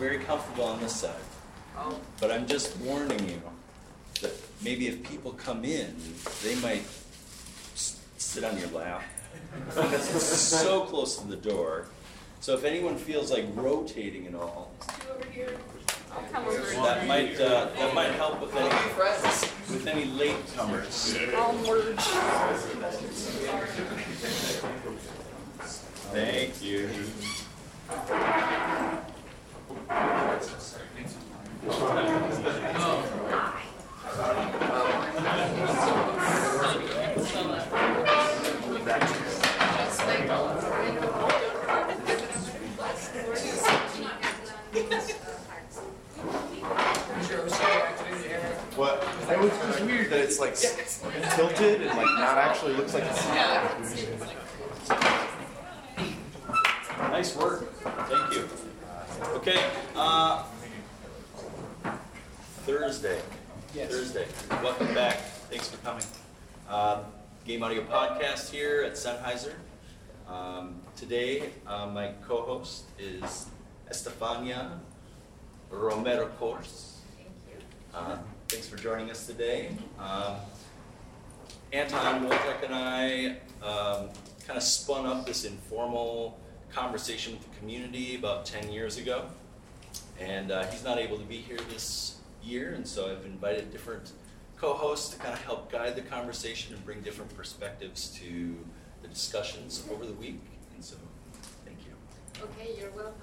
very 0.00 0.18
comfortable 0.18 0.64
on 0.64 0.80
this 0.80 0.96
side. 0.96 1.14
But 2.20 2.30
I'm 2.32 2.46
just 2.46 2.76
warning 2.78 3.28
you 3.28 3.40
that 4.22 4.32
maybe 4.62 4.88
if 4.88 5.02
people 5.02 5.32
come 5.32 5.62
in, 5.64 5.94
they 6.42 6.54
might 6.56 6.82
s- 7.74 8.00
sit 8.16 8.42
on 8.42 8.58
your 8.58 8.68
lap. 8.68 9.02
Because 9.66 10.14
it's 10.14 10.24
so 10.64 10.82
close 10.86 11.16
to 11.18 11.26
the 11.28 11.36
door. 11.36 11.86
So 12.40 12.54
if 12.54 12.64
anyone 12.64 12.96
feels 12.96 13.30
like 13.30 13.44
rotating 13.54 14.26
at 14.26 14.34
all, 14.34 14.70
that 16.82 17.06
might 17.06 17.38
uh, 17.38 17.68
that 17.76 17.94
might 17.94 18.12
help 18.12 18.40
with 18.40 18.56
any 18.56 18.68
with 19.70 19.86
any 19.86 20.06
latecomers. 20.06 21.14
Thank 26.12 26.62
you. 26.62 26.88
What? 48.76 49.04
I 49.28 49.34
always 49.34 49.52
it's 49.52 49.80
weird 49.80 50.10
that 50.10 50.20
it's 50.20 50.40
like 50.40 50.54
tilted 51.34 51.82
and 51.82 51.90
like 51.90 52.06
not 52.18 52.38
actually 52.38 52.74
looks 52.74 52.94
like 52.94 53.04
it's. 53.04 53.26
Nice 56.98 57.36
work. 57.36 57.70
Thank 57.82 58.34
you. 58.34 58.69
Okay. 59.22 59.62
Uh, 59.94 60.44
Thursday. 62.64 63.20
Thursday. 63.74 64.26
Welcome 64.50 64.94
back. 64.94 65.18
Thanks 65.50 65.68
for 65.68 65.76
coming. 65.78 66.04
Um, 66.68 67.00
Game 67.44 67.62
Audio 67.62 67.82
Podcast 67.82 68.50
here 68.50 68.82
at 68.82 68.94
Sennheiser. 68.94 69.54
Um, 70.26 70.80
today, 70.96 71.50
uh, 71.66 71.86
my 71.86 72.12
co-host 72.26 72.84
is 72.98 73.46
Estefania 73.88 74.80
Romero 75.70 76.28
Course. 76.38 77.00
Uh, 77.92 78.16
thanks 78.48 78.68
for 78.68 78.76
joining 78.76 79.10
us 79.10 79.26
today. 79.26 79.76
Um, 79.98 80.36
Anton 81.72 82.26
Woldhek 82.26 82.64
and 82.64 82.74
I 82.74 83.26
um, 83.62 84.08
kind 84.46 84.56
of 84.56 84.62
spun 84.62 85.06
up 85.06 85.26
this 85.26 85.44
informal 85.44 86.38
conversation 86.72 87.32
with 87.32 87.42
the 87.50 87.56
community 87.58 88.16
about 88.16 88.46
10 88.46 88.72
years 88.72 88.96
ago. 88.96 89.26
And 90.18 90.50
uh, 90.50 90.66
he's 90.66 90.84
not 90.84 90.98
able 90.98 91.18
to 91.18 91.24
be 91.24 91.38
here 91.38 91.58
this 91.70 92.16
year, 92.42 92.72
and 92.74 92.86
so 92.86 93.10
I've 93.10 93.24
invited 93.24 93.72
different 93.72 94.12
co 94.56 94.74
hosts 94.74 95.14
to 95.14 95.18
kind 95.18 95.32
of 95.32 95.42
help 95.42 95.72
guide 95.72 95.96
the 95.96 96.02
conversation 96.02 96.74
and 96.74 96.84
bring 96.84 97.00
different 97.00 97.34
perspectives 97.36 98.08
to 98.20 98.56
the 99.02 99.08
discussions 99.08 99.84
over 99.90 100.04
the 100.04 100.12
week. 100.12 100.40
And 100.74 100.84
so, 100.84 100.96
thank 101.64 101.78
you. 101.86 102.44
Okay, 102.44 102.78
you're 102.78 102.90
welcome. 102.90 103.14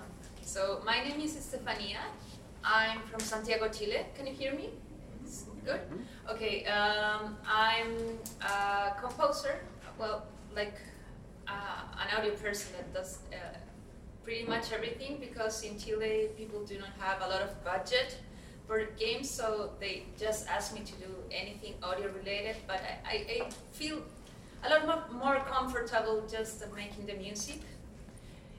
So 0.41 0.81
my 0.85 1.03
name 1.03 1.21
is 1.21 1.35
Estefania. 1.35 1.99
I'm 2.63 3.01
from 3.01 3.19
Santiago, 3.19 3.69
Chile. 3.69 4.05
Can 4.15 4.25
you 4.25 4.33
hear 4.33 4.53
me? 4.53 4.69
Good. 5.65 5.81
Okay. 6.29 6.65
Um, 6.65 7.37
I'm 7.45 7.93
a 8.41 8.93
composer. 9.01 9.59
Well, 9.99 10.25
like 10.55 10.75
uh, 11.47 12.01
an 12.01 12.17
audio 12.17 12.33
person 12.35 12.73
that 12.77 12.93
does 12.93 13.19
uh, 13.31 13.57
pretty 14.23 14.45
much 14.45 14.71
everything 14.71 15.17
because 15.19 15.63
in 15.63 15.77
Chile 15.79 16.29
people 16.37 16.63
do 16.65 16.77
not 16.79 16.89
have 16.99 17.21
a 17.21 17.27
lot 17.29 17.41
of 17.41 17.63
budget 17.63 18.17
for 18.67 18.83
games, 18.99 19.29
so 19.29 19.71
they 19.79 20.03
just 20.19 20.47
ask 20.49 20.73
me 20.73 20.81
to 20.81 20.93
do 20.93 21.15
anything 21.31 21.75
audio 21.81 22.11
related. 22.11 22.57
But 22.67 22.81
I, 22.81 23.13
I, 23.13 23.15
I 23.35 23.49
feel 23.71 24.01
a 24.65 24.69
lot 24.69 24.85
more, 24.85 25.19
more 25.19 25.39
comfortable 25.45 26.23
just 26.29 26.63
making 26.75 27.05
the 27.05 27.13
music. 27.13 27.61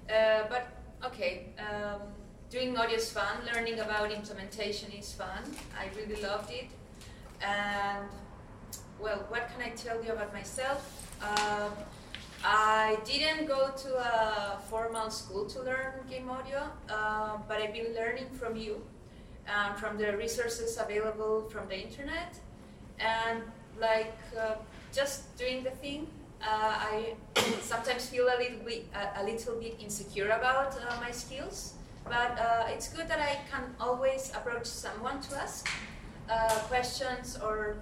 Uh, 0.09 0.45
but 0.49 0.67
okay, 1.05 1.53
um, 1.59 2.01
doing 2.49 2.77
audio 2.79 2.97
is 2.97 3.13
fun. 3.13 3.37
Learning 3.53 3.81
about 3.81 4.11
implementation 4.11 4.91
is 4.93 5.13
fun. 5.13 5.43
I 5.79 5.95
really 5.95 6.21
loved 6.23 6.51
it. 6.51 6.69
And 7.43 8.09
well, 8.99 9.25
what 9.29 9.51
can 9.53 9.63
I 9.63 9.71
tell 9.77 10.03
you 10.03 10.13
about 10.13 10.33
myself? 10.33 10.81
Um, 11.23 11.73
I 12.45 12.99
didn't 13.05 13.47
go 13.47 13.71
to 13.77 13.97
a 13.99 14.59
formal 14.71 15.11
school 15.11 15.47
to 15.47 15.63
learn 15.63 15.93
game 16.09 16.31
audio, 16.31 16.63
uh, 16.89 17.39
but 17.49 17.61
I've 17.61 17.73
been 17.73 17.95
learning 17.95 18.31
from 18.39 18.57
you, 18.57 18.81
um, 19.49 19.75
from 19.75 19.99
the 19.99 20.17
resources 20.17 20.79
available 20.79 21.49
from 21.51 21.69
the 21.69 21.79
internet, 21.81 22.39
and 23.01 23.43
like 23.81 24.15
uh, 24.39 24.55
just 24.93 25.37
doing 25.37 25.65
the 25.65 25.71
thing. 25.71 26.07
Uh, 26.41 26.47
I 26.47 27.15
sometimes 27.61 28.07
feel 28.07 28.27
a 28.27 28.39
little 28.39 28.65
bit 28.65 28.87
a, 28.95 29.25
little 29.25 29.57
bit 29.57 29.77
insecure 29.81 30.31
about 30.31 30.79
uh, 30.79 31.01
my 31.01 31.11
skills, 31.11 31.75
but 32.05 32.39
uh, 32.39 32.67
it's 32.69 32.89
good 32.89 33.09
that 33.09 33.19
I 33.19 33.39
can 33.51 33.75
always 33.81 34.31
approach 34.31 34.67
someone 34.67 35.21
to 35.23 35.37
ask 35.37 35.69
uh, 36.31 36.55
questions 36.71 37.37
or 37.43 37.79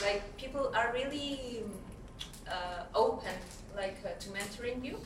like 0.00 0.22
people 0.38 0.72
are 0.74 0.92
really 0.94 1.62
uh, 1.64 1.87
open 2.94 3.34
like 3.76 3.96
uh, 4.04 4.08
to 4.18 4.28
mentoring 4.30 4.84
you. 4.84 4.96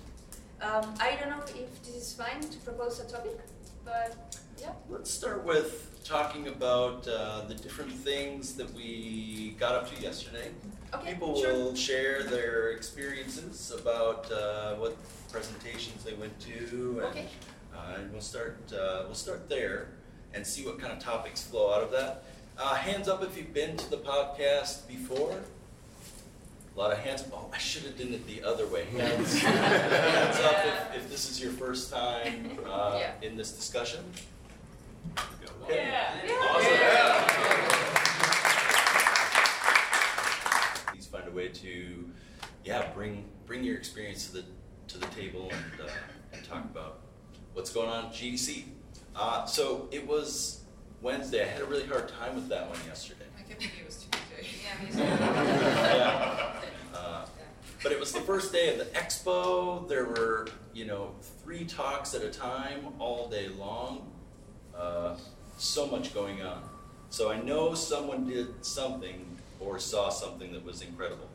Um, 0.61 0.95
I 1.01 1.17
don't 1.19 1.31
know 1.31 1.43
if 1.45 1.83
this 1.83 1.95
is 1.95 2.13
fine 2.15 2.41
to 2.41 2.59
propose 2.59 3.01
a 3.01 3.05
topic, 3.05 3.39
but 3.85 4.39
yeah. 4.61 4.71
Let's 4.89 5.11
start 5.11 5.45
with 5.45 5.89
talking 6.05 6.49
about 6.49 7.07
uh, 7.09 7.43
the 7.49 7.55
different 7.55 7.91
things 7.93 8.55
that 8.55 8.73
we 8.75 9.57
got 9.59 9.75
up 9.75 9.95
to 9.95 10.01
yesterday. 10.03 10.51
Okay, 10.95 11.13
People 11.15 11.41
sure. 11.41 11.53
will 11.53 11.75
share 11.75 12.23
their 12.23 12.71
experiences 12.71 13.73
about 13.81 14.31
uh, 14.31 14.75
what 14.77 14.97
presentations 15.31 16.05
they 16.05 16.15
went 16.15 16.39
to, 16.41 17.01
and, 17.01 17.09
Okay. 17.11 17.27
uh, 17.75 17.97
and 17.99 18.13
we'll 18.13 18.21
start. 18.21 18.59
Uh, 18.73 19.03
we'll 19.07 19.15
start 19.15 19.49
there 19.49 19.89
and 20.35 20.47
see 20.47 20.65
what 20.65 20.79
kind 20.79 20.93
of 20.93 20.99
topics 20.99 21.43
flow 21.43 21.73
out 21.75 21.83
of 21.83 21.91
that. 21.91 22.25
Uh, 22.59 22.75
hands 22.75 23.09
up 23.09 23.23
if 23.23 23.37
you've 23.37 23.53
been 23.55 23.77
to 23.77 23.91
the 23.91 23.97
podcast 23.97 24.87
before. 24.87 25.41
A 26.75 26.79
lot 26.79 26.91
of 26.93 26.99
hands. 26.99 27.25
Oh, 27.33 27.49
I 27.53 27.59
should 27.59 27.83
have 27.83 27.99
done 27.99 28.15
it 28.15 28.27
the 28.27 28.43
other 28.43 28.67
way. 28.67 28.85
Hands, 28.87 29.39
hands 29.43 30.41
up 30.41 30.65
if, 30.95 31.03
if 31.03 31.11
this 31.11 31.31
is 31.31 31.41
your 31.43 31.53
first 31.53 31.93
time 31.93 32.59
uh, 32.67 32.97
Yeah. 32.99 33.13
in 33.21 33.37
this 33.37 33.53
discussion. 33.53 34.01
Yeah. 35.69 36.15
Please 40.91 41.07
find 41.07 41.29
a 41.29 41.31
way 41.31 41.49
to, 41.49 42.11
yeah, 42.65 42.91
bring 42.95 43.25
bring 43.47 43.63
your 43.65 43.77
experience 43.77 44.27
to 44.29 44.33
the 44.39 44.45
to 44.89 44.99
the 44.99 45.07
table 45.07 45.51
and 45.53 45.81
uh, 45.89 45.91
and 46.33 46.45
talk 46.45 46.65
about 46.65 47.01
what's 47.55 47.71
going 47.73 47.89
on 47.91 48.07
at 48.07 48.13
GDC. 48.13 48.65
Uh, 49.15 49.45
so 49.45 49.89
it 49.91 50.07
was 50.07 50.61
Wednesday. 51.03 51.43
I 51.45 51.49
had 51.49 51.61
a 51.63 51.67
really 51.67 51.87
hard 51.87 52.09
time 52.09 52.35
with 52.35 52.49
that 52.49 52.69
one 52.69 52.79
yesterday. 52.87 53.25
I 53.39 53.43
kept 53.43 53.61
thinking 53.61 53.81
it 53.81 53.87
was 53.87 53.97
Tuesday. 53.97 54.19
Yeah. 54.95 56.42
But 57.83 57.93
it 57.93 57.99
was 57.99 58.13
the 58.13 58.21
first 58.21 58.53
day 58.53 58.73
of 58.73 58.79
the 58.79 58.85
expo. 58.97 59.89
There 59.89 60.05
were, 60.05 60.47
you 60.73 60.85
know, 60.85 61.15
three 61.43 61.65
talks 61.65 62.15
at 62.15 62.23
a 62.23 62.31
time 62.31 62.87
all 62.99 63.29
day 63.29 63.49
long. 63.49 64.11
Uh, 64.77 65.17
so 65.59 65.87
much 65.87 66.15
going 66.15 66.43
on. 66.43 66.63
So 67.11 67.31
I 67.31 67.41
know 67.41 67.75
someone 67.75 68.27
did 68.27 68.65
something 68.65 69.27
or 69.61 69.79
saw 69.79 70.09
something 70.09 70.53
that 70.53 70.65
was 70.65 70.83
incredible. 70.83 71.29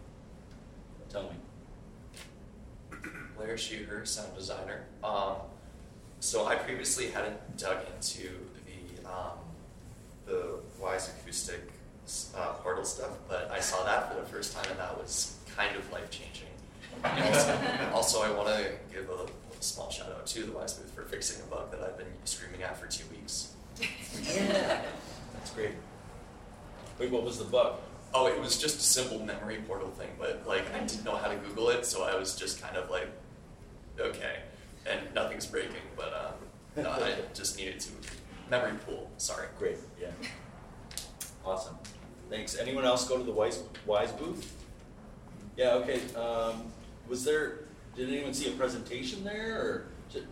Tell 1.09 1.23
me. 1.23 2.99
Larry 3.39 3.57
Sheeher, 3.57 4.05
sound 4.07 4.35
designer. 4.35 4.85
Um, 5.03 5.35
so 6.19 6.47
I 6.47 6.55
previously 6.55 7.09
hadn't 7.09 7.57
dug 7.57 7.77
into 7.95 8.29
the 8.65 9.09
um, 9.09 9.37
the 10.25 10.59
Wwise 10.81 11.09
Acoustic 11.21 11.61
uh, 12.35 12.53
portal 12.53 12.83
stuff, 12.83 13.11
but 13.29 13.49
I 13.51 13.59
saw 13.59 13.83
that 13.85 14.11
for 14.11 14.19
the 14.19 14.27
first 14.27 14.53
time, 14.53 14.65
and 14.69 14.79
that 14.79 14.97
was 14.97 15.36
kind 15.57 15.75
of 15.75 15.91
life 15.91 16.09
changing. 16.11 16.47
also, 17.03 17.59
also, 17.93 18.21
I 18.21 18.31
want 18.31 18.47
to 18.49 18.69
give 18.93 19.09
a 19.09 19.25
small 19.59 19.89
shout 19.89 20.09
out 20.09 20.25
to 20.27 20.43
the 20.43 20.51
Wwise 20.51 20.77
booth 20.77 20.91
for 20.93 21.03
fixing 21.03 21.41
a 21.43 21.45
bug 21.47 21.71
that 21.71 21.81
I've 21.81 21.97
been 21.97 22.07
screaming 22.25 22.61
at 22.63 22.77
for 22.77 22.87
two 22.87 23.05
weeks. 23.09 23.53
That's 23.79 25.51
great. 25.55 25.71
Wait, 26.99 27.11
what 27.11 27.23
was 27.23 27.39
the 27.39 27.45
bug? 27.45 27.75
Oh, 28.13 28.27
it 28.27 28.39
was 28.39 28.57
just 28.59 28.77
a 28.77 28.83
simple 28.83 29.19
memory 29.19 29.57
portal 29.67 29.89
thing, 29.89 30.09
but 30.17 30.47
like 30.47 30.73
I 30.73 30.79
didn't 30.79 31.03
know 31.03 31.15
how 31.15 31.27
to 31.27 31.35
Google 31.35 31.69
it, 31.69 31.85
so 31.85 32.03
I 32.03 32.15
was 32.15 32.35
just 32.35 32.61
kind 32.61 32.77
of 32.77 32.89
like, 32.89 33.09
okay, 33.99 34.39
and 34.85 34.99
nothing's 35.13 35.45
breaking, 35.45 35.73
but 35.95 36.13
um, 36.13 36.83
no, 36.83 36.89
I 36.91 37.15
just 37.33 37.57
needed 37.57 37.79
to 37.81 37.89
memory 38.49 38.73
pool. 38.85 39.09
Sorry. 39.17 39.47
Great, 39.59 39.77
yeah. 39.99 40.07
Awesome. 41.45 41.75
Thanks. 42.29 42.57
Anyone 42.57 42.85
else 42.85 43.07
go 43.07 43.17
to 43.17 43.23
the 43.23 43.31
Wwise, 43.31 43.61
Wwise 43.87 44.17
booth? 44.17 44.56
Yeah, 45.57 45.73
okay, 45.81 45.99
um, 46.15 46.69
was 47.09 47.25
there, 47.25 47.65
did 47.95 48.09
anyone 48.13 48.33
see 48.33 48.47
a 48.47 48.51
presentation 48.53 49.23
there, 49.23 49.57
or 49.57 49.85
ju- 50.13 50.27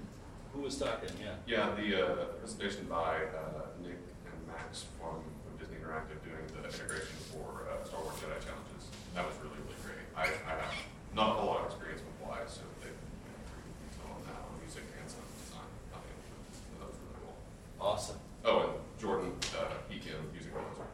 who 0.54 0.62
was 0.62 0.78
talking, 0.78 1.10
yeah? 1.20 1.34
Yeah, 1.48 1.74
the 1.74 1.98
uh, 1.98 2.16
presentation 2.38 2.86
by 2.86 3.26
uh, 3.34 3.66
Nick 3.82 3.98
and 4.30 4.38
Max 4.48 4.86
from 5.02 5.18
from 5.44 5.58
Disney 5.58 5.78
Interactive 5.82 6.22
doing 6.22 6.46
the 6.54 6.62
integration 6.70 7.18
for 7.34 7.66
uh, 7.66 7.82
Star 7.90 8.02
Wars 8.06 8.16
Jedi 8.22 8.38
Challenges. 8.46 8.86
That 9.18 9.26
was 9.26 9.34
really, 9.42 9.58
really 9.66 9.82
great. 9.82 10.06
I, 10.14 10.30
I 10.46 10.62
have 10.62 10.76
not 11.16 11.30
a 11.30 11.34
whole 11.42 11.48
lot 11.58 11.66
of 11.66 11.74
experience 11.74 12.02
with 12.06 12.16
Wwise, 12.22 12.62
so 12.62 12.62
they 12.86 12.94
pretty 12.94 13.74
detail 13.82 14.14
on 14.14 14.22
that, 14.30 14.38
on 14.46 14.54
music 14.62 14.86
and 14.94 15.10
sound 15.10 15.26
design. 15.42 15.66
Think 15.90 16.78
that 16.78 16.86
was 16.86 16.98
really 17.02 17.18
cool. 17.26 17.34
Awesome, 17.82 18.22
Oh, 18.46 18.62
and 18.62 18.78
Jordan, 19.02 19.34
uh, 19.58 19.74
he 19.90 19.98
can 19.98 20.22
music 20.38 20.54
composer. 20.54 20.86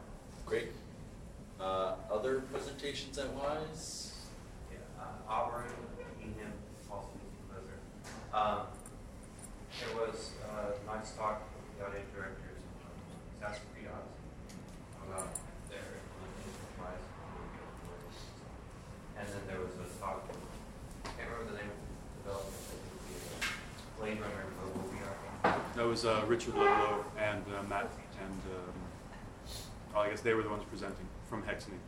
great. 0.48 0.72
Uh, 1.60 1.94
other 2.10 2.40
presentations 2.48 3.18
at 3.18 3.28
Wwise? 3.36 4.01
Yeah, 5.22 5.34
uh, 5.34 5.42
Auburn, 5.42 5.64
Keenan, 6.18 6.52
also 6.90 7.08
music 7.14 7.38
composer. 7.46 7.78
Um, 8.32 8.66
there 9.78 9.94
was 9.96 10.32
uh, 10.42 10.72
a 10.74 10.86
nice 10.86 11.12
talk 11.12 11.42
with 11.54 11.78
the 11.78 11.86
audio 11.86 12.00
directors 12.14 12.62
on 12.84 12.92
Disaster 13.34 13.66
Triage 13.74 14.12
about 15.06 15.28
their 15.68 15.82
implementation 15.82 16.62
of 16.62 16.72
Wwise. 16.78 17.06
And 19.18 19.26
then 19.28 19.42
there 19.46 19.60
was 19.60 19.74
a 19.78 19.86
talk, 20.00 20.28
I 21.04 21.08
can't 21.16 21.30
remember 21.30 21.52
the 21.52 21.58
name 21.58 21.70
of 21.70 21.78
the 21.78 21.90
development, 22.22 22.62
but 22.68 22.78
it 22.78 22.90
would 22.90 23.06
be 23.06 23.14
a 23.18 23.50
Blade 23.98 24.18
Runner 24.20 24.46
mobile 24.58 24.88
VR 24.90 25.14
game. 25.22 25.60
That 25.76 25.86
was 25.86 26.04
uh, 26.04 26.24
Richard 26.26 26.54
Ludlow 26.54 27.04
and 27.18 27.44
uh, 27.46 27.62
Matt, 27.68 27.90
and 28.20 28.40
um, 28.54 28.74
oh, 29.96 30.00
I 30.00 30.10
guess 30.10 30.20
they 30.20 30.34
were 30.34 30.42
the 30.42 30.50
ones 30.50 30.64
presenting 30.68 31.06
from 31.28 31.42
Hexany. 31.42 31.80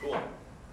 Cool. 0.00 0.20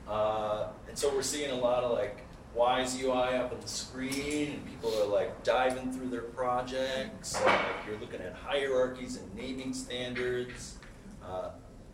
Uh, 0.08 0.68
and 0.88 0.98
so 0.98 1.14
we're 1.14 1.22
seeing 1.22 1.52
a 1.52 1.56
lot 1.56 1.84
of 1.84 1.92
like 1.92 2.24
Wwise 2.56 3.02
UI 3.02 3.36
up 3.36 3.52
on 3.52 3.60
the 3.60 3.68
screen, 3.68 4.52
and 4.52 4.66
people 4.66 4.94
are 5.02 5.08
like 5.08 5.44
diving 5.44 5.92
through 5.92 6.10
their 6.10 6.22
projects. 6.22 7.44
Like, 7.44 7.60
you're 7.88 7.98
looking 7.98 8.22
at 8.22 8.34
hierarchies 8.34 9.18
and 9.18 9.34
naming 9.36 9.74
standards. 9.74 10.78
Uh, 11.26 11.50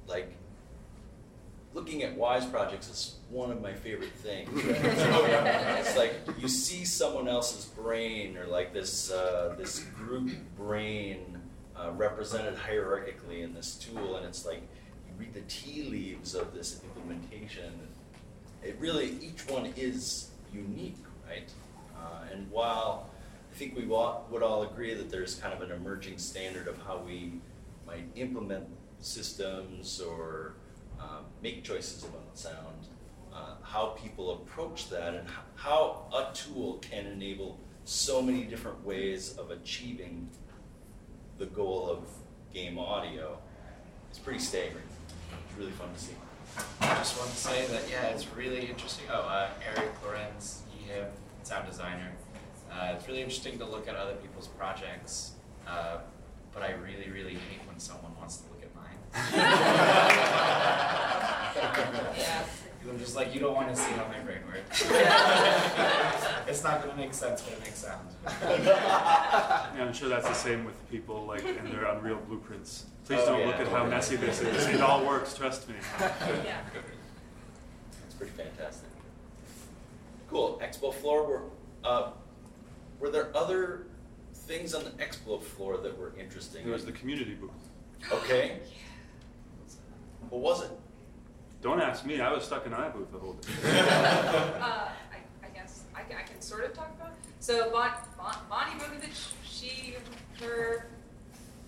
like 0.07 0.33
looking 1.73 2.03
at 2.03 2.17
Wwise 2.17 2.49
projects 2.51 2.89
is 2.89 3.15
one 3.29 3.51
of 3.51 3.61
my 3.61 3.73
favorite 3.73 4.11
things. 4.15 4.49
Right? 4.51 4.75
it's 5.79 5.95
like 5.95 6.15
you 6.37 6.47
see 6.49 6.83
someone 6.83 7.27
else's 7.27 7.65
brain, 7.65 8.37
or 8.37 8.45
like 8.45 8.73
this 8.73 9.11
uh, 9.11 9.55
this 9.57 9.79
group 9.79 10.31
brain 10.57 11.39
uh, 11.77 11.91
represented 11.91 12.55
hierarchically 12.55 13.43
in 13.43 13.53
this 13.53 13.75
tool, 13.75 14.17
and 14.17 14.25
it's 14.25 14.45
like 14.45 14.61
you 15.07 15.13
read 15.17 15.33
the 15.33 15.41
tea 15.41 15.83
leaves 15.83 16.35
of 16.35 16.53
this 16.53 16.81
implementation. 16.83 17.79
It 18.63 18.75
really 18.79 19.17
each 19.21 19.47
one 19.47 19.73
is 19.77 20.29
unique, 20.53 20.97
right? 21.27 21.49
Uh, 21.95 22.25
and 22.31 22.49
while 22.51 23.09
I 23.51 23.55
think 23.55 23.75
we 23.75 23.85
wa- 23.85 24.21
would 24.29 24.43
all 24.43 24.63
agree 24.63 24.93
that 24.93 25.09
there's 25.09 25.35
kind 25.35 25.53
of 25.53 25.61
an 25.61 25.71
emerging 25.71 26.17
standard 26.17 26.67
of 26.67 26.77
how 26.85 26.97
we 27.05 27.33
might 27.87 28.05
implement 28.15 28.65
systems 28.99 30.01
or 30.01 30.53
uh, 30.99 31.19
make 31.41 31.63
choices 31.63 32.03
about 32.03 32.37
sound, 32.37 32.87
uh, 33.33 33.55
how 33.63 33.97
people 34.01 34.33
approach 34.33 34.89
that, 34.89 35.13
and 35.13 35.27
how 35.55 36.05
a 36.13 36.33
tool 36.35 36.79
can 36.81 37.05
enable 37.05 37.57
so 37.85 38.21
many 38.21 38.43
different 38.43 38.85
ways 38.85 39.35
of 39.37 39.51
achieving 39.51 40.29
the 41.37 41.45
goal 41.47 41.89
of 41.89 42.03
game 42.53 42.77
audio, 42.77 43.37
it's 44.09 44.19
pretty 44.19 44.39
staggering. 44.39 44.83
It's 45.49 45.57
really 45.57 45.71
fun 45.71 45.87
to 45.93 45.99
see. 45.99 46.13
I 46.81 46.95
just 46.95 47.17
want 47.17 47.29
to 47.31 47.37
say 47.37 47.65
that 47.67 47.83
yeah, 47.89 48.07
it's 48.07 48.27
really 48.35 48.65
interesting. 48.67 49.05
Oh, 49.11 49.21
uh, 49.21 49.49
Eric 49.75 49.91
Lorenz, 50.03 50.63
EHIM, 50.77 51.07
sound 51.43 51.67
designer. 51.67 52.11
Uh, 52.71 52.93
it's 52.95 53.07
really 53.07 53.21
interesting 53.21 53.57
to 53.59 53.65
look 53.65 53.87
at 53.87 53.95
other 53.95 54.13
people's 54.15 54.47
projects, 54.47 55.31
uh, 55.67 55.97
but 56.53 56.63
I 56.63 56.71
really, 56.73 57.09
really 57.09 57.33
hate 57.33 57.61
when 57.67 57.79
someone 57.79 58.15
wants 58.17 58.37
to 58.37 58.43
look 58.51 58.63
at 58.63 58.75
mine. 58.75 58.97
Yeah. 62.17 62.45
I'm 62.89 62.97
just 62.99 63.15
like, 63.15 63.33
you 63.33 63.39
don't 63.39 63.53
want 63.55 63.69
to 63.69 63.75
see 63.75 63.91
how 63.91 64.07
my 64.07 64.19
brain 64.19 64.39
works. 64.47 64.81
it's 66.47 66.63
not 66.63 66.81
going 66.83 66.95
to 66.95 66.97
make 66.97 67.13
sense, 67.13 67.41
but 67.41 67.53
it 67.53 67.59
makes 67.61 67.77
sound. 67.79 68.07
Yeah, 68.59 69.85
I'm 69.85 69.93
sure 69.93 70.09
that's 70.09 70.27
the 70.27 70.33
same 70.33 70.65
with 70.65 70.89
people 70.89 71.25
like 71.25 71.45
in 71.45 71.69
their 71.71 71.85
Unreal 71.85 72.17
blueprints. 72.27 72.85
Please 73.05 73.19
Oh, 73.21 73.25
don't 73.27 73.39
yeah. 73.41 73.47
look 73.47 73.55
at 73.57 73.67
how 73.67 73.85
messy 73.85 74.15
this 74.15 74.41
is. 74.41 74.67
It 74.73 74.81
all 74.81 75.05
works, 75.05 75.33
trust 75.35 75.69
me. 75.69 75.75
Yeah. 75.99 76.57
It's 78.05 78.15
pretty 78.15 78.33
fantastic. 78.33 78.89
Cool. 80.29 80.59
Expo 80.63 80.93
floor. 80.93 81.25
Were 81.27 81.41
uh, 81.83 82.11
were 82.99 83.09
there 83.09 83.35
other 83.35 83.87
things 84.33 84.73
on 84.73 84.83
the 84.83 84.91
expo 84.91 85.41
floor 85.41 85.77
that 85.77 85.97
were 85.97 86.13
interesting? 86.19 86.67
It 86.67 86.71
was 86.71 86.85
the 86.85 86.91
community 86.91 87.35
booth. 87.35 87.51
Okay. 88.11 88.59
What 90.29 90.41
was 90.41 90.63
it? 90.65 90.71
Don't 91.61 91.81
ask 91.81 92.05
me. 92.05 92.21
I 92.21 92.31
was 92.31 92.45
stuck 92.45 92.65
in 92.65 92.71
iBooth 92.71 93.11
the 93.11 93.19
whole 93.19 93.33
day. 93.33 93.49
Uh, 94.59 94.89
I, 95.11 95.45
I 95.45 95.49
guess 95.53 95.83
I 95.95 96.01
can, 96.03 96.17
I 96.17 96.21
can 96.21 96.39
sort 96.41 96.65
of 96.65 96.73
talk 96.73 96.93
about. 96.99 97.13
So 97.39 97.69
bon, 97.71 97.91
bon, 98.17 98.35
Bonnie 98.49 98.79
Bogovich, 98.79 99.31
she, 99.43 99.95
her 100.41 100.87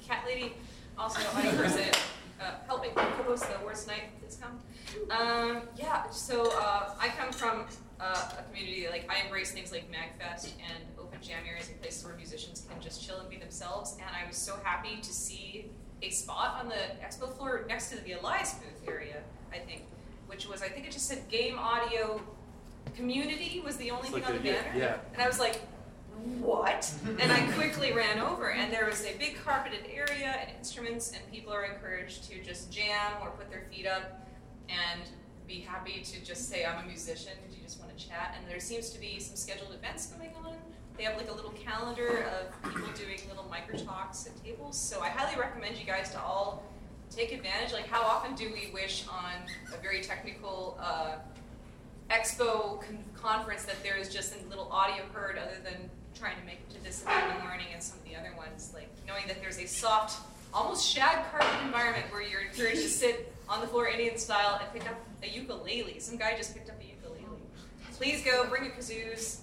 cat 0.06 0.24
lady, 0.26 0.54
also 0.98 1.20
a 1.20 1.54
person, 1.54 1.90
uh, 2.40 2.52
helped 2.68 2.84
me 2.86 2.92
co-host 2.96 3.46
the 3.50 3.66
worst 3.66 3.88
night. 3.88 4.04
Please 4.20 4.38
come. 4.42 4.60
Um, 5.10 5.64
yeah. 5.78 6.10
So 6.10 6.50
uh, 6.54 6.94
I 7.00 7.10
come 7.10 7.32
from 7.32 7.66
uh, 8.00 8.30
a 8.40 8.44
community 8.50 8.88
like 8.90 9.10
I 9.10 9.24
embrace 9.26 9.52
things 9.52 9.72
like 9.72 9.86
Magfest 9.92 10.52
and 10.70 10.84
open 11.00 11.20
jam 11.22 11.44
areas 11.48 11.68
and 11.70 11.80
places 11.82 12.06
where 12.06 12.16
musicians 12.16 12.66
can 12.70 12.82
just 12.82 13.06
chill 13.06 13.20
and 13.20 13.30
be 13.30 13.38
themselves. 13.38 13.98
And 14.00 14.10
I 14.16 14.28
was 14.28 14.38
so 14.38 14.56
happy 14.64 14.98
to 15.02 15.14
see 15.14 15.70
a 16.02 16.10
spot 16.10 16.60
on 16.62 16.70
the 16.70 17.06
expo 17.06 17.36
floor 17.36 17.66
next 17.68 17.90
to 17.90 18.04
the 18.04 18.14
Elias 18.14 18.54
booth 18.54 18.88
area. 18.88 19.22
I 19.54 19.58
think, 19.60 19.84
which 20.28 20.48
was 20.48 20.62
I 20.62 20.68
think 20.70 20.86
it 20.88 20.92
just 20.92 21.08
said 21.08 21.28
game 21.30 21.58
audio 21.60 22.22
community 22.96 23.62
was 23.64 23.78
the 23.78 23.92
only 23.92 24.04
It's 24.08 24.12
thing 24.12 24.24
like 24.24 24.32
on 24.36 24.42
the 24.44 24.50
a- 24.50 24.54
banner. 24.54 24.78
yeah. 24.78 24.98
And 25.14 25.22
I 25.22 25.28
was 25.28 25.40
like, 25.40 25.62
what? 26.40 26.92
and 27.20 27.32
I 27.32 27.42
quickly 27.54 27.94
ran 27.94 28.20
over, 28.20 28.52
and 28.52 28.72
there 28.72 28.86
was 28.86 29.04
a 29.06 29.14
big 29.18 29.38
carpeted 29.44 29.86
area 29.92 30.36
and 30.40 30.50
instruments, 30.58 31.12
and 31.14 31.32
people 31.32 31.52
are 31.54 31.64
encouraged 31.66 32.30
to 32.30 32.42
just 32.44 32.72
jam 32.72 33.12
or 33.22 33.30
put 33.32 33.50
their 33.50 33.64
feet 33.72 33.88
up 33.88 34.28
and 34.70 35.02
be 35.48 35.60
happy 35.62 36.02
to 36.02 36.24
just 36.24 36.48
say, 36.50 36.66
I'm 36.66 36.84
a 36.84 36.88
musician, 36.88 37.34
do 37.50 37.58
you 37.58 37.64
just 37.64 37.80
want 37.80 37.96
to 37.98 38.08
chat? 38.08 38.36
And 38.38 38.50
there 38.50 38.60
seems 38.60 38.90
to 38.92 39.00
be 39.00 39.20
some 39.20 39.36
scheduled 39.36 39.74
events 39.74 40.08
going 40.08 40.32
on. 40.46 40.56
They 40.98 41.04
have 41.04 41.18
like 41.18 41.30
a 41.30 41.34
little 41.34 41.52
calendar 41.52 42.26
of 42.64 42.72
people 42.74 42.88
doing 42.96 43.20
little 43.28 43.46
micro 43.50 43.78
talks 43.80 44.28
at 44.28 44.44
tables. 44.46 44.78
So 44.78 45.02
I 45.02 45.10
highly 45.10 45.40
recommend 45.40 45.78
you 45.78 45.86
guys 45.86 46.12
to 46.12 46.22
all 46.22 46.64
take 47.12 47.34
advantage. 47.34 47.74
Like, 47.74 47.88
how 47.88 48.02
often 48.02 48.36
do 48.36 48.52
we 48.54 48.72
wish 48.74 49.06
on 49.10 49.34
a 49.74 49.82
very 49.82 50.02
technical 50.02 50.80
uh, 50.82 51.16
expo 52.10 52.82
con- 52.82 53.04
conference 53.14 53.64
that 53.64 53.82
there 53.84 53.98
is 53.98 54.10
just 54.10 54.34
a 54.36 54.50
little 54.50 54.70
audio 54.72 55.04
heard 55.14 55.38
other 55.38 55.58
than 55.64 55.90
trying 56.18 56.40
to 56.40 56.46
make 56.46 56.56
it 56.56 56.70
to 56.76 56.84
this 56.84 57.02
in 57.02 57.38
the 57.38 57.44
morning 57.44 57.68
and 57.74 57.82
some 57.82 57.98
of 57.98 58.06
the 58.06 58.16
other 58.16 58.34
ones? 58.38 58.72
Like, 58.74 58.90
knowing 59.08 59.28
that 59.28 59.42
there's 59.42 59.60
a 59.60 59.66
soft, 59.66 60.22
almost 60.54 60.88
shag 60.88 61.30
carpet 61.32 61.50
environment 61.66 62.06
where 62.12 62.22
you're 62.22 62.42
encouraged 62.42 62.82
to 62.82 62.90
sit 62.90 63.34
on 63.48 63.62
the 63.62 63.68
floor 63.68 63.88
Indian 63.88 64.18
style 64.18 64.60
and 64.62 64.72
pick 64.74 64.90
up 64.90 64.98
a 65.24 65.28
ukulele. 65.28 66.00
Some 66.00 66.18
guy 66.18 66.36
just 66.38 66.54
picked 66.54 66.70
up 66.70 66.80
a 66.82 66.86
ukulele. 66.86 67.26
Please 67.94 68.24
go, 68.24 68.48
bring 68.48 68.66
your 68.66 68.74
kazoos. 68.74 69.40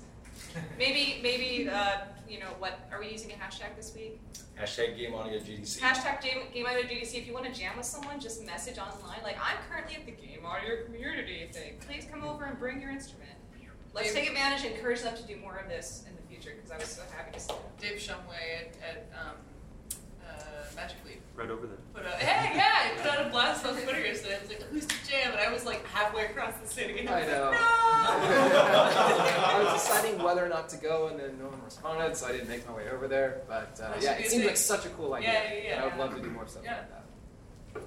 Maybe, 0.79 1.21
maybe, 1.23 1.69
uh, 1.69 1.99
you 2.29 2.41
know, 2.41 2.47
what, 2.59 2.81
are 2.93 3.01
we 3.01 3.11
using 3.11 3.33
a 3.33 3.35
hashtag 3.35 3.77
this 3.77 3.95
week? 3.95 4.21
Hashtag 4.61 4.97
Game 4.97 5.15
Audio 5.15 5.39
GDC. 5.39 5.79
Hashtag 5.79 6.21
Game, 6.21 6.39
Game 6.53 6.67
Audio 6.67 6.83
GDC. 6.83 7.15
If 7.15 7.27
you 7.27 7.33
want 7.33 7.47
to 7.47 7.53
jam 7.53 7.77
with 7.77 7.87
someone, 7.87 8.19
just 8.21 8.45
message 8.45 8.79
online. 8.79 9.21
Like, 9.23 9.37
I'm 9.41 9.57
currently 9.71 9.97
at 9.97 10.07
the 10.07 10.13
Game 10.13 10.45
Audio 10.45 10.85
community 10.85 11.49
thing. 11.53 11.75
Please 11.87 12.07
come 12.11 12.25
over 12.25 12.45
and 12.45 12.59
bring 12.59 12.81
your 12.81 12.91
instrument. 12.91 13.31
Let's 13.95 14.13
take 14.13 14.29
advantage 14.29 14.65
and 14.65 14.75
encourage 14.75 15.03
them 15.03 15.17
to 15.17 15.23
do 15.23 15.37
more 15.37 15.57
of 15.57 15.69
this 15.69 16.05
in 16.09 16.15
the 16.15 16.23
future 16.23 16.55
because 16.55 16.71
I 16.71 16.77
was 16.77 16.87
so 16.87 17.03
happy 17.17 17.33
to 17.33 17.41
see 17.41 17.53
that. 17.53 17.79
Dave 17.81 17.99
Shumway 17.99 18.61
at, 18.61 18.77
at 18.83 19.11
um, 19.19 19.37
Magic 20.77 20.97
Leap 21.07 21.21
Right 21.35 21.51
over 21.51 21.67
there. 21.67 21.77
put 21.95 22.05
out, 22.07 22.15
hey, 22.21 22.57
yeah, 22.57 22.89
he 22.95 23.01
put 23.01 23.11
out 23.19 23.27
a 23.27 23.31
blast 23.31 23.65
on 23.67 23.75
Twitter 23.75 24.01
yesterday. 24.05 24.37
I 24.37 24.41
was 24.41 24.49
like, 24.49 24.63
who's 24.71 24.87
the 24.87 24.95
jam? 25.09 25.33
And 25.33 25.41
I 25.41 25.53
was 25.53 25.65
like 25.65 25.87
halfway 25.87 26.25
across 26.27 26.55
the 26.59 26.67
city. 26.69 26.99
And 27.01 27.09
I 27.09 27.13
I 27.19 27.21
was 27.21 27.29
know. 27.29 27.51
like, 27.51 29.39
I 29.39 29.63
was 29.63 29.73
deciding 29.83 30.23
whether 30.23 30.45
or 30.45 30.49
not 30.49 30.69
to 30.71 30.77
go, 30.77 31.09
and 31.09 31.19
then 31.21 31.39
no 31.39 31.47
one 31.47 31.63
responded, 31.65 32.17
so 32.17 32.27
I 32.27 32.33
didn't 32.33 32.49
make 32.49 32.67
my 32.69 32.75
way 32.75 32.89
over 32.91 33.07
there. 33.09 33.43
But 33.49 33.81
uh, 33.83 33.95
yeah, 34.01 34.13
it 34.19 34.31
seemed 34.31 34.45
like 34.47 34.57
such 34.57 34.87
a 34.87 34.89
cool 34.91 35.15
idea. 35.15 35.33
Yeah, 35.33 35.43
yeah, 35.55 35.63
yeah. 35.65 35.73
And 35.75 35.81
I 35.83 35.87
would 35.87 35.97
love 35.97 36.15
to 36.17 36.23
do 36.23 36.31
more 36.31 36.47
stuff 36.47 36.63
Yeah. 36.65 36.79
like 36.79 36.91
that. 36.91 37.83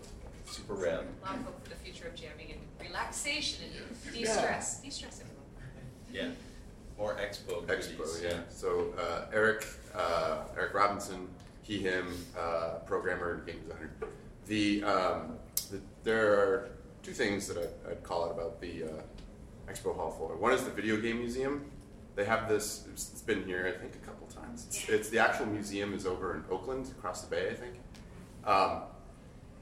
Super 0.46 0.74
rad. 0.76 1.06
A 1.24 1.26
lot 1.26 1.36
of 1.36 1.44
hope 1.46 1.64
for 1.64 1.70
the 1.70 1.76
future 1.76 2.08
of 2.08 2.16
jamming 2.16 2.52
and 2.52 2.60
relaxation 2.88 3.66
and 3.66 4.14
de-stress. 4.14 4.80
De-stress 4.82 5.22
everyone. 5.22 5.42
Yeah. 6.12 6.30
More 6.98 7.16
expo. 7.16 7.66
goodies, 7.66 7.88
Expo, 7.88 8.24
yeah. 8.24 8.40
So 8.50 8.94
uh, 9.00 9.26
Eric, 9.34 9.66
uh, 9.96 10.44
Eric 10.58 10.74
Robinson, 10.74 11.28
he, 11.62 11.80
him, 11.80 12.14
uh, 12.38 12.80
programmer, 12.86 13.44
game 13.46 13.60
designer. 13.64 13.92
The, 14.48 14.84
um, 14.84 15.38
the 15.72 15.80
there 16.04 16.34
are 16.34 16.70
two 17.04 17.14
things 17.14 17.48
that 17.48 17.58
I, 17.58 17.92
I'd 17.92 18.04
call 18.04 18.26
out 18.26 18.32
about 18.32 18.60
the 18.62 18.84
uh, 18.84 19.72
expo 19.72 19.96
hall 19.96 20.12
floor. 20.12 20.36
One 20.36 20.54
is 20.54 20.64
the 20.64 20.72
video 20.72 21.00
game 21.00 21.20
museum. 21.20 21.66
They 22.16 22.26
have 22.26 22.50
this. 22.50 22.86
It's, 22.92 23.12
it's 23.12 23.22
been 23.22 23.46
here, 23.46 23.74
I 23.74 23.80
think, 23.80 23.96
a 23.96 24.06
couple 24.06 24.28
times. 24.28 24.66
It's, 24.68 24.90
it's 24.90 25.10
the 25.10 25.20
actual 25.20 25.46
museum 25.46 25.94
is 25.94 26.06
over 26.06 26.36
in 26.36 26.44
Oakland, 26.52 26.88
across 26.98 27.22
the 27.22 27.34
bay, 27.34 27.50
I 27.50 27.54
think. 27.54 27.76
Um, 28.46 28.82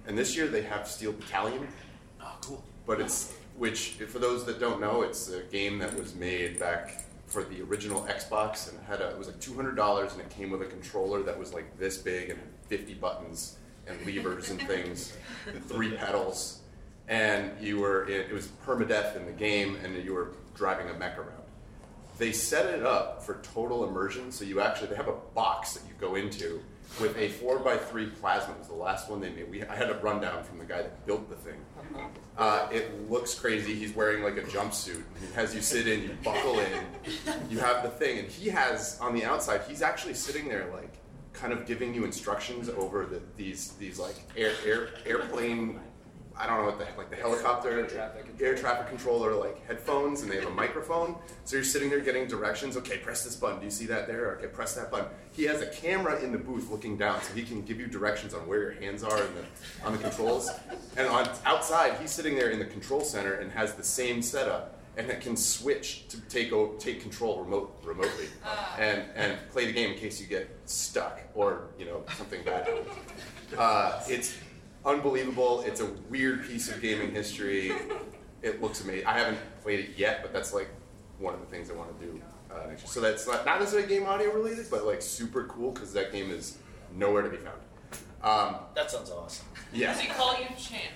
and 0.07 0.17
this 0.17 0.35
year 0.35 0.47
they 0.47 0.63
have 0.63 0.87
Steel 0.87 1.11
Battalion. 1.11 1.67
Oh, 2.21 2.35
cool. 2.41 2.63
But 2.87 3.01
it's 3.01 3.35
which, 3.57 3.91
for 4.07 4.19
those 4.19 4.45
that 4.45 4.59
don't 4.59 4.79
know, 4.79 5.03
it's 5.03 5.29
a 5.29 5.41
game 5.41 5.79
that 5.79 5.93
was 5.93 6.15
made 6.15 6.59
back 6.59 7.05
for 7.29 7.43
the 7.43 7.61
original 7.61 8.01
Xbox, 8.03 8.69
and 8.69 8.77
it 8.79 8.83
had 8.85 9.01
a, 9.01 9.09
it 9.11 9.17
was 9.17 9.27
like 9.27 9.39
two 9.39 9.53
hundred 9.53 9.75
dollars, 9.75 10.13
and 10.13 10.21
it 10.21 10.29
came 10.29 10.49
with 10.49 10.61
a 10.61 10.65
controller 10.65 11.21
that 11.23 11.37
was 11.37 11.53
like 11.53 11.77
this 11.77 11.97
big 11.97 12.31
and 12.31 12.39
fifty 12.67 12.93
buttons 12.93 13.57
and 13.87 13.97
levers 14.05 14.49
and 14.49 14.61
things, 14.67 15.15
and 15.47 15.63
three 15.65 15.91
pedals, 15.95 16.59
and 17.07 17.51
you 17.61 17.79
were 17.79 18.05
in, 18.05 18.21
it 18.21 18.31
was 18.33 18.47
permadeath 18.65 19.15
in 19.15 19.25
the 19.25 19.31
game, 19.31 19.77
and 19.83 20.03
you 20.03 20.13
were 20.13 20.33
driving 20.55 20.89
a 20.89 20.93
mech 20.93 21.17
around. 21.17 21.31
They 22.17 22.31
set 22.31 22.65
it 22.65 22.83
up 22.83 23.23
for 23.23 23.39
total 23.41 23.87
immersion, 23.87 24.31
so 24.31 24.43
you 24.43 24.59
actually 24.59 24.89
they 24.89 24.95
have 24.95 25.07
a 25.07 25.17
box 25.33 25.73
that 25.73 25.87
you 25.87 25.93
go 25.99 26.15
into 26.15 26.61
with 26.99 27.17
a 27.17 27.29
four 27.29 27.59
by 27.59 27.77
three 27.77 28.07
plasma. 28.07 28.53
It 28.53 28.59
was 28.59 28.67
the 28.67 28.73
last 28.73 29.09
one 29.09 29.21
they 29.21 29.29
made. 29.29 29.49
We, 29.49 29.63
I 29.63 29.75
had 29.75 29.89
a 29.89 29.95
rundown 29.95 30.43
from 30.43 30.57
the 30.57 30.65
guy 30.65 30.81
that 30.81 31.05
built 31.05 31.29
the 31.29 31.35
thing. 31.35 31.59
Uh, 32.37 32.67
it 32.71 33.09
looks 33.09 33.33
crazy. 33.33 33.73
He's 33.75 33.95
wearing 33.95 34.23
like 34.23 34.37
a 34.37 34.41
jumpsuit. 34.41 35.03
He 35.19 35.33
has 35.35 35.53
you 35.53 35.61
sit 35.61 35.87
in, 35.87 36.03
you 36.03 36.17
buckle 36.23 36.59
in, 36.59 36.71
you 37.49 37.59
have 37.59 37.83
the 37.83 37.89
thing, 37.89 38.19
and 38.19 38.27
he 38.27 38.49
has 38.49 38.97
on 38.99 39.13
the 39.13 39.23
outside. 39.23 39.61
He's 39.67 39.81
actually 39.81 40.13
sitting 40.13 40.47
there 40.47 40.69
like 40.73 40.95
kind 41.33 41.53
of 41.53 41.65
giving 41.65 41.93
you 41.93 42.03
instructions 42.05 42.69
over 42.69 43.05
the, 43.05 43.21
these 43.37 43.73
these 43.73 43.99
like 43.99 44.15
air, 44.35 44.53
air 44.65 44.89
airplane. 45.05 45.79
I 46.39 46.47
don't 46.47 46.59
know 46.59 46.65
what 46.65 46.79
the 46.79 46.85
heck, 46.85 46.97
like 46.97 47.09
the 47.09 47.17
helicopter 47.17 47.69
Air 47.69 47.85
traffic 47.85 48.25
air 48.39 48.55
traffic 48.55 48.87
controller 48.87 49.35
like 49.35 49.65
headphones, 49.67 50.21
and 50.21 50.31
they 50.31 50.37
have 50.37 50.45
a 50.45 50.51
microphone. 50.51 51.15
So 51.43 51.57
you're 51.57 51.65
sitting 51.65 51.89
there 51.89 51.99
getting 51.99 52.27
directions. 52.27 52.77
Okay, 52.77 52.97
press 52.97 53.25
this 53.25 53.35
button. 53.35 53.59
Do 53.59 53.65
you 53.65 53.71
see 53.71 53.85
that 53.87 54.07
there? 54.07 54.37
Okay, 54.37 54.47
press 54.47 54.73
that 54.75 54.89
button. 54.89 55.07
He 55.33 55.43
has 55.43 55.61
a 55.61 55.67
camera 55.67 56.23
in 56.23 56.31
the 56.31 56.37
booth 56.37 56.71
looking 56.71 56.95
down, 56.95 57.21
so 57.21 57.33
he 57.33 57.43
can 57.43 57.61
give 57.63 57.77
you 57.77 57.87
directions 57.87 58.33
on 58.33 58.47
where 58.47 58.61
your 58.61 58.71
hands 58.71 59.03
are 59.03 59.21
in 59.21 59.31
the, 59.35 59.85
on 59.85 59.91
the 59.91 59.97
controls. 59.97 60.49
And 60.95 61.07
on 61.07 61.29
outside, 61.45 61.97
he's 61.99 62.11
sitting 62.11 62.35
there 62.35 62.51
in 62.51 62.59
the 62.59 62.65
control 62.65 63.01
center 63.01 63.33
and 63.33 63.51
has 63.51 63.73
the 63.73 63.83
same 63.83 64.21
setup, 64.21 64.79
and 64.95 65.09
it 65.09 65.19
can 65.19 65.35
switch 65.35 66.07
to 66.07 66.21
take 66.21 66.53
take 66.79 67.01
control 67.01 67.43
remote 67.43 67.77
remotely, 67.83 68.27
and 68.77 69.03
and 69.15 69.37
play 69.49 69.65
the 69.65 69.73
game 69.73 69.91
in 69.91 69.97
case 69.97 70.21
you 70.21 70.27
get 70.27 70.49
stuck 70.65 71.19
or 71.35 71.67
you 71.77 71.85
know 71.85 72.01
something 72.17 72.41
bad. 72.43 72.65
happens. 72.65 72.87
Uh, 73.57 74.01
it's 74.07 74.37
unbelievable. 74.85 75.61
It's 75.65 75.81
a 75.81 75.85
weird 76.09 76.45
piece 76.47 76.69
of 76.69 76.81
gaming 76.81 77.11
history. 77.11 77.71
It 78.41 78.61
looks 78.61 78.79
amazing. 78.81 79.05
I 79.05 79.17
haven't 79.19 79.37
played 79.63 79.81
it 79.81 79.89
yet, 79.97 80.21
but 80.21 80.31
that's 80.31 80.53
like 80.53 80.69
one 81.17 81.33
of 81.33 81.41
the 81.41 81.45
things 81.47 81.69
I 81.69 81.73
want 81.73 81.99
to 81.99 82.05
do 82.05 82.21
uh, 82.49 82.67
next 82.67 82.83
year. 82.83 82.87
So 82.89 83.01
that's 83.01 83.27
not, 83.27 83.45
not 83.45 83.59
necessarily 83.59 83.89
game 83.89 84.05
audio 84.05 84.31
related, 84.33 84.67
but 84.71 84.85
like 84.85 85.01
super 85.01 85.43
cool 85.43 85.71
because 85.71 85.91
that 85.91 86.13
game 86.13 86.31
is 86.31 86.57
nowhere 86.95 87.21
to 87.21 87.29
be 87.29 87.35
found. 87.35 87.59
Um, 88.23 88.61
That 88.75 88.89
sounds 88.89 89.11
awesome. 89.11 89.45
yeah. 89.73 89.91
Does 89.91 89.99
he 89.99 90.07
call 90.07 90.39
you 90.39 90.45
champ? 90.57 90.93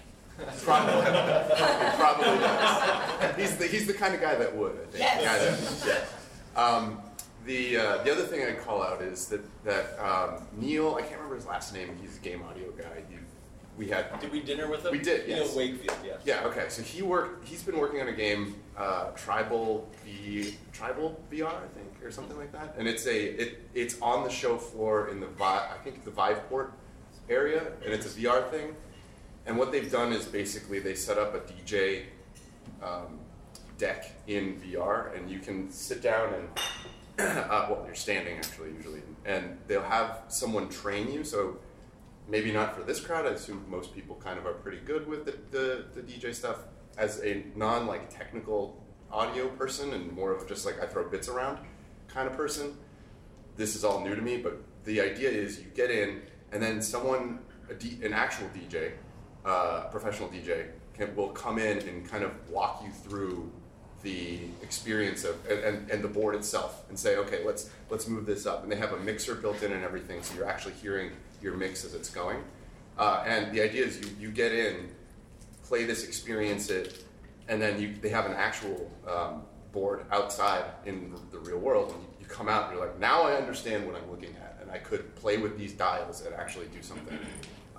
Probably, 0.64 0.94
probably 1.98 2.24
does. 2.40 3.36
He's 3.36 3.58
the, 3.58 3.68
he's 3.68 3.88
the 3.88 3.94
kind 3.94 4.16
of 4.16 4.22
guy 4.22 4.36
that 4.36 4.56
would. 4.56 4.72
I 4.72 4.86
think. 4.86 5.00
Yes. 5.00 5.84
Guy 5.84 5.90
that- 5.92 6.08
yeah. 6.56 6.62
Um, 6.66 7.02
the 7.46 7.76
uh, 7.78 8.04
the 8.04 8.12
other 8.14 8.24
thing 8.24 8.42
I'd 8.42 8.62
call 8.64 8.82
out 8.82 9.02
is 9.02 9.28
that 9.28 9.42
that 9.66 10.00
um, 10.00 10.48
Neil, 10.56 10.96
I 10.96 11.02
can't 11.02 11.16
remember 11.16 11.36
his 11.36 11.46
last 11.46 11.74
name. 11.74 11.90
He's 12.02 12.16
a 12.16 12.22
game 12.22 12.42
audio 12.44 12.72
guy. 12.72 13.03
We 13.78 13.88
had 13.88 14.20
Did 14.20 14.32
we 14.32 14.42
dinner 14.42 14.70
with 14.70 14.86
him? 14.86 14.92
We 14.92 15.00
did, 15.00 15.28
yes. 15.28 15.56
Wakefield, 15.56 15.98
yeah. 16.06 16.18
yeah, 16.26 16.46
okay. 16.46 16.66
So 16.70 16.84
he 16.84 17.02
worked. 17.02 17.48
He's 17.48 17.64
been 17.64 17.80
working 17.80 18.02
on 18.02 18.08
a 18.08 18.14
game, 18.14 18.56
uh, 18.78 19.06
Tribe 19.12 19.52
V, 20.06 20.56
Tribe 20.72 20.98
VR, 21.32 21.48
I 21.48 21.68
think, 21.74 22.04
or 22.04 22.12
something 22.12 22.38
like 22.38 22.52
that. 22.52 22.76
And 22.78 22.88
it's 22.88 23.08
a 23.08 23.42
it 23.42 23.68
it's 23.74 24.00
on 24.00 24.24
the 24.24 24.30
show 24.30 24.58
floor 24.58 25.08
in 25.10 25.20
the 25.20 25.26
Vi, 25.26 25.44
I 25.46 25.78
think 25.84 26.04
the 26.04 26.12
Viveport 26.12 26.72
area, 27.30 27.72
and 27.84 27.94
it's 27.94 28.06
a 28.06 28.20
VR 28.20 28.48
thing. 28.52 28.76
And 29.46 29.58
what 29.58 29.72
they've 29.72 29.92
done 29.92 30.14
is 30.14 30.26
basically 30.26 30.80
they 30.80 30.96
set 30.96 31.18
up 31.18 31.34
a 31.34 31.40
DJ 31.40 32.04
um, 32.82 33.20
deck 33.78 34.12
in 34.28 34.62
VR, 34.62 35.18
and 35.18 35.30
you 35.30 35.40
can 35.40 35.72
sit 35.72 36.02
down 36.02 36.34
and 36.34 36.48
uh, 37.20 37.68
well, 37.70 37.84
you're 37.86 37.96
standing 37.96 38.38
actually 38.38 38.72
usually, 38.72 39.02
and 39.26 39.58
they'll 39.68 39.82
have 39.82 40.22
someone 40.28 40.70
train 40.70 41.12
you. 41.12 41.24
So 41.24 41.58
maybe 42.28 42.52
not 42.52 42.76
for 42.76 42.84
this 42.84 43.00
crowd. 43.00 43.26
I 43.26 43.30
assume 43.30 43.66
most 43.70 43.94
people 43.94 44.16
kind 44.16 44.38
of 44.38 44.46
are 44.46 44.54
pretty 44.54 44.80
good 44.80 45.08
with 45.08 45.26
the, 45.26 45.38
the, 45.52 45.86
the 45.94 46.02
DJ 46.02 46.34
stuff. 46.34 46.58
As 46.98 47.22
a 47.24 47.44
non 47.56 47.88
like 47.88 48.10
technical 48.10 48.84
audio 49.12 49.48
person 49.50 49.94
and 49.94 50.12
more 50.12 50.32
of 50.32 50.48
just 50.48 50.66
like 50.66 50.82
I 50.82 50.86
throw 50.86 51.10
bits 51.10 51.28
around 51.28 51.60
kind 52.08 52.28
of 52.28 52.36
person, 52.36 52.78
this 53.56 53.76
is 53.76 53.84
all 53.84 54.04
new 54.04 54.16
to 54.16 54.22
me. 54.22 54.38
But 54.38 54.62
the 54.84 55.02
idea 55.02 55.30
is 55.30 55.60
you 55.60 55.66
get 55.74 55.90
in 55.90 56.22
and 56.52 56.62
then 56.62 56.82
someone, 56.82 57.40
an 57.70 58.14
actual 58.14 58.48
DJ, 58.50 58.92
uh, 59.44 59.86
professional 59.90 60.30
DJ, 60.30 60.68
can, 60.94 61.16
will 61.16 61.30
come 61.30 61.58
in 61.58 61.80
and 61.80 62.08
kind 62.08 62.24
of 62.24 62.32
walk 62.50 62.84
you 62.86 62.92
through 62.92 63.52
the 64.04 64.40
experience 64.62 65.24
of 65.24 65.36
and, 65.50 65.60
and, 65.64 65.90
and 65.90 66.04
the 66.04 66.08
board 66.08 66.36
itself 66.36 66.84
and 66.90 67.00
say, 67.00 67.16
okay, 67.16 67.44
let's 67.46 67.70
let's 67.90 68.08
move 68.08 68.26
this 68.26 68.46
up. 68.46 68.62
And 68.64 68.72
they 68.72 68.76
have 68.76 68.92
a 68.92 69.00
mixer 69.00 69.34
built 69.34 69.64
in 69.64 69.72
and 69.72 69.84
everything, 69.84 70.22
so 70.22 70.36
you're 70.36 70.48
actually 70.48 70.74
hearing 70.74 71.12
your 71.44 71.56
mix 71.56 71.84
as 71.84 71.94
it's 71.94 72.10
going. 72.10 72.44
Uh, 72.98 73.24
and 73.26 73.52
the 73.52 73.62
idea 73.62 73.86
is 73.86 74.00
you, 74.00 74.10
you 74.20 74.32
get 74.32 74.52
in, 74.52 74.90
play 75.64 75.84
this, 75.84 76.06
experience 76.06 76.70
it, 76.70 77.04
and 77.48 77.62
then 77.62 77.80
you, 77.80 77.94
they 78.02 78.10
have 78.10 78.26
an 78.26 78.34
actual 78.34 78.90
um, 79.08 79.44
board 79.72 80.06
outside 80.12 80.66
in 80.86 81.14
the 81.32 81.40
real 81.40 81.60
world. 81.60 81.92
And 81.92 82.04
you, 82.20 82.26
come 82.28 82.50
out 82.50 82.70
and 82.70 82.74
you're 82.78 82.88
like, 82.88 83.00
now 83.00 83.24
I 83.24 83.34
understand 83.34 83.86
what 83.86 83.96
I'm 83.96 84.10
looking 84.10 84.36
at, 84.38 84.58
and 84.62 84.72
I 84.72 84.80
could 84.80 85.14
play 85.16 85.38
with 85.38 85.56
these 85.56 85.74
dials 85.74 86.22
and 86.22 86.34
actually 86.34 86.66
do 86.68 86.82
something. 86.82 87.20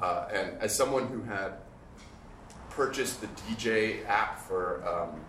Uh, 0.00 0.28
and 0.32 0.58
as 0.60 0.72
someone 0.72 1.08
who 1.08 1.22
had 1.22 1.54
purchased 2.70 3.20
the 3.20 3.26
DJ 3.26 4.06
app 4.06 4.38
for 4.38 4.86
um, 4.86 5.20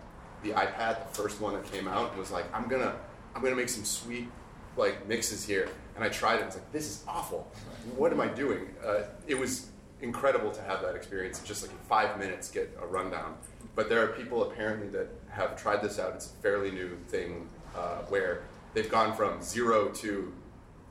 the 0.42 0.50
iPad, 0.50 1.08
the 1.08 1.14
first 1.14 1.40
one 1.40 1.54
that 1.54 1.70
came 1.72 1.88
out, 1.88 2.16
was 2.16 2.30
like, 2.30 2.44
I'm 2.54 2.68
gonna, 2.68 2.94
I'm 3.34 3.42
gonna 3.42 3.56
make 3.56 3.68
some 3.68 3.84
sweet 3.84 4.28
like 4.76 5.08
mixes 5.08 5.44
here. 5.44 5.68
And 5.94 6.04
I 6.04 6.08
tried 6.08 6.40
it. 6.40 6.46
was 6.46 6.54
like, 6.54 6.70
this 6.72 6.86
is 6.86 7.04
awful. 7.08 7.50
What 7.94 8.12
am 8.12 8.20
I 8.20 8.28
doing? 8.28 8.68
Uh, 8.84 9.02
it 9.26 9.38
was 9.38 9.68
incredible 10.00 10.50
to 10.50 10.62
have 10.62 10.82
that 10.82 10.94
experience. 10.96 11.40
Just 11.40 11.62
like 11.62 11.70
in 11.70 11.78
five 11.88 12.18
minutes, 12.18 12.50
get 12.50 12.76
a 12.80 12.86
rundown. 12.86 13.36
But 13.74 13.88
there 13.88 14.02
are 14.02 14.08
people 14.08 14.50
apparently 14.50 14.88
that 14.88 15.08
have 15.28 15.56
tried 15.56 15.82
this 15.82 15.98
out. 15.98 16.14
It's 16.14 16.26
a 16.26 16.42
fairly 16.42 16.70
new 16.70 16.96
thing 17.08 17.48
uh, 17.76 17.98
where 18.08 18.44
they've 18.74 18.90
gone 18.90 19.14
from 19.14 19.42
zero 19.42 19.88
to 19.88 20.32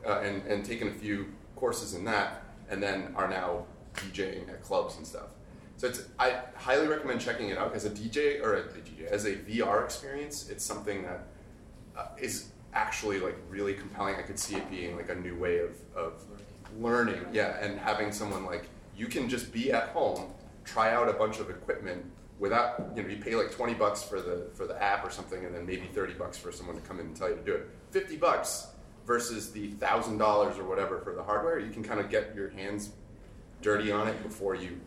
uh, 0.05 0.19
and, 0.19 0.43
and 0.43 0.63
taken 0.63 0.87
a 0.87 0.93
few 0.93 1.25
courses 1.55 1.95
in 1.95 2.05
that, 2.05 2.43
and 2.69 2.81
then 2.81 3.11
are 3.15 3.27
now 3.27 3.65
DJing 3.95 4.47
at 4.49 4.61
clubs 4.61 4.97
and 4.97 5.05
stuff. 5.05 5.27
So 5.77 5.87
it's, 5.87 6.05
I 6.19 6.41
highly 6.55 6.87
recommend 6.87 7.19
checking 7.19 7.49
it 7.49 7.57
out 7.57 7.73
as 7.73 7.85
a 7.85 7.89
DJ 7.89 8.41
or 8.41 8.55
a, 8.55 8.61
DJ 8.63 9.07
as 9.07 9.25
a 9.25 9.35
VR 9.35 9.83
experience. 9.83 10.49
It's 10.49 10.63
something 10.63 11.03
that 11.03 11.27
uh, 11.97 12.07
is 12.19 12.49
actually 12.73 13.19
like 13.19 13.37
really 13.49 13.73
compelling. 13.73 14.15
I 14.15 14.21
could 14.21 14.39
see 14.39 14.55
it 14.55 14.69
being 14.69 14.95
like 14.95 15.09
a 15.09 15.15
new 15.15 15.35
way 15.37 15.59
of, 15.59 15.71
of 15.95 16.13
learning. 16.79 17.25
Yeah, 17.31 17.57
and 17.61 17.79
having 17.79 18.11
someone 18.11 18.45
like 18.45 18.69
you 18.97 19.07
can 19.07 19.29
just 19.29 19.51
be 19.53 19.71
at 19.71 19.89
home, 19.89 20.31
try 20.63 20.93
out 20.93 21.09
a 21.09 21.13
bunch 21.13 21.39
of 21.39 21.49
equipment 21.49 22.05
without 22.39 22.91
you 22.95 23.03
know 23.03 23.09
you 23.09 23.17
pay 23.17 23.35
like 23.35 23.51
twenty 23.51 23.73
bucks 23.73 24.03
for 24.03 24.21
the 24.21 24.47
for 24.53 24.65
the 24.67 24.81
app 24.81 25.05
or 25.05 25.09
something, 25.11 25.45
and 25.45 25.53
then 25.55 25.65
maybe 25.65 25.87
thirty 25.93 26.13
bucks 26.13 26.37
for 26.37 26.51
someone 26.51 26.75
to 26.75 26.81
come 26.81 26.99
in 26.99 27.07
and 27.07 27.15
tell 27.15 27.29
you 27.29 27.35
to 27.35 27.43
do 27.43 27.53
it. 27.53 27.69
Fifty 27.91 28.17
bucks 28.17 28.67
versus 29.05 29.51
the 29.51 29.67
thousand 29.71 30.17
dollars 30.17 30.57
or 30.57 30.63
whatever 30.63 30.99
for 30.99 31.13
the 31.13 31.23
hardware. 31.23 31.59
You 31.59 31.71
can 31.71 31.83
kind 31.83 31.99
of 31.99 32.09
get 32.09 32.33
your 32.35 32.49
hands 32.49 32.91
dirty 33.61 33.91
on 33.91 34.07
it 34.07 34.21
before 34.23 34.55
you 34.55 34.79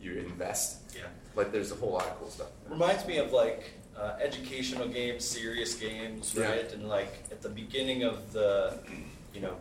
you 0.00 0.14
invest. 0.18 0.96
Yeah. 0.96 1.02
Like 1.36 1.52
there's 1.52 1.70
a 1.72 1.74
whole 1.76 1.92
lot 1.92 2.06
of 2.06 2.18
cool 2.18 2.30
stuff. 2.30 2.48
Reminds 2.68 3.06
me 3.06 3.18
of 3.18 3.32
like 3.32 3.70
uh, 3.96 4.16
educational 4.20 4.88
games, 4.88 5.24
serious 5.24 5.74
games, 5.74 6.34
Yeah. 6.36 6.46
right? 6.48 6.72
And 6.72 6.88
like 6.88 7.12
at 7.30 7.42
the 7.42 7.50
beginning 7.50 8.02
of 8.02 8.32
the, 8.32 8.78
you 9.34 9.40
know, 9.42 9.56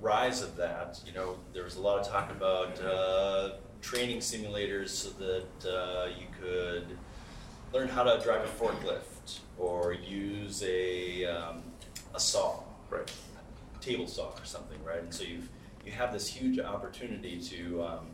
rise 0.00 0.42
of 0.42 0.56
that, 0.56 1.00
you 1.06 1.12
know, 1.12 1.36
there 1.52 1.64
was 1.64 1.76
a 1.76 1.80
lot 1.80 1.98
of 2.00 2.06
talk 2.08 2.30
about 2.30 2.80
uh, 2.82 3.50
training 3.80 4.18
simulators 4.18 4.88
so 4.88 5.10
that 5.10 5.70
uh, 5.70 6.08
you 6.18 6.26
could 6.40 6.96
learn 7.72 7.88
how 7.88 8.02
to 8.02 8.20
drive 8.22 8.42
a 8.44 8.64
forklift 8.64 9.40
or 9.58 9.92
use 9.92 10.62
a 10.62 11.24
um, 11.26 11.62
a 12.14 12.20
saw, 12.20 12.60
Right. 12.90 13.10
table 13.80 14.06
saw 14.06 14.28
or 14.30 14.44
something, 14.44 14.82
right? 14.84 15.00
And 15.02 15.12
so 15.12 15.24
you've 15.24 15.48
you 15.84 15.92
have 15.92 16.12
this 16.12 16.28
huge 16.28 16.58
opportunity 16.58 17.40
to, 17.40 17.82
um, 17.82 18.06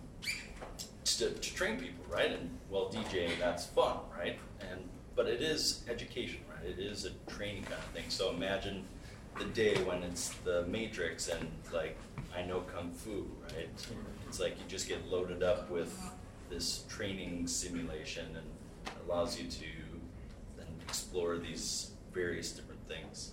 to 1.04 1.30
to 1.30 1.40
train 1.54 1.78
people, 1.78 2.04
right? 2.08 2.30
And 2.32 2.50
well, 2.70 2.90
DJing 2.92 3.38
that's 3.38 3.66
fun, 3.66 3.98
right? 4.16 4.38
And 4.70 4.88
but 5.14 5.26
it 5.28 5.42
is 5.42 5.84
education, 5.88 6.40
right? 6.50 6.68
It 6.68 6.78
is 6.80 7.04
a 7.04 7.10
training 7.30 7.62
kind 7.64 7.74
of 7.74 7.84
thing. 7.94 8.04
So 8.08 8.30
imagine 8.30 8.84
the 9.38 9.44
day 9.46 9.74
when 9.84 10.02
it's 10.02 10.30
the 10.44 10.64
Matrix 10.66 11.28
and 11.28 11.50
like 11.72 11.96
I 12.36 12.42
know 12.42 12.60
kung 12.60 12.92
fu, 12.92 13.26
right? 13.42 13.68
It's 14.28 14.40
like 14.40 14.58
you 14.58 14.64
just 14.68 14.88
get 14.88 15.06
loaded 15.08 15.42
up 15.42 15.70
with 15.70 15.96
this 16.50 16.84
training 16.88 17.46
simulation 17.46 18.26
and 18.36 18.46
allows 19.06 19.38
you 19.38 19.48
to 19.48 19.66
then 20.56 20.66
explore 20.86 21.38
these 21.38 21.90
various 22.12 22.52
different 22.52 22.80
things? 22.88 23.32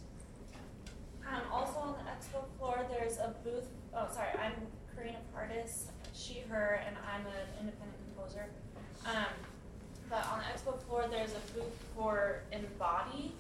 Um, 1.28 1.42
also 1.52 1.78
on 1.80 1.94
the 1.94 2.12
expo 2.12 2.44
floor, 2.58 2.86
there's 2.90 3.18
a 3.18 3.34
booth. 3.44 3.68
Oh, 3.96 4.08
sorry, 4.12 4.30
I'm 4.44 4.54
Karina 4.96 5.20
Pardis, 5.34 5.86
she, 6.14 6.44
her, 6.50 6.82
and 6.86 6.96
I'm 7.14 7.26
an 7.26 7.48
independent 7.60 7.98
composer. 8.16 8.46
Um, 9.06 9.34
but 10.10 10.26
on 10.32 10.40
the 10.40 10.46
expo 10.46 10.82
floor, 10.84 11.06
there's 11.10 11.32
a 11.32 11.54
booth 11.54 11.86
for 11.96 12.42
Embody, 12.52 13.34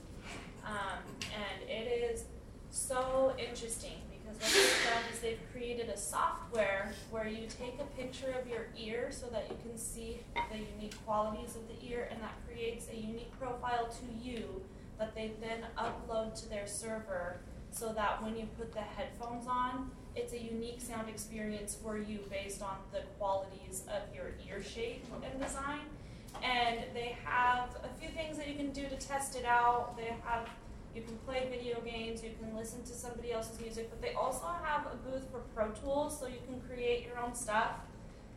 um, 0.66 1.00
and 1.34 1.70
it 1.70 2.12
is 2.14 2.26
so 2.72 3.34
interesting 3.38 4.02
because 4.10 4.42
what 4.42 4.52
they've 4.54 4.94
done 4.94 5.04
is 5.14 5.20
they've 5.20 5.52
created 5.52 5.90
a 5.90 5.98
software 5.98 6.94
where 7.10 7.28
you 7.28 7.46
take 7.48 7.76
a 7.80 8.02
picture 8.02 8.34
of 8.40 8.48
your 8.48 8.68
ear 8.78 9.10
so 9.12 9.28
that 9.28 9.46
you 9.50 9.58
can 9.62 9.78
see 9.78 10.22
the 10.52 10.58
unique 10.58 10.96
qualities 11.06 11.56
of 11.56 11.68
the 11.68 11.88
ear, 11.88 12.08
and 12.12 12.22
that 12.22 12.34
creates 12.48 12.88
a 12.92 12.96
unique 12.96 13.32
profile 13.40 13.88
to 13.90 14.28
you 14.28 14.62
that 14.98 15.14
they 15.16 15.32
then 15.42 15.66
upload 15.78 16.40
to 16.42 16.50
their 16.50 16.68
server 16.68 17.42
so 17.72 17.94
that 17.94 18.22
when 18.22 18.36
you 18.36 18.48
put 18.58 18.74
the 18.74 18.80
headphones 18.82 19.48
on, 19.48 19.90
it's 20.16 20.34
a 20.34 20.42
unique 20.42 20.82
sound 20.82 21.08
experience 21.08 21.78
for 21.82 21.98
you 21.98 22.20
based 22.30 22.62
on 22.62 22.76
the 22.92 23.00
qualities 23.18 23.84
of 23.88 24.14
your 24.14 24.34
ear 24.48 24.62
shape 24.62 25.06
and 25.24 25.42
design. 25.42 25.80
And 26.44 26.80
they 26.94 27.18
have 27.24 27.70
a 27.84 28.00
few 28.00 28.10
things 28.10 28.38
that 28.38 28.48
you 28.48 28.56
can 28.56 28.72
do 28.72 28.84
to 28.88 28.96
test 28.96 29.36
it 29.36 29.46
out. 29.46 29.96
They 29.98 30.14
have 30.26 30.48
you 30.96 31.02
can 31.02 31.18
play 31.20 31.48
video 31.50 31.80
games, 31.82 32.24
you 32.24 32.32
can 32.40 32.56
listen 32.56 32.84
to 32.84 32.94
somebody 32.94 33.32
else's 33.32 33.60
music, 33.60 33.90
but 33.90 34.02
they 34.02 34.14
also 34.14 34.48
have 34.64 34.86
a 34.88 34.96
booth 34.98 35.24
for 35.32 35.40
Pro 35.56 35.70
Tools 35.72 36.20
so 36.20 36.28
you 36.28 36.40
can 36.48 36.60
create 36.62 37.06
your 37.06 37.20
own 37.20 37.34
stuff 37.34 37.72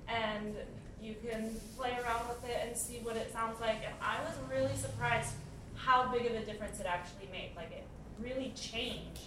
and 0.09 0.55
you 1.03 1.15
can 1.29 1.51
play 1.77 1.91
around 2.03 2.29
with 2.29 2.49
it 2.49 2.57
and 2.67 2.77
see 2.77 3.01
what 3.03 3.17
it 3.17 3.33
sounds 3.33 3.61
like. 3.61 3.79
And 3.85 3.95
I 4.01 4.19
was 4.25 4.35
really 4.51 4.77
surprised 4.77 5.33
how 5.75 6.11
big 6.13 6.27
of 6.27 6.35
a 6.35 6.45
difference 6.45 6.81
it 6.81 6.87
actually 6.87 7.29
made. 7.33 7.51
Like 7.57 7.73
it 7.73 7.85
really 8.23 8.53
changed 8.55 9.23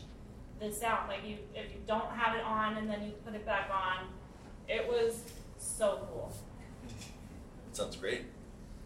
the 0.60 0.72
sound. 0.72 1.10
Like 1.10 1.28
you, 1.28 1.38
if 1.54 1.72
you 1.72 1.80
don't 1.86 2.10
have 2.12 2.36
it 2.36 2.44
on 2.44 2.78
and 2.78 2.90
then 2.90 3.04
you 3.04 3.12
put 3.26 3.36
it 3.36 3.46
back 3.46 3.70
on, 3.72 4.08
it 4.68 4.88
was 4.88 5.22
so 5.58 6.08
cool. 6.12 6.34
It 6.88 7.76
Sounds 7.76 7.96
great. 7.96 8.26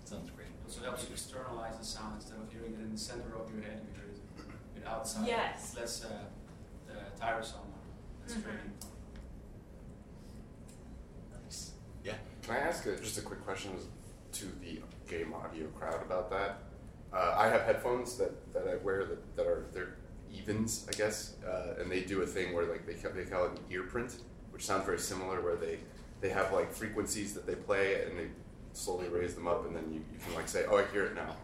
Sounds 0.04 0.30
great. 0.36 0.48
Also 0.66 0.84
helps 0.84 1.04
you 1.04 1.10
externalize 1.12 1.78
the 1.78 1.86
sound 1.86 2.16
instead 2.16 2.38
of 2.40 2.52
hearing 2.52 2.74
it 2.74 2.80
in 2.82 2.92
the 2.92 2.98
center 2.98 3.36
of 3.40 3.54
your 3.54 3.64
head. 3.64 3.82
You 3.88 4.02
hear 4.02 4.12
it 4.12 4.21
outside. 4.86 5.28
Yes. 5.28 5.64
It's 5.64 5.78
less 5.78 6.06
uh, 6.06 6.92
uh, 6.92 6.96
tiresome. 7.20 7.60
That's 8.22 8.40
Mhm. 8.40 8.44
great. 8.44 8.56
Nice. 11.44 11.72
Yeah. 12.04 12.16
Can 12.44 12.56
I 12.56 12.60
ask 12.60 12.86
a, 12.86 12.96
just 12.98 13.18
a 13.18 13.22
quick 13.22 13.44
question 13.44 13.72
to 14.34 14.46
the 14.62 14.82
game 15.10 15.34
audio 15.34 15.68
crowd 15.68 16.02
about 16.02 16.30
that? 16.32 16.60
Uh, 17.14 17.36
I 17.38 17.48
have 17.50 17.62
headphones 17.64 18.18
that, 18.18 18.54
that 18.54 18.68
I 18.68 18.76
wear 18.78 19.06
that, 19.06 19.36
that 19.36 19.46
are 19.46 19.66
they're 19.74 19.96
evens, 20.32 20.88
I 20.88 20.96
guess, 20.96 21.36
uh, 21.46 21.76
and 21.82 21.92
they 21.92 22.02
do 22.02 22.22
a 22.22 22.26
thing 22.26 22.54
where 22.54 22.66
like 22.66 22.86
they 22.88 22.94
ca- 22.94 23.10
they 23.14 23.26
call 23.26 23.46
it 23.46 23.52
an 23.52 23.58
ear 23.70 23.84
print, 23.84 24.16
which 24.52 24.66
sounds 24.66 24.86
very 24.86 25.00
similar, 25.00 25.42
where 25.42 25.58
they 25.58 25.80
they 26.22 26.30
have 26.30 26.54
like 26.54 26.72
frequencies 26.72 27.34
that 27.34 27.46
they 27.46 27.56
play 27.56 28.04
and 28.06 28.18
they 28.18 28.28
slowly 28.74 29.10
raise 29.10 29.36
them 29.36 29.46
up, 29.48 29.66
and 29.66 29.76
then 29.76 29.84
you, 29.92 30.00
you 30.14 30.20
can 30.24 30.34
like 30.36 30.48
say, 30.48 30.64
oh, 30.70 30.78
I 30.78 30.86
hear 30.94 31.04
it 31.04 31.16
now, 31.16 31.36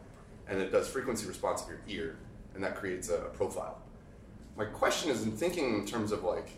and 0.47 0.61
it 0.61 0.71
does 0.71 0.87
frequency 0.87 1.27
response 1.27 1.63
of 1.63 1.67
your 1.69 1.79
ear, 1.89 2.15
and 2.57 2.63
that 2.63 2.75
creates 2.75 3.09
a, 3.09 3.17
a 3.17 3.29
profile. 3.29 3.79
My 4.57 4.65
question 4.65 5.11
is 5.11 5.21
in 5.21 5.31
thinking 5.31 5.75
in 5.75 5.85
terms 5.85 6.11
of 6.11 6.23
like 6.23 6.49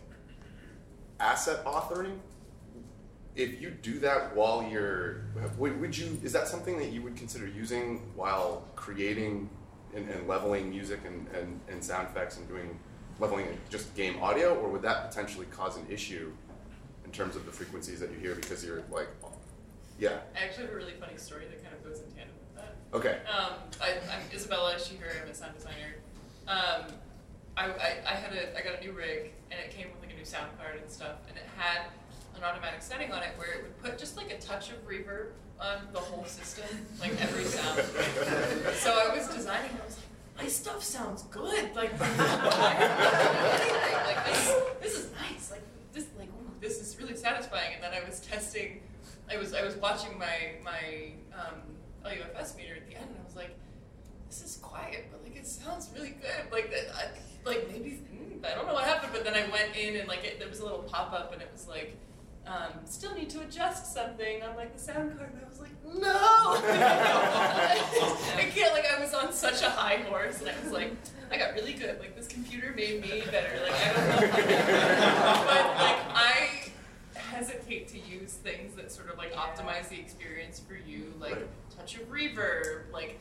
asset 1.19 1.63
authoring, 1.65 2.17
if 3.35 3.61
you 3.61 3.69
do 3.69 3.99
that 3.99 4.33
while 4.33 4.63
you're 4.63 5.25
would, 5.57 5.79
would 5.79 5.95
you 5.95 6.17
is 6.23 6.31
that 6.31 6.47
something 6.47 6.77
that 6.79 6.91
you 6.91 7.01
would 7.01 7.17
consider 7.17 7.47
using 7.47 7.97
while 8.15 8.65
creating 8.75 9.49
and, 9.93 10.09
and 10.09 10.27
leveling 10.27 10.69
music 10.69 11.01
and, 11.05 11.27
and, 11.35 11.59
and 11.69 11.83
sound 11.83 12.07
effects 12.07 12.37
and 12.37 12.47
doing 12.47 12.79
leveling 13.19 13.45
just 13.69 13.93
game 13.95 14.21
audio 14.21 14.55
or 14.55 14.69
would 14.69 14.81
that 14.81 15.09
potentially 15.09 15.45
cause 15.51 15.75
an 15.77 15.85
issue 15.89 16.31
in 17.03 17.11
terms 17.11 17.35
of 17.35 17.45
the 17.45 17.51
frequencies 17.51 17.99
that 17.99 18.09
you 18.11 18.17
hear 18.17 18.35
because 18.35 18.63
you're 18.63 18.83
like 18.89 19.09
yeah 19.99 20.19
I 20.35 20.45
actually 20.45 20.65
have 20.65 20.73
a 20.73 20.77
really 20.77 20.93
funny 20.93 21.17
story 21.17 21.45
that 21.49 21.61
kind 21.61 21.75
of 21.75 21.83
goes 21.83 21.99
in 21.99 22.11
tandem. 22.11 22.38
Okay 22.93 23.19
Um, 23.29 23.53
I, 23.81 23.93
I'm 24.11 24.21
Isabella, 24.33 24.79
she, 24.79 24.95
her, 24.97 25.11
I'm 25.23 25.29
a 25.29 25.33
sound 25.33 25.55
designer. 25.55 25.95
Um, 26.47 26.85
I, 27.55 27.65
I, 27.65 27.95
I 28.07 28.13
had 28.15 28.33
a, 28.33 28.57
I 28.57 28.61
got 28.61 28.79
a 28.79 28.83
new 28.83 28.91
rig, 28.93 29.31
and 29.51 29.59
it 29.59 29.71
came 29.71 29.87
with 29.91 30.01
like 30.01 30.13
a 30.13 30.17
new 30.17 30.25
sound 30.25 30.49
card 30.57 30.79
and 30.81 30.89
stuff, 30.89 31.17
and 31.27 31.37
it 31.37 31.45
had 31.57 31.87
an 32.35 32.43
automatic 32.43 32.81
setting 32.81 33.11
on 33.11 33.21
it 33.21 33.29
where 33.37 33.51
it 33.51 33.63
would 33.63 33.77
put 33.83 33.97
just 33.97 34.17
like 34.17 34.31
a 34.31 34.37
touch 34.39 34.69
of 34.71 34.87
reverb 34.87 35.31
on 35.59 35.77
the 35.91 35.99
whole 35.99 36.25
system, 36.25 36.65
like 36.99 37.11
every 37.21 37.43
sound. 37.43 37.81
so 38.75 38.91
I 38.91 39.15
was 39.15 39.27
designing, 39.27 39.71
I 39.71 39.85
was 39.85 39.97
like, 39.97 40.05
my 40.43 40.47
stuff 40.47 40.81
sounds 40.83 41.23
good, 41.23 41.75
like, 41.75 41.99
like 41.99 42.79
this, 44.25 44.53
this 44.81 44.97
is 44.97 45.11
nice, 45.11 45.51
like 45.51 45.63
this, 45.93 46.07
like 46.17 46.29
ooh, 46.29 46.51
this 46.61 46.79
is 46.79 46.97
really 46.99 47.15
satisfying. 47.15 47.73
And 47.75 47.83
then 47.83 47.91
I 47.93 48.07
was 48.07 48.21
testing, 48.21 48.79
I 49.29 49.37
was, 49.37 49.53
I 49.53 49.63
was 49.63 49.75
watching 49.75 50.17
my 50.17 50.53
my 50.63 51.11
um, 51.37 51.59
LUFS 52.03 52.55
meter 52.57 52.75
at 52.75 52.87
the 52.87 52.95
end, 52.95 53.05
and 53.09 53.17
I 53.19 53.23
was 53.25 53.35
like, 53.35 53.55
this 54.29 54.41
is 54.43 54.57
quiet, 54.61 55.07
but 55.11 55.23
like 55.23 55.35
it 55.35 55.47
sounds 55.47 55.89
really 55.95 56.15
good. 56.21 56.51
Like 56.51 56.69
that, 56.71 56.89
I, 56.95 57.05
like 57.49 57.67
maybe 57.71 58.01
mm, 58.13 58.45
I 58.45 58.53
don't 58.55 58.67
know 58.67 58.73
what 58.73 58.85
happened, 58.85 59.11
but 59.13 59.23
then 59.23 59.33
I 59.33 59.47
went 59.51 59.75
in 59.75 59.95
and 59.95 60.07
like 60.07 60.23
it, 60.23 60.39
there 60.39 60.47
was 60.49 60.59
a 60.59 60.63
little 60.63 60.83
pop 60.83 61.11
up, 61.13 61.33
and 61.33 61.41
it 61.41 61.49
was 61.51 61.67
like. 61.67 61.95
Um, 62.47 62.71
still 62.85 63.13
need 63.13 63.29
to 63.31 63.41
adjust 63.41 63.93
something 63.93 64.41
on 64.41 64.55
like 64.55 64.73
the 64.73 64.79
sound 64.79 65.15
card, 65.19 65.33
and 65.33 65.41
I 65.45 65.47
was 65.47 65.59
like, 65.59 65.69
no, 65.85 66.01
I 66.07 68.49
can't. 68.55 68.73
Like 68.73 68.85
I 68.91 68.97
was 68.99 69.13
on 69.13 69.31
such 69.33 69.61
a 69.61 69.69
high 69.69 69.97
horse, 70.09 70.39
and 70.39 70.49
I 70.49 70.53
was 70.63 70.71
like, 70.71 70.93
I 71.31 71.37
got 71.37 71.53
really 71.53 71.73
good. 71.73 71.99
Like 71.99 72.15
this 72.15 72.27
computer 72.27 72.73
made 72.75 73.01
me 73.03 73.21
better. 73.29 73.59
Like 73.61 73.75
I 73.75 73.93
don't 73.93 74.07
know, 74.07 74.19
but 75.45 75.65
like 75.77 75.99
I 76.15 76.71
hesitate 77.13 77.87
to 77.89 77.99
use 77.99 78.33
things 78.33 78.73
that 78.75 78.91
sort 78.91 79.09
of 79.11 79.17
like 79.19 79.31
optimize 79.33 79.87
the 79.89 79.99
experience 79.99 80.59
for 80.59 80.73
you, 80.73 81.13
like 81.19 81.35
Right. 81.35 81.47
Touch 81.79 81.95
of 81.95 82.09
reverb, 82.11 82.91
like 82.91 83.19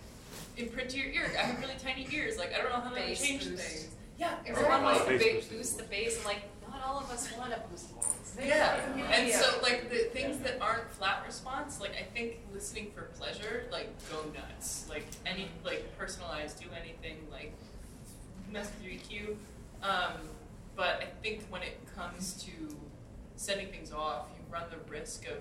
imprint 0.57 0.91
to 0.91 0.99
your 0.99 1.09
ear. 1.09 1.31
I 1.39 1.43
have 1.43 1.61
really 1.61 1.75
tiny 1.83 2.07
ears. 2.13 2.37
Like 2.39 2.53
I 2.55 2.59
don't 2.59 2.71
know 2.71 2.81
how 2.81 2.91
to 2.91 2.95
Bass 2.95 3.21
change 3.25 3.49
boost. 3.49 3.63
things. 3.63 3.89
Yeah, 4.19 4.35
Everyone 4.47 4.83
wants 4.83 5.05
to 5.05 5.11
Bass 5.11 5.23
ba- 5.23 5.33
boost. 5.35 5.51
boost 5.51 5.79
the 5.79 5.85
bass, 5.85 6.17
and 6.17 6.25
like, 6.25 6.43
not 6.69 6.83
all 6.85 6.99
of 6.99 7.09
us 7.11 7.29
want 7.39 7.53
to 7.53 7.61
boost 7.71 7.89
the 7.91 7.95
bass. 7.95 8.05
Yeah, 8.45 8.77
and 9.13 9.33
so 9.33 9.59
like 9.63 9.89
the 9.91 10.11
things 10.13 10.39
that 10.41 10.61
aren't 10.61 10.89
flat 10.93 11.23
response, 11.27 11.81
like 11.81 11.93
I 11.99 12.03
think 12.15 12.39
listening 12.53 12.91
for 12.95 13.03
pleasure, 13.19 13.67
like 13.73 13.89
go 14.11 14.25
nuts. 14.35 14.87
Like 14.89 15.07
any 15.27 15.49
like 15.65 15.97
personalized, 15.99 16.61
do 16.61 16.67
anything, 16.81 17.17
like 17.33 17.53
mess 18.51 18.71
with 18.79 18.85
your 18.89 19.01
EQ. 19.01 19.37
Um, 19.83 20.13
but 20.77 21.01
I 21.03 21.07
think 21.23 21.45
when 21.51 21.63
it 21.63 21.79
comes 21.97 22.35
to 22.45 22.77
sending 23.37 23.69
things 23.69 23.93
off, 23.93 24.27
you 24.37 24.45
run 24.53 24.65
the 24.71 24.91
risk 24.93 25.27
of 25.27 25.39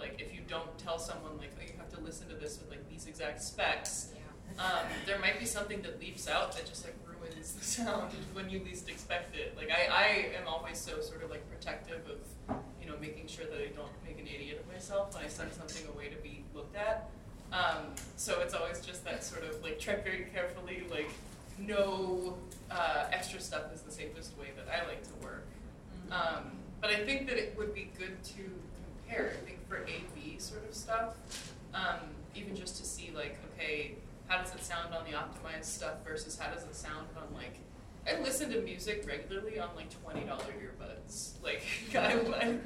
like 0.00 0.20
if 0.20 0.34
you 0.34 0.40
don't 0.48 0.76
tell 0.78 0.98
someone 0.98 1.36
like 1.38 1.50
oh 1.58 1.62
you 1.62 1.72
have 1.78 1.90
to 1.90 2.00
listen 2.00 2.28
to 2.28 2.34
this 2.34 2.58
with 2.58 2.70
like 2.70 2.88
these 2.88 3.06
exact 3.06 3.42
specs, 3.42 4.12
um, 4.58 4.86
there 5.06 5.18
might 5.18 5.38
be 5.38 5.46
something 5.46 5.80
that 5.82 6.00
leaps 6.00 6.28
out 6.28 6.52
that 6.56 6.66
just 6.66 6.84
like 6.84 6.94
ruins 7.06 7.52
the 7.52 7.64
sound 7.84 8.12
when 8.32 8.50
you 8.50 8.60
least 8.64 8.88
expect 8.88 9.36
it. 9.36 9.56
Like 9.56 9.70
I, 9.70 9.92
I 9.92 10.06
am 10.40 10.48
always 10.48 10.78
so 10.78 11.00
sort 11.00 11.22
of 11.22 11.30
like 11.30 11.48
protective 11.50 12.00
of, 12.08 12.56
you 12.82 12.88
know, 12.88 12.96
making 13.00 13.26
sure 13.26 13.44
that 13.46 13.58
I 13.60 13.68
don't 13.68 13.92
make 14.04 14.18
an 14.18 14.26
idiot 14.26 14.60
of 14.64 14.72
myself 14.72 15.14
when 15.14 15.24
I 15.24 15.28
send 15.28 15.52
something 15.52 15.86
away 15.94 16.08
to 16.08 16.16
be 16.16 16.44
looked 16.54 16.76
at. 16.76 17.10
Um, 17.52 17.94
so 18.16 18.40
it's 18.40 18.54
always 18.54 18.80
just 18.80 19.04
that 19.04 19.24
sort 19.24 19.44
of 19.44 19.62
like 19.62 19.78
tread 19.78 20.04
very 20.04 20.26
carefully, 20.32 20.84
like 20.90 21.10
no 21.58 22.36
uh, 22.70 23.06
extra 23.12 23.40
stuff 23.40 23.72
is 23.74 23.82
the 23.82 23.90
safest 23.90 24.36
way 24.38 24.48
that 24.56 24.66
I 24.72 24.86
like 24.86 25.02
to 25.02 25.26
work. 25.26 25.46
Um, 26.10 26.52
but 26.80 26.90
I 26.90 27.04
think 27.04 27.28
that 27.28 27.36
it 27.36 27.54
would 27.58 27.74
be 27.74 27.90
good 27.98 28.22
to 28.22 28.42
compare. 29.04 29.32
I 29.34 29.44
think 29.46 29.58
for 29.70 29.78
A/B 29.84 30.38
sort 30.38 30.68
of 30.68 30.74
stuff, 30.74 31.14
um, 31.72 32.00
even 32.34 32.54
just 32.56 32.76
to 32.78 32.84
see 32.84 33.12
like, 33.14 33.38
okay, 33.54 33.94
how 34.26 34.42
does 34.42 34.54
it 34.54 34.62
sound 34.62 34.92
on 34.92 35.04
the 35.04 35.12
optimized 35.12 35.64
stuff 35.64 36.04
versus 36.04 36.38
how 36.38 36.52
does 36.52 36.64
it 36.64 36.74
sound 36.74 37.06
on 37.16 37.34
like. 37.34 37.54
I 38.08 38.18
listen 38.22 38.50
to 38.50 38.60
music 38.62 39.04
regularly 39.06 39.58
on 39.60 39.68
like 39.76 39.90
twenty 40.02 40.26
dollar 40.26 40.42
earbuds. 40.42 41.34
Like 41.42 41.62
I, 41.94 42.14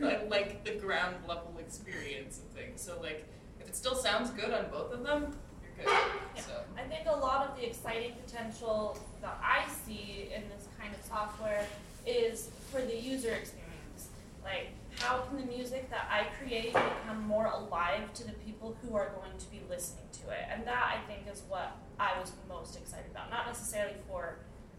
I, 0.03 0.09
I 0.09 0.25
like 0.29 0.64
the 0.64 0.73
ground 0.77 1.17
level 1.29 1.55
experience 1.59 2.38
of 2.38 2.45
things. 2.59 2.81
So 2.81 2.99
like, 3.01 3.27
if 3.61 3.69
it 3.69 3.77
still 3.77 3.97
sounds 3.97 4.31
good 4.31 4.53
on 4.53 4.67
both 4.71 4.93
of 4.93 5.05
them, 5.05 5.37
you're 5.77 5.87
good. 5.87 6.43
So. 6.43 6.53
I 6.79 6.83
think 6.83 7.07
a 7.07 7.17
lot 7.17 7.49
of 7.49 7.57
the 7.57 7.67
exciting 7.67 8.12
potential 8.25 8.99
that 9.21 9.38
I 9.43 9.69
see 9.85 10.31
in 10.35 10.43
this 10.49 10.69
kind 10.81 10.95
of 10.95 11.05
software 11.05 11.67
is 12.07 12.51
for 12.71 12.81
the 12.81 12.97
user 12.97 13.33
experience. 13.33 14.09
Like, 14.45 14.69
how 14.99 15.19
can 15.19 15.37
the 15.37 15.45
music 15.45 15.91
that 15.91 16.09
I 16.11 16.27
create 16.39 16.73
become 16.73 17.23
more 17.27 17.47
alive 17.47 18.13
to 18.15 18.25
the 18.27 18.33
people 18.33 18.77
who 18.83 18.97
are 18.97 19.11
going 19.11 19.37
to 19.39 19.51
be 19.51 19.61
listening 19.69 20.07
to 20.23 20.31
it? 20.31 20.47
And 20.51 20.67
that, 20.67 20.95
I 20.97 21.07
think, 21.09 21.27
is 21.33 21.43
what 21.49 21.77
I 21.99 22.19
was 22.19 22.33
most 22.49 22.77
excited 22.77 23.11
about. 23.11 23.31
Not 23.31 23.47
necessarily 23.47 23.97
for 24.09 24.39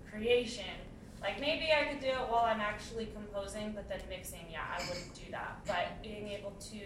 creation. 0.10 0.64
Like, 1.22 1.40
maybe 1.40 1.70
I 1.72 1.92
could 1.92 2.02
do 2.02 2.08
it 2.08 2.30
while 2.30 2.46
I'm 2.46 2.62
actually 2.62 3.08
composing, 3.08 3.72
but 3.74 3.90
then 3.90 4.00
mixing, 4.10 4.46
yeah, 4.52 4.66
I 4.78 4.82
wouldn't 4.88 5.14
do 5.14 5.32
that. 5.32 5.60
But 5.66 6.02
being 6.04 6.30
able 6.30 6.52
to 6.72 6.80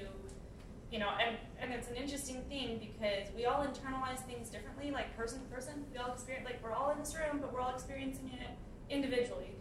you 0.91 0.97
know, 0.97 1.09
and, 1.23 1.37
and 1.59 1.71
it's 1.71 1.87
an 1.87 1.95
interesting 1.95 2.41
thing 2.49 2.79
because 2.79 3.29
we 3.35 3.45
all 3.45 3.63
internalize 3.63 4.19
things 4.25 4.49
differently, 4.49 4.89
like 4.89 5.15
person 5.15 5.39
to 5.41 5.45
person. 5.45 5.85
We 5.91 5.99
all 5.99 6.11
experience, 6.11 6.45
like 6.45 6.63
we're 6.63 6.71
all 6.71 6.91
in 6.91 6.97
this 6.97 7.15
room, 7.15 7.39
but 7.39 7.53
we're 7.53 7.61
all 7.61 7.73
experiencing 7.73 8.31
it 8.33 8.49
individually. 8.89 9.51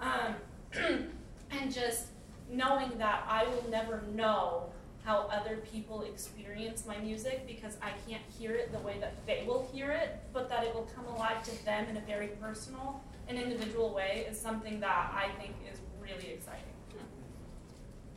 Um, 0.00 0.34
and 1.50 1.72
just 1.72 2.06
knowing 2.52 2.96
that 2.98 3.24
I 3.28 3.44
will 3.44 3.70
never 3.70 4.02
know 4.14 4.70
how 5.04 5.28
other 5.32 5.56
people 5.72 6.02
experience 6.02 6.84
my 6.86 6.96
music 6.98 7.44
because 7.46 7.76
I 7.82 7.90
can't 8.08 8.22
hear 8.38 8.52
it 8.52 8.72
the 8.72 8.78
way 8.78 8.98
that 9.00 9.14
they 9.26 9.44
will 9.46 9.68
hear 9.72 9.90
it, 9.90 10.20
but 10.32 10.48
that 10.48 10.62
it 10.62 10.74
will 10.74 10.88
come 10.94 11.06
alive 11.06 11.42
to 11.44 11.64
them 11.64 11.88
in 11.88 11.96
a 11.96 12.00
very 12.02 12.28
personal 12.40 13.00
and 13.28 13.38
individual 13.38 13.92
way 13.92 14.26
is 14.28 14.38
something 14.38 14.80
that 14.80 15.12
I 15.14 15.28
think 15.40 15.54
is 15.72 15.80
really 16.00 16.34
exciting. 16.34 16.62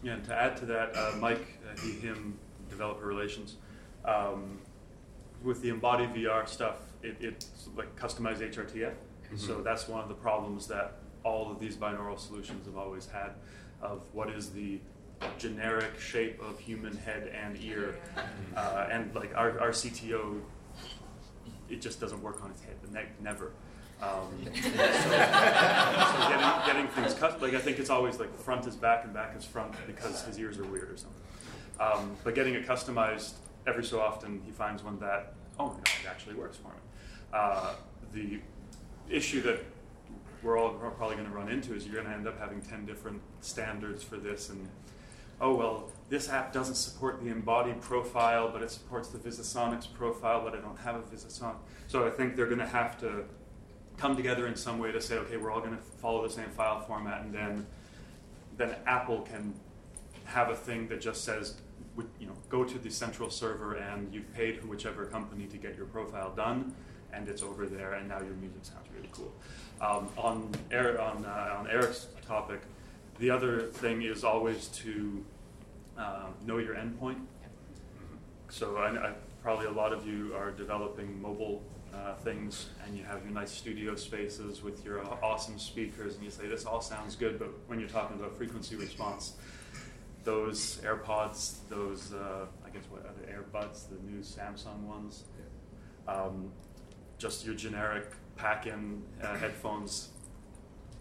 Yeah, 0.04 0.13
and 0.13 0.24
to 0.26 0.36
add 0.36 0.58
to 0.58 0.65
that, 0.67 0.95
uh, 0.95 1.13
Mike, 1.19 1.60
uh, 1.67 1.80
he, 1.82 1.93
him, 1.93 2.38
developer 2.69 3.06
relations, 3.06 3.56
um, 4.04 4.60
with 5.43 5.62
the 5.62 5.69
embodied 5.69 6.13
VR 6.13 6.48
stuff, 6.48 6.78
it, 7.02 7.17
it's 7.19 7.69
like 7.76 7.95
customized 7.95 8.39
HRTF. 8.39 8.91
Mm-hmm. 8.91 9.38
So 9.38 9.62
that's 9.62 9.88
one 9.88 10.02
of 10.02 10.10
the 10.10 10.15
problems 10.15 10.67
that 10.67 10.98
all 11.24 11.52
of 11.52 11.60
these 11.60 11.76
binaural 11.76 12.19
solutions 12.19 12.67
have 12.67 12.78
always 12.78 13.08
had 13.08 13.32
of 13.86 14.02
what 14.13 14.30
is 14.30 14.50
the 14.50 14.80
generic 15.38 16.00
shape 16.00 16.41
of 16.41 16.60
human 16.60 16.95
head 16.98 17.32
and 17.34 17.58
ear. 17.63 17.95
Uh, 18.56 18.88
and 18.91 19.13
like 19.15 19.36
our, 19.36 19.60
our 19.60 19.69
CTO, 19.69 20.41
it 21.69 21.82
just 21.82 22.00
doesn't 22.00 22.21
work 22.21 22.43
on 22.43 22.52
its 22.52 22.62
head, 22.62 22.76
the 22.84 22.91
neck 22.91 23.08
never. 23.21 23.52
Um, 24.02 24.28
so, 24.43 24.52
so 24.52 24.69
getting, 26.30 26.65
getting 26.65 26.88
things 26.89 27.13
cut, 27.13 27.41
like 27.41 27.54
I 27.54 27.60
think 27.60 27.80
it's 27.80 27.89
always 27.89 28.19
like 28.19 28.38
front 28.39 28.67
is 28.67 28.76
back 28.76 29.06
and 29.06 29.13
back 29.13 29.36
is 29.38 29.45
front 29.45 29.74
because 29.88 30.24
his 30.26 30.38
ears 30.38 30.58
are 30.60 30.65
weird 30.65 30.91
or 30.91 30.98
something. 30.98 31.21
Um, 31.80 32.15
but 32.24 32.36
getting 32.36 32.54
it 32.56 32.67
customized 32.67 33.34
every 33.67 33.84
so 33.84 34.00
often, 34.02 34.41
he 34.45 34.52
finds 34.52 34.84
one 34.84 35.00
that, 35.00 35.34
oh 35.60 35.67
my 35.67 35.76
god, 35.76 35.88
it 36.04 36.08
actually 36.10 36.36
works 36.36 36.58
for 36.58 36.69
me. 36.69 36.80
Uh, 37.34 37.74
the 38.13 38.39
issue 39.10 39.41
that 39.41 39.63
we're 40.45 40.60
all 40.60 40.69
probably 40.69 41.15
going 41.15 41.27
to 41.27 41.34
run 41.34 41.49
into 41.49 41.73
is 41.73 41.86
you're 41.86 41.95
going 41.95 42.05
to 42.05 42.13
end 42.13 42.27
up 42.27 42.39
having 42.39 42.62
10 42.62 42.86
different 42.86 43.19
standards 43.41 44.03
for 44.03 44.17
this 44.17 44.49
and 44.49 44.69
oh 45.41 45.55
well 45.55 45.89
this 46.08 46.29
app 46.29 46.53
doesn't 46.53 46.75
support 46.75 47.21
the 47.21 47.29
embodied 47.29 47.81
profile 47.81 48.49
but 48.49 48.62
it 48.62 48.69
supports 48.69 49.10
the 49.10 49.17
visisonics 49.17 49.91
profile 49.91 50.41
but 50.43 50.53
i 50.53 50.62
don't 50.62 50.77
have 50.77 50.95
a 50.95 51.01
visisonic 51.01 51.58
so 51.88 52.05
i 52.05 52.10
think 52.10 52.36
they're 52.36 52.45
going 52.45 52.60
to 52.60 52.67
have 52.67 52.97
to 52.99 53.25
come 53.97 54.15
together 54.15 54.45
in 54.45 54.55
some 54.55 54.77
way 54.77 54.91
to 54.91 55.01
say 55.01 55.15
okay 55.17 55.36
we're 55.36 55.51
all 55.51 55.60
going 55.60 55.75
to 55.75 55.84
follow 55.84 56.21
the 56.25 56.34
same 56.34 56.49
file 56.49 56.79
format 56.81 57.23
and 57.23 57.34
then 57.34 57.65
then 58.55 58.75
apple 58.86 59.21
can 59.21 59.53
have 60.25 60.49
a 60.49 60.55
thing 60.55 60.88
that 60.88 61.01
just 61.01 61.23
says 61.23 61.55
you 62.19 62.27
know 62.27 62.36
go 62.49 62.63
to 62.63 62.77
the 62.77 62.89
central 62.89 63.29
server 63.31 63.73
and 63.73 64.13
you've 64.13 64.31
paid 64.34 64.63
whichever 64.65 65.05
company 65.05 65.47
to 65.47 65.58
get 65.58 65.75
your 65.75 65.88
profile 65.88 66.31
done 66.36 66.73
and 67.15 67.28
it's 67.28 67.41
over 67.41 67.65
there 67.65 67.93
and 67.93 68.08
now 68.08 68.19
your 68.19 68.36
music 68.36 68.63
sounds 68.63 68.88
really 68.95 69.10
cool. 69.12 69.32
Um, 69.82 70.10
on, 70.17 70.51
Eric, 70.71 70.99
on, 70.99 71.25
uh, 71.25 71.56
on 71.58 71.69
Eric's 71.69 72.08
topic, 72.28 72.62
the 73.19 73.30
other 73.30 73.62
thing 73.62 74.01
is 74.01 74.23
always 74.23 74.67
to 74.69 75.23
um, 75.97 76.34
know 76.45 76.58
your 76.58 76.75
endpoint. 76.75 77.19
So 78.49 78.78
I, 78.78 79.10
I, 79.10 79.13
probably 79.41 79.67
a 79.67 79.71
lot 79.71 79.93
of 79.93 80.08
you 80.08 80.34
are 80.36 80.51
developing 80.51 81.21
mobile 81.21 81.62
uh, 81.93 82.13
things 82.15 82.69
and 82.86 82.97
you 82.97 83.04
have 83.04 83.23
your 83.23 83.34
nice 83.34 83.51
studio 83.51 83.95
spaces 83.95 84.62
with 84.62 84.84
your 84.84 85.01
awesome 85.23 85.58
speakers 85.58 86.15
and 86.15 86.23
you 86.23 86.30
say 86.30 86.47
this 86.47 86.65
all 86.65 86.82
sounds 86.82 87.15
good, 87.15 87.39
but 87.39 87.49
when 87.67 87.80
you're 87.80 87.89
talking 87.89 88.17
about 88.17 88.36
frequency 88.36 88.75
response, 88.75 89.34
those 90.23 90.82
AirPods, 90.84 91.58
those 91.69 92.13
uh, 92.13 92.45
I 92.65 92.69
guess 92.69 92.84
what 92.89 93.06
are 93.06 93.13
the 93.21 93.32
AirBuds, 93.32 93.89
the 93.89 94.12
new 94.12 94.21
Samsung 94.21 94.82
ones, 94.82 95.23
um, 96.08 96.51
just 97.17 97.45
your 97.45 97.56
generic 97.56 98.08
pack-in 98.36 99.01
uh, 99.23 99.36
headphones, 99.36 100.10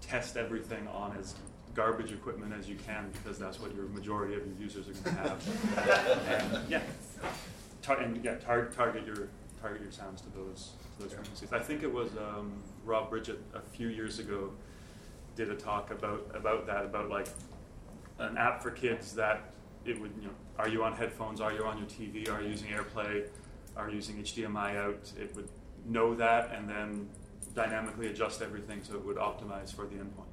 test 0.00 0.36
everything 0.36 0.86
on 0.88 1.16
as 1.18 1.34
garbage 1.74 2.12
equipment 2.12 2.52
as 2.56 2.68
you 2.68 2.76
can 2.86 3.10
because 3.12 3.38
that's 3.38 3.60
what 3.60 3.74
your 3.74 3.86
majority 3.86 4.34
of 4.34 4.46
your 4.46 4.56
users 4.58 4.88
are 4.88 4.92
going 4.92 5.16
to 5.16 5.22
have. 5.22 6.52
and 6.54 6.70
yeah, 6.70 6.82
tar- 7.82 7.98
and 7.98 8.24
yeah, 8.24 8.36
tar- 8.36 8.66
target 8.66 9.06
your 9.06 9.28
target 9.60 9.82
your 9.82 9.90
sounds 9.90 10.20
to 10.20 10.30
those 10.30 10.72
to 10.96 11.02
those 11.02 11.12
frequencies. 11.12 11.52
I 11.52 11.58
think 11.58 11.82
it 11.82 11.92
was 11.92 12.10
um, 12.16 12.52
Rob 12.84 13.10
Bridgett 13.10 13.40
a 13.54 13.60
few 13.60 13.88
years 13.88 14.18
ago 14.18 14.52
did 15.36 15.50
a 15.50 15.56
talk 15.56 15.90
about 15.90 16.30
about 16.34 16.66
that 16.66 16.84
about 16.84 17.10
like 17.10 17.26
an 18.20 18.36
app 18.38 18.62
for 18.62 18.70
kids 18.70 19.14
that 19.14 19.50
it 19.84 20.00
would 20.00 20.12
you 20.16 20.28
know 20.28 20.34
are 20.58 20.68
you 20.68 20.84
on 20.84 20.92
headphones? 20.92 21.40
Are 21.40 21.52
you 21.52 21.64
on 21.64 21.78
your 21.78 21.88
TV 21.88 22.30
are 22.30 22.40
you 22.40 22.50
using 22.50 22.68
AirPlay? 22.68 23.26
Are 23.76 23.88
you 23.88 23.96
using 23.96 24.22
HDMI 24.22 24.76
out? 24.76 25.12
It 25.20 25.34
would 25.34 25.48
know 25.86 26.14
that 26.14 26.52
and 26.54 26.68
then 26.68 27.08
dynamically 27.54 28.08
adjust 28.08 28.42
everything 28.42 28.80
so 28.82 28.94
it 28.94 29.04
would 29.04 29.16
optimize 29.16 29.72
for 29.74 29.82
the 29.86 29.96
endpoint. 29.96 30.30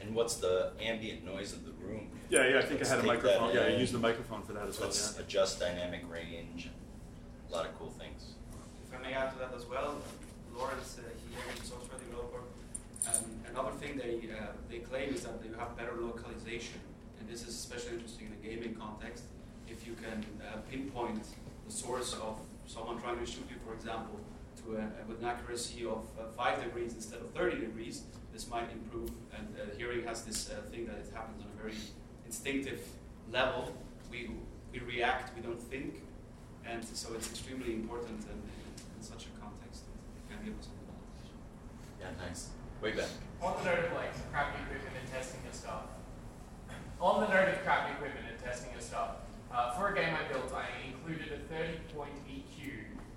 And 0.00 0.14
what's 0.14 0.36
the 0.36 0.72
ambient 0.80 1.24
noise 1.24 1.52
of 1.52 1.64
the 1.64 1.72
room? 1.84 2.08
Yeah, 2.30 2.46
yeah, 2.48 2.58
I 2.58 2.62
think 2.62 2.80
Let's 2.80 2.92
I 2.92 2.96
had 2.96 3.04
a 3.04 3.06
microphone. 3.06 3.54
Yeah, 3.54 3.62
I 3.62 3.68
used 3.76 3.92
the 3.92 3.98
microphone 3.98 4.42
for 4.42 4.52
that 4.52 4.68
as 4.68 4.78
well. 4.78 4.88
Let's 4.88 5.14
Yeah. 5.16 5.22
adjust 5.24 5.60
dynamic 5.60 6.02
range. 6.10 6.70
A 7.48 7.52
lot 7.52 7.66
of 7.66 7.76
cool 7.78 7.90
things. 7.98 8.34
If 8.86 8.96
I 8.98 9.02
may 9.02 9.14
add 9.14 9.32
to 9.32 9.38
that 9.40 9.54
as 9.56 9.66
well, 9.66 9.96
Lawrence 10.56 10.98
uh, 10.98 11.02
here, 11.30 11.40
a 11.60 11.64
software 11.64 11.98
developer. 11.98 12.42
Um, 13.08 13.24
another 13.50 13.72
thing 13.72 13.96
they 13.96 14.28
uh, 14.32 14.52
they 14.70 14.78
claim 14.78 15.14
is 15.14 15.22
that 15.22 15.42
they 15.42 15.48
have 15.58 15.76
better 15.76 15.94
localization, 16.00 16.78
and 17.18 17.28
this 17.28 17.42
is 17.42 17.48
especially 17.48 17.94
interesting 17.94 18.26
in 18.26 18.32
the 18.40 18.48
gaming 18.48 18.74
context. 18.74 19.24
If 19.66 19.86
you 19.86 19.94
can 19.94 20.24
uh, 20.42 20.58
pinpoint 20.70 21.22
the 21.66 21.72
source 21.72 22.12
of 22.14 22.38
someone 22.66 23.00
trying 23.00 23.18
to 23.18 23.26
shoot 23.26 23.46
you, 23.50 23.56
for 23.66 23.74
example, 23.74 24.20
to 24.68 24.76
a, 24.76 25.08
with 25.08 25.20
an 25.20 25.26
accuracy 25.26 25.84
of 25.84 26.04
uh, 26.18 26.24
five 26.36 26.62
degrees 26.62 26.94
instead 26.94 27.20
of 27.20 27.30
30 27.30 27.60
degrees, 27.60 28.02
this 28.32 28.48
might 28.48 28.70
improve. 28.70 29.10
And 29.36 29.48
uh, 29.56 29.76
hearing 29.76 30.04
has 30.04 30.22
this 30.22 30.50
uh, 30.50 30.60
thing 30.70 30.86
that 30.86 30.96
it 30.96 31.10
happens 31.14 31.42
on 31.42 31.48
a 31.58 31.62
very 31.62 31.76
instinctive 32.26 32.80
level. 33.32 33.72
We 34.10 34.30
we 34.72 34.80
react, 34.80 35.34
we 35.34 35.40
don't 35.40 35.60
think, 35.60 36.02
and 36.66 36.84
so 36.84 37.14
it's 37.14 37.30
extremely 37.30 37.72
important 37.72 38.20
in, 38.24 38.36
in 38.36 39.02
such 39.02 39.24
a 39.24 39.40
context. 39.40 39.84
It 40.18 40.34
can 40.34 40.44
give 40.44 40.58
us 40.58 40.66
some 40.68 40.76
knowledge. 40.84 41.32
Yeah, 42.00 42.26
nice. 42.28 42.50
Way 42.82 42.92
back. 42.92 43.08
On 43.40 43.56
the 43.58 43.64
note 43.64 43.84
of 43.86 43.92
like 43.94 44.12
crappy 44.30 44.60
equipment 44.62 44.94
and 45.00 45.10
testing 45.10 45.40
your 45.42 45.54
stuff. 45.54 45.84
On 47.00 47.20
the 47.20 47.28
note 47.28 47.48
of 47.48 47.64
crappy 47.64 47.92
equipment 47.94 48.26
and 48.30 48.38
testing 48.44 48.72
your 48.72 48.82
stuff, 48.82 49.24
uh, 49.50 49.72
for 49.72 49.88
a 49.88 49.94
game 49.94 50.12
I 50.14 50.30
built, 50.30 50.52
I 50.52 50.66
included 50.86 51.32
a 51.32 51.38
30 51.54 51.78
point 51.94 52.12
EQ 52.28 52.72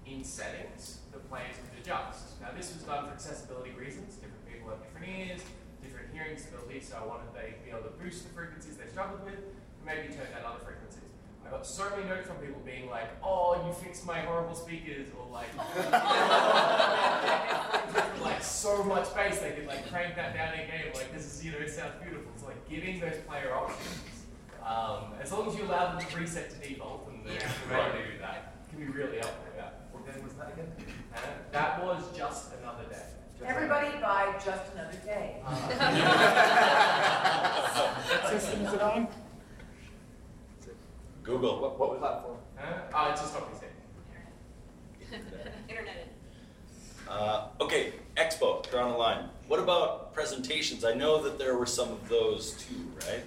in 0.06 0.24
settings 0.24 1.01
the 1.32 1.38
players 1.38 1.56
could 1.64 1.80
adjust. 1.80 2.42
Now 2.42 2.50
this 2.56 2.74
was 2.76 2.84
done 2.84 3.08
for 3.08 3.14
accessibility 3.14 3.72
reasons. 3.72 4.16
Different 4.16 4.46
people 4.52 4.70
have 4.70 4.84
different 4.84 5.08
ears, 5.08 5.42
different 5.82 6.12
hearing 6.14 6.36
disabilities, 6.36 6.90
so 6.92 7.00
I 7.00 7.08
wanted 7.08 7.32
they 7.34 7.56
to 7.56 7.64
be 7.64 7.72
able 7.72 7.88
to 7.88 7.96
boost 7.96 8.28
the 8.28 8.34
frequencies 8.36 8.76
they 8.76 8.92
struggled 8.92 9.24
with, 9.24 9.40
and 9.40 9.86
maybe 9.86 10.12
turn 10.12 10.28
down 10.36 10.44
other 10.44 10.60
frequencies. 10.60 11.08
I 11.48 11.50
got 11.50 11.66
so 11.66 11.90
many 11.90 12.04
notes 12.08 12.28
from 12.28 12.38
people 12.38 12.62
being 12.64 12.88
like, 12.90 13.10
oh, 13.24 13.64
you 13.66 13.74
fixed 13.74 14.06
my 14.06 14.20
horrible 14.22 14.56
speakers, 14.56 15.08
or 15.16 15.26
like, 15.32 15.48
like 18.22 18.44
so 18.44 18.84
much 18.84 19.14
bass 19.16 19.40
they 19.40 19.52
could 19.52 19.68
like 19.68 19.90
crank 19.90 20.16
that 20.16 20.36
down 20.36 20.54
in 20.60 20.68
game, 20.68 20.92
like 20.94 21.14
this 21.14 21.26
is, 21.26 21.44
you 21.44 21.52
know, 21.52 21.58
it 21.60 21.72
sounds 21.72 21.96
beautiful. 22.04 22.32
So 22.38 22.48
like 22.48 22.70
giving 22.70 23.00
those 23.00 23.18
player 23.28 23.56
options, 23.56 24.28
um, 24.64 25.16
as 25.22 25.32
long 25.32 25.48
as 25.48 25.56
you 25.56 25.64
allow 25.66 25.96
them 25.96 26.06
to 26.06 26.18
reset 26.18 26.52
to 26.52 26.58
default 26.68 27.10
and 27.10 27.26
they're 27.26 27.40
ready 27.70 28.04
to 28.04 28.12
do 28.14 28.18
that, 28.20 28.68
can 28.70 28.80
be 28.80 28.86
really 28.86 29.18
helpful. 29.18 29.46
Yeah. 29.56 29.70
What 29.92 30.06
game 30.06 30.24
was 30.24 30.34
that 30.34 30.54
again? 30.54 30.72
Uh, 31.14 31.18
that 31.52 31.84
was 31.84 32.04
just 32.16 32.52
another 32.62 32.84
day. 32.90 33.06
Just 33.38 33.50
Everybody 33.50 33.90
buy 34.02 34.34
just 34.44 34.74
another 34.74 34.98
day. 35.06 35.42
What 38.12 38.42
system 38.42 38.66
is 38.66 38.74
it 38.74 38.82
on? 38.82 39.08
Google. 41.24 41.62
What, 41.62 41.80
what 41.80 42.00
platform? 42.00 42.38
Huh? 42.56 42.74
Oh, 42.94 43.12
it's 43.12 43.22
just 43.22 43.34
what 43.34 43.52
we 43.52 43.58
said. 43.60 43.70
Internet. 45.70 46.08
Uh, 47.08 47.48
okay, 47.60 47.94
Expo, 48.16 48.70
you're 48.72 48.82
on 48.82 48.92
the 48.92 48.98
line. 48.98 49.30
What 49.48 49.60
about 49.60 50.14
presentations? 50.14 50.86
I 50.86 50.94
know 50.94 51.22
that 51.24 51.38
there 51.38 51.58
were 51.58 51.66
some 51.66 51.90
of 51.90 52.08
those 52.10 52.54
too, 52.54 52.92
right? 53.08 53.24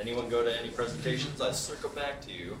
Anyone 0.00 0.28
go 0.28 0.42
to 0.44 0.58
any 0.60 0.70
presentations? 0.70 1.40
I'll 1.40 1.52
circle 1.52 1.90
back 1.90 2.20
to 2.22 2.32
you. 2.32 2.56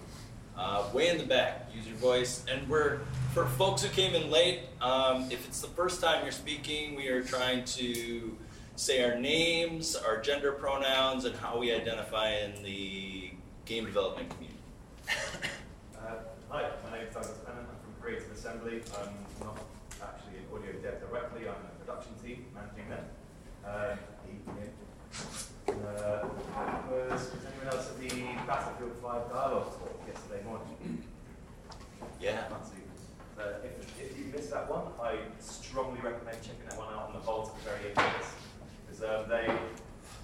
Uh, 0.56 0.84
way 0.92 1.08
in 1.08 1.18
the 1.18 1.24
back, 1.24 1.68
use 1.74 1.86
your 1.86 1.96
voice. 1.96 2.44
And 2.50 2.68
we're, 2.68 3.00
for 3.32 3.46
folks 3.46 3.82
who 3.82 3.88
came 3.88 4.14
in 4.14 4.30
late, 4.30 4.60
um, 4.80 5.28
if 5.30 5.46
it's 5.46 5.60
the 5.60 5.68
first 5.68 6.00
time 6.00 6.22
you're 6.22 6.32
speaking, 6.32 6.94
we 6.94 7.08
are 7.08 7.22
trying 7.22 7.64
to 7.64 8.36
say 8.76 9.02
our 9.02 9.18
names, 9.18 9.96
our 9.96 10.20
gender 10.20 10.52
pronouns, 10.52 11.24
and 11.24 11.34
how 11.36 11.58
we 11.58 11.72
identify 11.72 12.30
in 12.36 12.62
the 12.62 13.32
game 13.64 13.84
development 13.84 14.30
community. 14.30 14.60
Uh, 16.04 16.16
hi, 16.50 16.68
my 16.84 16.98
name 16.98 17.06
is 17.06 17.14
Douglas 17.14 17.38
Bennett. 17.46 17.60
I'm 17.60 17.80
from 17.80 18.02
Creative 18.02 18.30
Assembly. 18.30 18.82
I'm 19.00 19.14
not 19.40 19.58
actually 20.02 20.36
an 20.36 20.44
audio 20.52 20.72
dev 20.82 21.00
directly. 21.00 21.48
I'm 21.48 21.54
the 21.64 21.82
production 21.82 22.12
team 22.22 22.44
managing 22.54 22.90
them. 22.90 23.04
Uh. 23.66 23.96
Uh, 25.66 26.28
was, 26.90 27.32
was 27.32 27.44
anyone 27.46 27.74
else 27.74 27.88
at 27.88 27.98
the 27.98 28.08
Battlefield 28.46 28.92
5 29.02 29.30
dialogue? 29.30 29.72
Yeah. 32.24 32.46
If, 33.62 34.00
if 34.00 34.18
you 34.18 34.24
missed 34.34 34.50
that 34.50 34.70
one, 34.70 34.84
I 34.98 35.18
strongly 35.40 36.00
recommend 36.00 36.40
checking 36.40 36.64
that 36.70 36.78
one 36.78 36.88
out 36.94 37.08
on 37.08 37.12
the 37.12 37.18
vault 37.18 37.52
at 37.52 37.62
the 37.62 37.68
very 37.68 37.88
end 37.90 37.98
of 37.98 38.16
this. 38.16 38.32
Because 38.86 39.02
um, 39.04 39.28
they, 39.28 39.44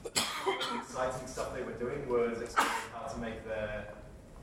the 0.05 0.79
exciting 0.81 1.27
stuff 1.27 1.55
they 1.55 1.63
were 1.63 1.77
doing 1.77 2.09
was 2.09 2.41
exploring 2.41 2.73
how 2.95 3.07
to 3.07 3.19
make 3.19 3.45
their 3.45 3.93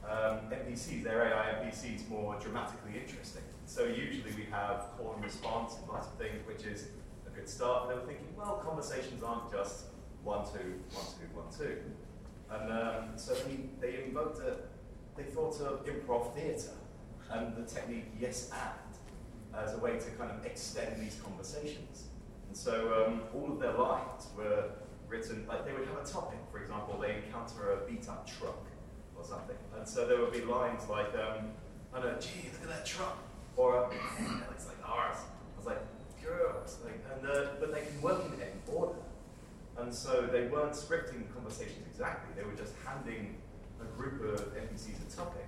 um, 0.05 0.45
NPCs, 0.53 1.03
their 1.03 1.33
AI 1.33 1.65
NPCs, 1.65 2.07
more 2.07 2.37
dramatically 2.39 2.91
interesting. 2.93 3.41
So 3.65 3.85
usually 3.85 4.35
we 4.37 4.45
have 4.51 4.91
call 4.95 5.13
and 5.15 5.23
response 5.23 5.77
and 5.79 5.89
lots 5.89 6.09
of 6.09 6.13
things, 6.13 6.45
which 6.45 6.63
is 6.63 6.89
a 7.25 7.31
good 7.31 7.49
start. 7.49 7.83
And 7.83 7.91
they 7.91 7.95
were 7.95 8.05
thinking, 8.05 8.35
well, 8.37 8.61
conversations 8.63 9.23
aren't 9.23 9.51
just 9.51 9.85
one, 10.23 10.45
two, 10.45 10.77
one, 10.93 11.05
two, 11.17 11.27
one, 11.33 11.49
two. 11.57 11.77
And 12.51 12.71
um, 12.71 13.03
so 13.15 13.33
they, 13.33 13.57
they 13.81 14.03
invoked 14.03 14.37
a, 14.45 14.57
they 15.17 15.23
thought 15.23 15.59
of 15.61 15.83
improv 15.87 16.35
theatre 16.35 16.77
and 17.31 17.55
the 17.55 17.63
technique 17.63 18.05
yes 18.19 18.51
and 18.53 19.63
as 19.63 19.73
a 19.73 19.77
way 19.77 19.97
to 19.97 20.09
kind 20.11 20.31
of 20.31 20.45
extend 20.45 21.01
these 21.01 21.19
conversations. 21.23 22.05
And 22.47 22.55
so 22.55 23.05
um, 23.05 23.21
all 23.33 23.51
of 23.51 23.59
their 23.59 23.73
lines 23.73 24.27
were 24.37 24.69
written, 25.07 25.45
like 25.47 25.65
they 25.65 25.73
would 25.73 25.87
have 25.87 25.97
a 25.97 26.05
topic, 26.05 26.39
for 26.51 26.59
example, 26.59 26.97
they 26.99 27.15
encounter 27.15 27.71
a 27.71 27.89
beat 27.89 28.07
up 28.07 28.27
truck 28.27 28.63
or 29.15 29.23
something. 29.23 29.55
And 29.77 29.87
so 29.87 30.05
there 30.05 30.19
would 30.19 30.31
be 30.31 30.41
lines 30.41 30.83
like, 30.89 31.13
um, 31.15 31.51
I 31.93 32.01
don't 32.01 32.13
know, 32.13 32.19
gee, 32.19 32.49
look 32.53 32.69
at 32.69 32.77
that 32.77 32.85
truck. 32.85 33.17
Or, 33.55 33.89
looks 34.49 34.67
like 34.67 34.77
ours. 34.87 35.17
I 35.17 35.57
was 35.57 35.65
like, 35.65 35.81
girls. 36.23 36.77
Like, 36.83 37.03
and, 37.15 37.27
uh, 37.27 37.47
but 37.59 37.73
they 37.73 37.81
can 37.81 37.99
work 38.01 38.21
in 38.25 38.39
any 38.39 38.51
order. 38.71 38.99
And 39.79 39.93
so 39.93 40.27
they 40.31 40.47
weren't 40.47 40.73
scripting 40.73 41.27
the 41.27 41.33
conversations 41.33 41.85
exactly, 41.89 42.33
they 42.35 42.47
were 42.47 42.55
just 42.55 42.73
handing 42.85 43.37
a 43.81 43.85
group 43.97 44.21
of 44.21 44.55
NPCs 44.55 45.07
a 45.07 45.15
topic 45.15 45.45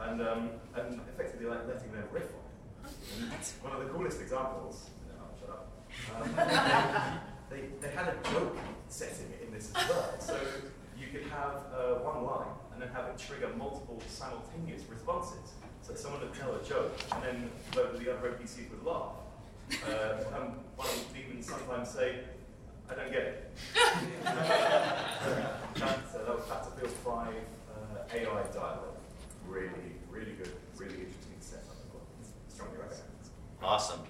and, 0.00 0.22
um, 0.22 0.50
and 0.76 1.00
effectively 1.12 1.46
like 1.46 1.66
letting 1.66 1.92
them 1.92 2.04
riff 2.12 2.24
on 2.24 2.90
it. 2.90 3.52
One 3.62 3.72
of 3.72 3.80
the 3.80 3.92
coolest 3.92 4.20
examples, 4.20 4.90
no, 5.08 5.24
shut 5.38 5.50
up, 5.50 5.68
um, 6.16 7.20
they, 7.50 7.68
they 7.80 7.94
had 7.94 8.08
a 8.08 8.16
joke 8.30 8.56
setting 8.88 9.32
in 9.44 9.52
this 9.52 9.72
as 9.74 9.88
well. 9.88 10.14
So 10.18 10.38
you 10.98 11.08
could 11.12 11.30
have 11.30 11.62
uh, 11.74 12.00
one 12.02 12.24
line 12.24 12.54
and 12.72 12.82
then 12.82 12.88
have 12.90 13.06
it 13.06 13.18
trigger 13.18 13.50
multiple 13.56 14.00
simultaneous 14.08 14.82
responses. 14.88 15.52
So 15.82 15.94
someone 15.94 16.20
would 16.20 16.34
tell 16.34 16.54
a 16.54 16.62
joke 16.64 16.96
and 17.12 17.22
then 17.22 17.50
both 17.74 17.94
of 17.94 18.00
the 18.00 18.12
other 18.12 18.30
NPCs 18.30 18.70
would 18.70 18.84
laugh. 18.84 19.16
Uh, 19.86 20.40
and 20.40 20.54
one 20.76 20.88
would 20.88 21.18
even 21.18 21.42
sometimes 21.42 21.90
say, 21.90 22.20
I 22.90 22.94
don't 22.94 23.12
get 23.12 23.22
it. 23.22 23.52
That's, 24.24 26.14
uh, 26.14 26.24
that 26.24 26.36
was 26.36 26.46
Battlefield 26.48 26.90
5 26.90 27.28
uh, 27.28 28.14
AI 28.14 28.42
dialogue. 28.52 28.87
Really, 29.48 29.96
really 30.10 30.32
good, 30.32 30.52
really 30.76 30.94
interesting 30.94 31.40
setup 31.40 31.70
as 31.70 31.92
well. 31.92 32.02
Strongly 32.48 32.76
recommend. 32.76 33.02
Awesome. 33.62 34.00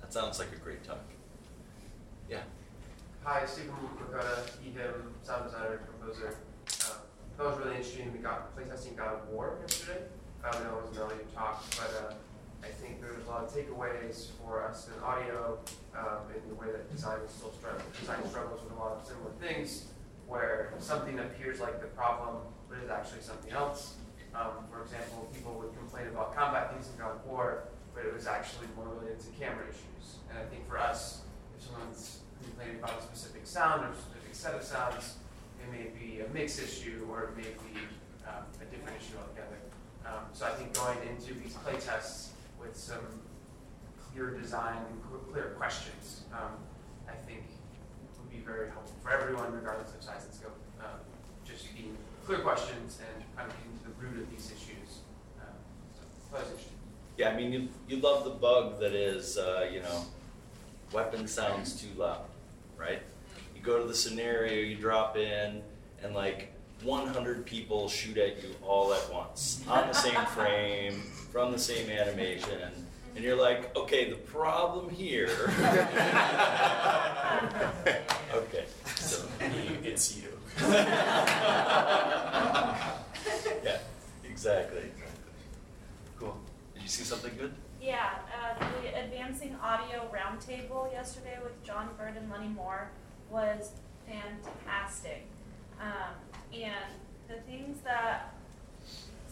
That 0.00 0.12
sounds 0.12 0.38
like 0.38 0.48
a 0.52 0.56
great 0.56 0.82
talk. 0.84 1.04
Yeah. 2.30 2.42
Hi, 3.22 3.44
Stephen 3.44 3.74
Makota, 3.74 4.48
he, 4.62 4.70
him, 4.70 5.12
sound 5.22 5.44
designer, 5.44 5.80
composer. 5.86 6.36
Um, 6.88 6.98
that 7.36 7.46
was 7.46 7.58
really 7.58 7.76
interesting. 7.76 8.12
We 8.12 8.20
got 8.20 8.56
playtesting 8.56 8.96
God 8.96 9.14
of 9.14 9.28
War 9.28 9.58
yesterday. 9.60 10.00
I 10.42 10.50
know 10.64 10.78
it 10.78 10.88
was 10.88 10.96
an 10.96 11.02
earlier 11.02 11.24
talk, 11.34 11.62
but 11.70 12.08
uh, 12.08 12.14
I 12.64 12.68
think 12.68 13.00
there's 13.00 13.22
a 13.26 13.28
lot 13.28 13.44
of 13.44 13.52
takeaways 13.52 14.30
for 14.40 14.62
us 14.62 14.88
in 14.88 15.02
audio 15.02 15.58
um, 15.94 16.32
in 16.34 16.48
the 16.48 16.54
way 16.54 16.68
that 16.72 16.90
design 16.90 17.18
is 17.24 17.30
still 17.32 17.52
struggling. 17.52 17.84
Design 18.00 18.26
struggles 18.28 18.62
with 18.62 18.72
a 18.72 18.76
lot 18.76 18.92
of 18.92 19.06
similar 19.06 19.32
things, 19.40 19.86
where 20.26 20.72
something 20.78 21.18
appears 21.18 21.60
like 21.60 21.80
the 21.80 21.88
problem, 21.88 22.36
but 22.70 22.78
is 22.78 22.90
actually 22.90 23.20
something 23.20 23.52
else. 23.52 23.96
Um, 24.36 24.68
for 24.70 24.82
example, 24.82 25.28
people 25.32 25.54
would 25.54 25.72
complain 25.76 26.08
about 26.08 26.36
combat 26.36 26.72
things 26.72 26.90
in 26.92 27.00
of 27.00 27.24
War, 27.24 27.64
but 27.94 28.04
it 28.04 28.12
was 28.12 28.26
actually 28.26 28.68
more 28.76 28.86
related 28.92 29.18
to 29.20 29.30
camera 29.40 29.64
issues. 29.64 30.20
And 30.28 30.38
I 30.38 30.44
think 30.44 30.68
for 30.68 30.78
us, 30.78 31.22
if 31.56 31.64
someone's 31.64 32.20
complaining 32.44 32.76
about 32.76 33.00
a 33.00 33.02
specific 33.02 33.46
sound 33.46 33.84
or 33.84 33.88
a 33.88 33.96
specific 33.96 34.34
set 34.34 34.54
of 34.54 34.62
sounds, 34.62 35.16
it 35.64 35.72
may 35.72 35.88
be 35.98 36.20
a 36.20 36.28
mix 36.34 36.60
issue 36.60 37.08
or 37.10 37.32
it 37.32 37.36
may 37.36 37.48
be 37.48 37.80
um, 38.28 38.44
a 38.60 38.64
different 38.68 39.00
issue 39.00 39.16
altogether. 39.16 39.56
Um, 40.04 40.28
so 40.34 40.44
I 40.44 40.50
think 40.50 40.74
going 40.74 40.98
into 41.08 41.32
these 41.32 41.56
playtests 41.64 42.28
with 42.60 42.76
some 42.76 43.24
clear 44.12 44.30
design 44.36 44.76
and 44.76 45.32
clear 45.32 45.56
questions, 45.56 46.24
um, 46.32 46.52
I 47.08 47.12
think 47.26 47.42
would 48.20 48.30
be 48.30 48.44
very 48.44 48.68
helpful 48.68 48.96
for 49.02 49.10
everyone, 49.10 49.52
regardless 49.52 49.94
of 49.94 50.02
size 50.02 50.24
and 50.24 50.34
scope. 50.34 50.56
Um, 50.80 51.00
just 51.44 51.74
being 51.74 51.96
clear 52.26 52.38
questions 52.40 52.98
and 53.00 53.36
kind 53.36 53.48
of 53.48 53.56
getting 53.56 53.78
to 53.78 53.84
the 53.84 53.92
root 54.04 54.20
of 54.20 54.30
these 54.30 54.50
issues. 54.50 54.98
Um, 55.40 55.46
so 55.94 56.02
that 56.36 56.42
interesting. 56.42 56.72
Yeah, 57.16 57.30
I 57.30 57.36
mean, 57.36 57.52
you, 57.52 57.68
you 57.88 57.98
love 57.98 58.24
the 58.24 58.30
bug 58.30 58.80
that 58.80 58.92
is, 58.92 59.38
uh, 59.38 59.70
you 59.72 59.80
know, 59.80 60.04
weapon 60.92 61.28
sounds 61.28 61.80
too 61.80 61.88
loud, 61.96 62.24
right? 62.76 63.00
You 63.54 63.62
go 63.62 63.80
to 63.80 63.86
the 63.86 63.94
scenario, 63.94 64.54
you 64.54 64.74
drop 64.74 65.16
in, 65.16 65.62
and 66.02 66.14
like 66.14 66.52
100 66.82 67.46
people 67.46 67.88
shoot 67.88 68.18
at 68.18 68.42
you 68.42 68.50
all 68.62 68.92
at 68.92 69.12
once 69.12 69.64
on 69.68 69.86
the 69.86 69.94
same 69.94 70.26
frame, 70.34 71.00
from 71.30 71.52
the 71.52 71.58
same 71.58 71.88
animation, 71.88 72.72
and 73.14 73.24
you're 73.24 73.36
like, 73.36 73.74
okay, 73.76 74.10
the 74.10 74.16
problem 74.16 74.90
here. 74.90 75.28
okay, 78.34 78.64
so 78.96 79.24
it's 79.84 80.16
you. 80.16 80.35
yeah, 83.62 83.78
exactly. 84.24 84.90
Cool. 86.18 86.36
Did 86.74 86.82
you 86.82 86.88
see 86.88 87.04
something 87.04 87.32
good? 87.38 87.52
Yeah, 87.82 88.10
uh, 88.32 88.64
the 88.82 88.98
Advancing 88.98 89.54
Audio 89.62 90.10
Roundtable 90.12 90.90
yesterday 90.90 91.38
with 91.42 91.62
John 91.62 91.90
Byrd 91.98 92.16
and 92.16 92.30
Lennie 92.30 92.48
Moore 92.48 92.90
was 93.30 93.72
fantastic. 94.06 95.26
Um, 95.80 96.14
and 96.54 96.94
the 97.28 97.40
things 97.42 97.80
that, 97.84 98.32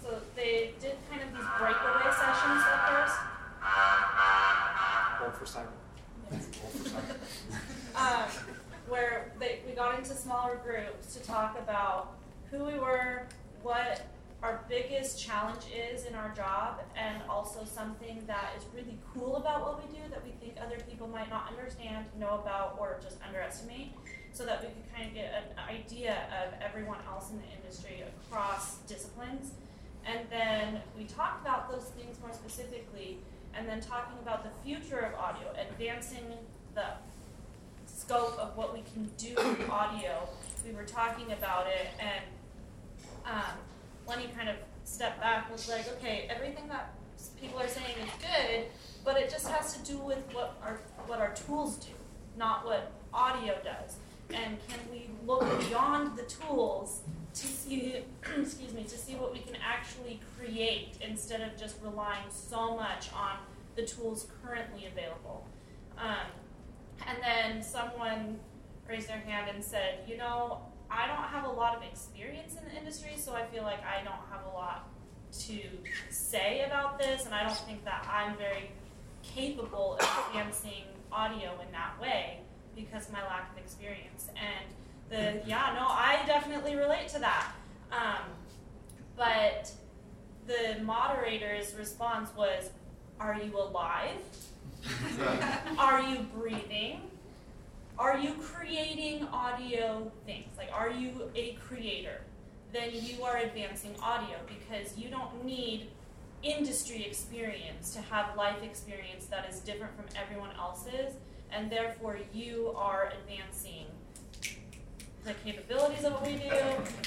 so 0.01 0.21
they 0.37 0.75
did 0.81 0.97
kind 1.11 1.23
of 1.23 1.33
these 1.33 1.47
breakaway 1.59 2.11
sessions 2.11 2.63
at 2.69 2.89
first. 2.91 3.17
Hold 5.21 5.35
for 5.35 5.47
silent. 5.47 5.71
um, 7.97 8.29
where 8.95 9.33
they, 9.41 9.59
we 9.67 9.73
got 9.73 9.99
into 9.99 10.15
smaller 10.15 10.61
groups 10.65 11.17
to 11.17 11.21
talk 11.27 11.59
about 11.59 12.13
who 12.49 12.65
we 12.65 12.79
were, 12.79 13.27
what 13.65 14.07
our 14.41 14.65
biggest 14.69 15.21
challenge 15.21 15.65
is 15.75 16.05
in 16.05 16.15
our 16.15 16.33
job, 16.33 16.81
and 16.97 17.21
also 17.29 17.65
something 17.65 18.23
that 18.29 18.53
is 18.57 18.63
really 18.73 18.97
cool 19.13 19.35
about 19.35 19.63
what 19.63 19.83
we 19.83 19.99
do 19.99 20.03
that 20.11 20.25
we 20.25 20.31
think 20.41 20.55
other 20.65 20.77
people 20.89 21.09
might 21.09 21.29
not 21.29 21.49
understand, 21.49 22.07
know 22.21 22.41
about, 22.41 22.77
or 22.79 23.01
just 23.03 23.17
underestimate, 23.27 23.95
so 24.33 24.47
that 24.47 24.61
we 24.61 24.69
could 24.69 24.95
kind 24.95 25.09
of 25.09 25.15
get 25.15 25.33
an 25.35 25.59
idea 25.69 26.29
of 26.41 26.55
everyone 26.63 26.99
else 27.09 27.31
in 27.31 27.39
the 27.39 27.51
industry 27.61 28.05
across 28.29 28.77
disciplines. 28.87 29.55
And 30.07 30.21
then 30.31 30.83
we 30.97 31.03
talked 31.03 31.45
about 31.45 31.69
those 31.69 31.87
things 31.97 32.17
more 32.21 32.33
specifically, 32.33 33.19
and 33.55 33.69
then 33.69 33.81
talking 33.81 34.19
about 34.23 34.45
the 34.45 34.51
future 34.63 35.01
of 35.01 35.19
audio, 35.19 35.53
advancing 35.59 36.27
the 36.77 36.85
scope 38.05 38.39
of 38.39 38.57
what 38.57 38.75
we 38.75 38.83
can 38.93 39.11
do 39.17 39.35
with 39.37 39.71
audio. 39.71 40.29
We 40.67 40.73
were 40.73 40.85
talking 40.85 41.33
about 41.33 41.67
it, 41.67 41.89
and 41.99 42.25
um, 43.25 43.57
Lennie 44.07 44.31
kind 44.37 44.49
of 44.49 44.57
stepped 44.85 45.21
back 45.21 45.51
was 45.51 45.69
like, 45.69 45.89
okay, 45.97 46.29
everything 46.29 46.69
that 46.69 46.95
people 47.41 47.59
are 47.59 47.69
saying 47.69 47.97
is 48.03 48.11
good, 48.21 48.67
but 49.05 49.17
it 49.17 49.31
just 49.31 49.49
has 49.49 49.77
to 49.77 49.93
do 49.93 49.99
with 49.99 50.19
what 50.33 50.57
our 50.63 50.81
what 51.07 51.19
our 51.19 51.35
tools 51.35 51.77
do, 51.77 51.93
not 52.37 52.67
what 52.67 52.93
audio 53.13 53.55
does. 53.65 53.97
And 54.31 54.57
can 54.69 54.81
we 54.91 55.09
look 55.27 55.47
beyond 55.69 56.17
the 56.17 56.25
tools 56.25 57.01
to 57.35 57.47
see, 57.47 58.03
excuse 58.39 58.73
me, 58.73 58.85
to 58.85 58.99
see 58.99 59.15
what 59.15 59.33
we 59.33 59.41
can 59.41 59.57
actually 59.63 60.21
create 60.37 60.97
instead 61.01 61.41
of 61.41 61.59
just 61.59 61.77
relying 61.83 62.29
so 62.31 62.75
much 62.77 63.13
on 63.15 63.39
the 63.77 63.83
tools 63.83 64.27
currently 64.43 64.87
available? 64.87 65.47
Um, 65.99 66.27
and 67.07 67.19
then 67.23 67.63
someone 67.63 68.39
raised 68.89 69.09
their 69.09 69.19
hand 69.19 69.51
and 69.53 69.65
said, 69.65 70.01
you 70.07 70.17
know, 70.17 70.61
I 70.91 71.07
don't 71.07 71.17
have 71.17 71.45
a 71.45 71.51
lot 71.51 71.77
of 71.77 71.83
experience 71.83 72.55
in 72.55 72.65
the 72.69 72.77
industry, 72.77 73.13
so 73.17 73.35
I 73.35 73.45
feel 73.47 73.63
like 73.63 73.81
I 73.85 74.05
don't 74.05 74.15
have 74.31 74.45
a 74.47 74.55
lot 74.55 74.89
to 75.41 75.59
say 76.11 76.65
about 76.67 76.99
this, 76.99 77.27
and 77.27 77.35
I 77.35 77.43
don't 77.43 77.57
think 77.59 77.85
that 77.85 78.07
I'm 78.11 78.37
very 78.37 78.71
capable 79.23 79.97
of 80.01 80.27
advancing 80.29 80.85
audio 81.11 81.53
in 81.65 81.73
that 81.73 82.01
way 82.01 82.39
because 82.77 83.07
of 83.07 83.13
my 83.13 83.23
lack 83.25 83.51
of 83.53 83.59
experience. 83.59 84.29
And 84.37 84.67
the 85.11 85.47
yeah, 85.47 85.75
no, 85.75 85.87
I 85.87 86.23
definitely 86.27 86.77
relate 86.77 87.09
to 87.09 87.19
that. 87.21 87.53
Um, 87.91 88.25
but 89.17 89.71
the 90.47 90.83
moderator's 90.83 91.75
response 91.75 92.31
was, 92.37 92.71
"Are 93.19 93.37
you 93.37 93.59
alive? 93.59 94.21
Are 95.79 96.01
you 96.01 96.27
breathing? 96.37 97.01
Are 97.99 98.19
you 98.19 98.35
creating 98.35 99.27
audio 99.33 100.11
things? 100.27 100.49
Like, 100.57 100.71
are 100.73 100.91
you 100.91 101.31
a 101.35 101.53
creator? 101.67 102.23
Then 102.73 102.91
you 102.93 103.23
are 103.23 103.37
advancing 103.37 103.95
audio 104.03 104.37
because 104.49 104.99
you 104.99 105.09
don't 105.09 105.45
need 105.45 105.89
industry 106.43 107.05
experience 107.05 107.95
to 107.95 108.01
have 108.01 108.37
life 108.37 108.63
experience 108.63 109.27
that 109.27 109.49
is 109.49 109.61
different 109.61 109.95
from 109.97 110.07
everyone 110.21 110.51
else's, 110.59 111.15
and 111.53 111.71
therefore 111.71 112.19
you 112.33 112.73
are 112.77 113.13
advancing 113.21 113.87
the 115.25 115.33
capabilities 115.45 116.05
of 116.05 116.13
what 116.15 116.27
we 116.27 116.35
do. 116.35 116.51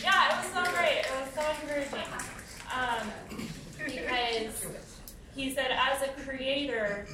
Yeah, 0.01 0.31
it 0.31 0.37
was 0.37 0.53
so 0.53 0.63
great. 0.73 0.99
It 0.99 1.11
was 1.21 1.29
so 1.35 1.43
encouraging. 1.61 2.13
Um, 2.73 3.11
because 3.85 4.65
he 5.35 5.53
said, 5.53 5.71
as 5.71 6.01
a 6.01 6.07
creator, 6.23 7.05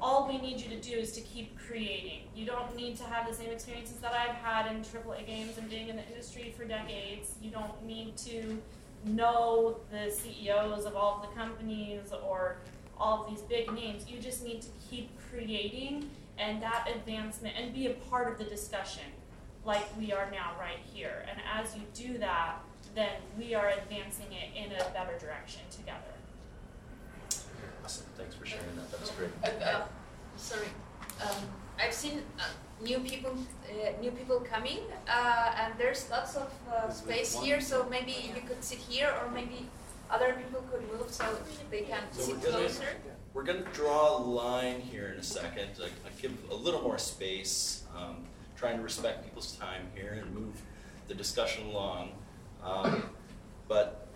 all 0.00 0.26
we 0.26 0.38
need 0.38 0.60
you 0.60 0.68
to 0.70 0.80
do 0.80 0.96
is 0.96 1.12
to 1.12 1.20
keep 1.20 1.58
creating. 1.58 2.22
You 2.34 2.46
don't 2.46 2.74
need 2.74 2.96
to 2.98 3.04
have 3.04 3.28
the 3.28 3.34
same 3.34 3.50
experiences 3.50 3.96
that 3.98 4.12
I've 4.12 4.36
had 4.36 4.70
in 4.72 4.82
AAA 4.82 5.26
games 5.26 5.58
and 5.58 5.68
being 5.68 5.88
in 5.88 5.96
the 5.96 6.06
industry 6.06 6.54
for 6.56 6.64
decades. 6.64 7.34
You 7.42 7.50
don't 7.50 7.84
need 7.84 8.16
to 8.18 8.60
know 9.04 9.76
the 9.90 10.10
CEOs 10.10 10.84
of 10.84 10.96
all 10.96 11.22
of 11.22 11.28
the 11.28 11.34
companies 11.34 12.12
or 12.26 12.56
all 12.98 13.24
of 13.24 13.30
these 13.30 13.42
big 13.42 13.72
names. 13.72 14.08
You 14.08 14.18
just 14.18 14.44
need 14.44 14.62
to 14.62 14.68
keep 14.90 15.10
creating 15.30 16.10
and 16.38 16.62
that 16.62 16.88
advancement 16.94 17.54
and 17.58 17.74
be 17.74 17.86
a 17.86 17.94
part 18.10 18.30
of 18.32 18.38
the 18.38 18.44
discussion 18.44 19.04
like 19.64 19.86
we 19.98 20.12
are 20.12 20.30
now 20.30 20.52
right 20.58 20.78
here. 20.92 21.24
And 21.30 21.38
as 21.54 21.74
you 21.76 21.82
do 21.94 22.18
that, 22.18 22.56
then 22.94 23.20
we 23.38 23.54
are 23.54 23.68
advancing 23.68 24.26
it 24.32 24.56
in 24.56 24.72
a 24.72 24.90
better 24.90 25.18
direction 25.18 25.62
together. 25.70 26.19
Awesome. 27.90 28.06
Thanks 28.16 28.36
for 28.36 28.46
sharing 28.46 28.76
that. 28.76 28.88
That's 28.92 29.10
great. 29.10 29.30
Uh, 29.42 29.64
uh, 29.64 29.84
sorry. 30.36 30.68
Um, 31.20 31.42
I've 31.76 31.92
seen 31.92 32.22
uh, 32.38 32.44
new 32.80 33.00
people, 33.00 33.32
uh, 33.68 34.00
new 34.00 34.12
people 34.12 34.38
coming, 34.48 34.78
uh, 35.08 35.54
and 35.60 35.74
there's 35.76 36.08
lots 36.08 36.36
of 36.36 36.52
uh, 36.72 36.88
space 36.88 37.34
here. 37.34 37.60
So 37.60 37.88
maybe 37.90 38.12
you 38.32 38.42
could 38.46 38.62
sit 38.62 38.78
here, 38.78 39.12
or 39.20 39.28
maybe 39.32 39.66
other 40.08 40.34
people 40.34 40.62
could 40.70 40.82
move 40.92 41.10
so 41.10 41.24
they 41.68 41.80
can 41.80 42.02
So 42.12 42.22
sit 42.22 42.36
we're 42.36 42.42
gonna- 42.42 42.58
closer. 42.58 42.84
We're 43.34 43.42
going 43.44 43.64
to 43.64 43.70
draw 43.70 44.18
a 44.18 44.22
line 44.22 44.80
here 44.80 45.08
in 45.12 45.18
a 45.18 45.22
second, 45.24 45.70
like 45.80 45.92
like 46.04 46.16
give 46.22 46.32
a 46.50 46.54
little 46.54 46.82
more 46.82 46.98
space, 46.98 47.82
um, 47.96 48.24
trying 48.56 48.76
to 48.76 48.82
respect 48.84 49.24
people's 49.24 49.52
time 49.56 49.82
here 49.96 50.12
and 50.20 50.32
move 50.32 50.54
the 51.08 51.14
discussion 51.14 51.66
along. 51.66 52.12
Um, 52.62 53.02
but 53.68 54.06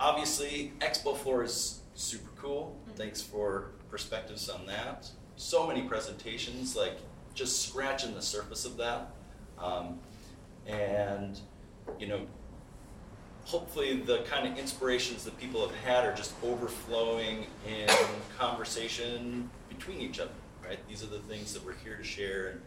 obviously, 0.00 0.72
Expo 0.80 1.16
Floor 1.16 1.42
is 1.44 1.80
super 1.94 2.30
cool. 2.40 2.76
Thanks 2.96 3.22
for 3.22 3.72
perspectives 3.90 4.48
on 4.48 4.66
that. 4.66 5.08
So 5.36 5.66
many 5.66 5.82
presentations, 5.82 6.76
like 6.76 6.98
just 7.34 7.62
scratching 7.68 8.14
the 8.14 8.22
surface 8.22 8.64
of 8.64 8.76
that. 8.76 9.10
Um, 9.58 9.98
and, 10.66 11.38
you 11.98 12.06
know, 12.06 12.26
hopefully 13.44 13.96
the 13.96 14.22
kind 14.22 14.46
of 14.46 14.58
inspirations 14.58 15.24
that 15.24 15.38
people 15.38 15.66
have 15.66 15.76
had 15.76 16.04
are 16.04 16.14
just 16.14 16.32
overflowing 16.42 17.46
in 17.68 17.88
conversation 18.38 19.50
between 19.68 20.00
each 20.00 20.18
other, 20.18 20.30
right? 20.66 20.78
These 20.88 21.02
are 21.02 21.08
the 21.08 21.18
things 21.20 21.52
that 21.52 21.64
we're 21.64 21.74
here 21.74 21.96
to 21.96 22.04
share, 22.04 22.48
and 22.48 22.60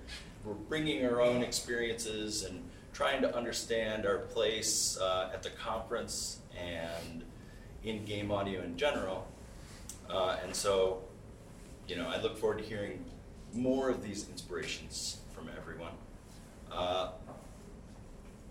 we're 0.46 0.54
bringing 0.54 1.06
our 1.06 1.22
own 1.22 1.42
experiences 1.42 2.44
and 2.44 2.63
trying 2.94 3.22
to 3.22 3.36
understand 3.36 4.06
our 4.06 4.20
place 4.20 4.98
uh, 5.00 5.30
at 5.34 5.44
the 5.44 5.50
conference 5.52 6.40
and 6.58 7.24
in 7.84 8.06
game 8.06 8.32
audio 8.32 8.62
in 8.62 8.78
general. 8.78 9.28
Uh, 10.10 10.38
and 10.44 10.56
so, 10.56 11.02
you 11.88 11.96
know, 11.96 12.08
I 12.08 12.22
look 12.22 12.38
forward 12.38 12.60
to 12.60 12.63
hearing 12.63 13.04
more 13.54 13.90
of 13.90 14.04
these 14.04 14.28
inspirations 14.30 15.18
from 15.34 15.50
everyone. 15.58 15.92
Uh, 16.72 17.10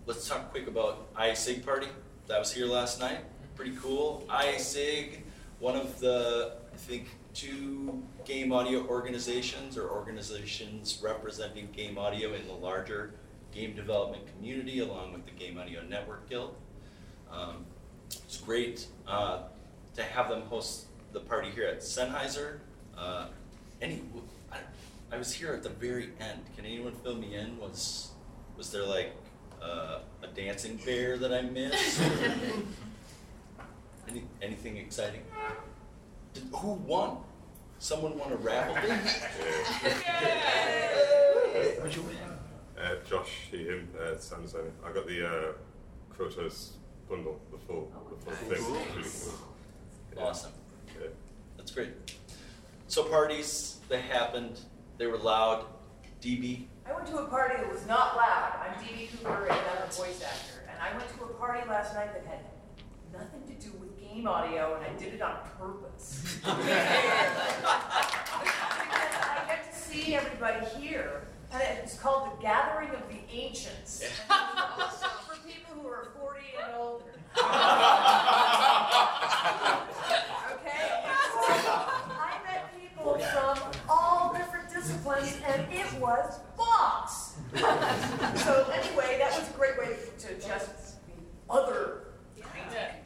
let's 0.05 0.27
talk 0.27 0.51
quick 0.51 0.67
about 0.67 1.07
ISIG 1.15 1.65
party. 1.65 1.87
That 2.27 2.39
was 2.39 2.51
here 2.51 2.65
last 2.65 2.99
night. 2.99 3.19
Pretty 3.55 3.75
cool. 3.77 4.25
ISIG, 4.29 5.23
one 5.59 5.75
of 5.75 5.99
the, 5.99 6.53
I 6.73 6.77
think, 6.77 7.07
two 7.33 8.03
game 8.25 8.51
audio 8.51 8.85
organizations 8.87 9.77
or 9.77 9.89
organizations 9.89 10.99
representing 11.03 11.69
game 11.71 11.97
audio 11.97 12.33
in 12.33 12.45
the 12.47 12.53
larger 12.53 13.13
game 13.51 13.75
development 13.75 14.23
community, 14.35 14.79
along 14.79 15.13
with 15.13 15.25
the 15.25 15.31
Game 15.31 15.57
Audio 15.57 15.81
Network 15.83 16.29
Guild. 16.29 16.55
Um, 17.31 17.65
it's 18.09 18.37
great 18.37 18.87
uh, 19.07 19.39
to 19.95 20.03
have 20.03 20.29
them 20.29 20.41
host 20.43 20.85
the 21.13 21.19
party 21.19 21.49
here 21.51 21.65
at 21.65 21.79
Sennheiser. 21.79 22.59
Uh, 22.97 23.27
any, 23.81 24.01
I, 24.51 24.57
I 25.11 25.17
was 25.17 25.33
here 25.33 25.53
at 25.53 25.63
the 25.63 25.69
very 25.69 26.09
end. 26.19 26.41
Can 26.55 26.65
anyone 26.65 26.93
fill 27.03 27.15
me 27.15 27.35
in? 27.35 27.57
Was 27.59 28.11
was 28.57 28.71
there 28.71 28.85
like 28.85 29.15
uh, 29.61 29.99
a 30.23 30.27
dancing 30.27 30.77
bear 30.85 31.17
that 31.17 31.33
I 31.33 31.41
missed? 31.41 32.01
Any, 34.09 34.23
anything 34.41 34.77
exciting? 34.77 35.21
Did, 36.33 36.43
who 36.53 36.73
won? 36.73 37.17
Someone 37.79 38.17
won 38.17 38.31
a 38.31 38.37
raffle? 38.37 38.73
What'd 41.77 41.95
you 41.95 42.03
win? 42.03 42.15
Uh, 42.81 42.95
Josh, 43.07 43.47
he, 43.51 43.65
him, 43.65 43.89
uh, 43.99 44.17
sound. 44.17 44.49
I 44.85 44.91
got 44.93 45.07
the 45.07 45.27
uh, 45.27 45.51
Krotos 46.15 46.69
bundle, 47.09 47.39
the 47.51 47.57
full, 47.57 47.91
oh, 47.95 48.09
the 48.09 48.23
full 48.23 48.33
thing. 48.33 48.63
Cool. 48.63 48.73
Really 48.73 49.09
cool. 49.09 49.33
Yeah. 50.15 50.23
Awesome. 50.23 50.51
Yeah. 50.99 51.07
That's 51.57 51.71
great. 51.71 51.89
So 52.87 53.03
parties, 53.03 53.77
they 53.89 54.01
happened. 54.01 54.59
They 54.97 55.07
were 55.07 55.17
loud. 55.17 55.65
DB, 56.21 56.65
I 56.87 56.93
went 56.93 57.05
to 57.07 57.17
a 57.17 57.25
party 57.27 57.55
that 57.57 57.69
was 57.71 57.85
not 57.85 58.15
loud. 58.15 58.53
I'm 58.61 58.73
DB 58.83 59.11
Cooper 59.11 59.47
and 59.47 59.51
I'm 59.51 59.83
a 59.83 59.91
voice 59.91 60.21
actor. 60.23 60.63
And 60.69 60.77
I 60.81 60.95
went 60.97 61.09
to 61.17 61.25
a 61.25 61.27
party 61.33 61.67
last 61.67 61.93
night 61.93 62.13
that 62.13 62.25
had 62.25 62.39
nothing 63.11 63.43
to 63.45 63.53
do 63.61 63.73
with 63.77 63.99
game 63.99 64.25
audio 64.25 64.75
and 64.75 64.85
I 64.85 64.97
did 64.97 65.13
it 65.13 65.21
on 65.21 65.35
purpose. 65.59 66.23
because 66.43 66.65
I 69.27 69.43
get 69.47 69.71
to 69.71 69.77
see 69.77 70.15
everybody 70.15 70.65
here. 70.79 71.27
And 71.51 71.61
it's 71.79 71.97
called 71.99 72.31
the 72.31 72.41
Gathering 72.41 72.89
of 72.89 73.03
the 73.09 73.19
Ancients. 73.33 74.03
For 74.27 75.35
people 75.45 75.75
who 75.81 75.87
are 75.87 76.07
40 76.17 76.17
and 76.17 76.21
older. 76.21 76.26
Okay? 80.53 80.81
I 82.19 82.39
met 82.45 82.61
people 82.79 83.17
from 83.19 83.59
all 83.89 84.33
different 84.33 84.69
disciplines, 84.73 85.37
and 85.47 85.71
it 85.71 85.91
was 85.99 86.39
boss. 86.57 87.35
so 87.55 88.65
anyway, 88.73 89.17
that 89.19 89.33
was 89.37 89.49
a 89.49 89.53
great 89.57 89.77
way 89.77 89.97
to 90.19 90.33
just 90.35 91.05
be 91.07 91.13
other. 91.49 92.03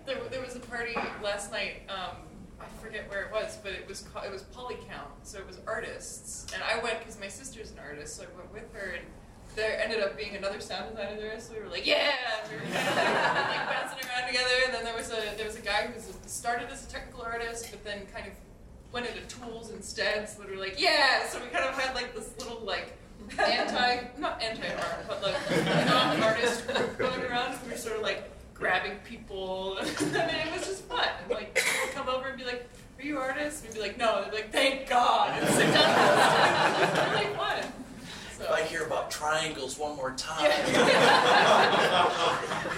There, 0.06 0.18
there 0.30 0.42
was 0.42 0.56
a 0.56 0.60
party 0.60 0.96
last 1.24 1.52
night. 1.52 1.84
Um, 1.90 2.18
I 2.60 2.66
forget 2.84 3.10
where 3.10 3.24
it 3.24 3.32
was, 3.32 3.58
but 3.64 3.72
it 3.74 3.88
was 3.88 4.06
it 4.26 4.32
was 4.32 4.44
Polycount, 4.56 5.12
so 5.24 5.40
it 5.40 5.48
was 5.48 5.60
artists, 5.68 6.46
and 6.54 6.62
I 6.64 6.82
went 6.82 7.00
because 7.00 7.20
my 7.20 7.28
sister's 7.28 7.72
an 7.72 7.80
artist, 7.80 8.18
so 8.18 8.24
I 8.24 8.28
went 8.38 8.54
with 8.54 8.74
her, 8.74 8.92
and 8.92 9.06
there 9.56 9.80
ended 9.82 10.00
up 10.02 10.18
being 10.18 10.36
another 10.36 10.60
sound 10.60 10.92
designer 10.92 11.20
there, 11.20 11.40
so 11.40 11.54
we 11.54 11.60
were 11.60 11.70
like, 11.70 11.86
yeah, 11.86 12.14
like 12.52 13.70
bouncing 13.70 14.10
around 14.10 14.28
together, 14.28 14.50
and 14.66 14.74
then 14.74 14.84
there 14.84 14.96
was 14.96 15.12
a 15.12 15.36
there 15.38 15.46
was 15.46 15.56
a 15.58 15.62
guy 15.62 15.88
who 15.88 16.00
started 16.26 16.70
as 16.70 16.86
a 16.86 16.90
technical 16.90 17.24
artist, 17.24 17.68
but 17.72 17.84
then 17.84 18.06
kind 18.14 18.28
of 18.28 18.34
went 18.92 19.08
into 19.08 19.22
tools 19.28 19.72
instead, 19.72 20.30
so 20.30 20.44
we 20.46 20.56
were 20.56 20.62
like, 20.62 20.80
yeah, 20.80 21.28
so 21.28 21.40
we 21.40 21.48
kind 21.48 21.66
of 21.66 21.76
had 21.76 21.96
like 21.96 22.16
this 22.16 22.34
little 22.40 22.62
like 22.66 22.98
anti 23.40 24.00
not 24.18 24.42
anti 24.42 24.68
art, 24.68 25.08
but 25.08 25.22
like 25.22 25.36
non 25.88 26.20
artist 26.22 26.68
group 26.68 26.98
going 26.98 27.22
around, 27.22 27.58
we 27.66 27.72
were 27.72 27.78
sort 27.78 27.98
of 27.98 28.04
like 28.04 28.30
grabbing 28.54 28.98
people. 29.00 29.78
I 29.82 29.84
mean, 29.84 29.96
it 30.04 30.52
was 30.52 30.68
just 30.68 30.84
fun. 30.84 31.08
And, 31.24 31.32
like, 31.32 31.64
come 31.94 32.08
over 32.08 32.28
and 32.28 32.38
be 32.38 32.46
like, 32.46 32.70
"Are 33.00 33.04
you 33.04 33.18
artists?" 33.18 33.64
We'd 33.64 33.74
be 33.74 33.80
like, 33.80 33.98
"No." 33.98 34.24
They'd 34.24 34.32
be 34.32 34.38
like, 34.38 34.52
"Thank 34.52 34.88
God!" 34.88 35.38
And 35.40 35.50
sit 35.50 35.74
down. 35.74 37.24
It 37.24 37.28
was 37.28 37.38
fun. 37.38 37.72
So. 38.42 38.48
if 38.48 38.52
I 38.52 38.64
hear 38.64 38.84
about 38.86 39.12
triangles 39.12 39.78
one 39.78 39.96
more 39.96 40.12
time. 40.12 40.44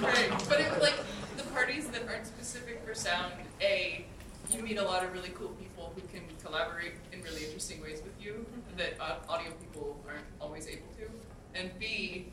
right. 0.01 0.29
But 0.49 0.59
it 0.59 0.81
like 0.81 0.95
the 1.37 1.43
parties 1.53 1.87
that 1.87 2.07
aren't 2.07 2.27
specific 2.27 2.85
for 2.85 2.93
sound. 2.93 3.31
A, 3.61 4.05
you 4.51 4.61
meet 4.61 4.77
a 4.77 4.83
lot 4.83 5.03
of 5.03 5.13
really 5.13 5.29
cool 5.29 5.49
people 5.49 5.93
who 5.95 6.01
can 6.13 6.21
collaborate 6.43 6.93
in 7.13 7.21
really 7.21 7.45
interesting 7.45 7.81
ways 7.81 8.01
with 8.03 8.13
you 8.23 8.45
that 8.77 8.95
uh, 8.99 9.15
audio 9.29 9.51
people 9.51 9.97
aren't 10.07 10.25
always 10.41 10.67
able 10.67 10.87
to. 10.97 11.09
And 11.55 11.71
B, 11.79 12.27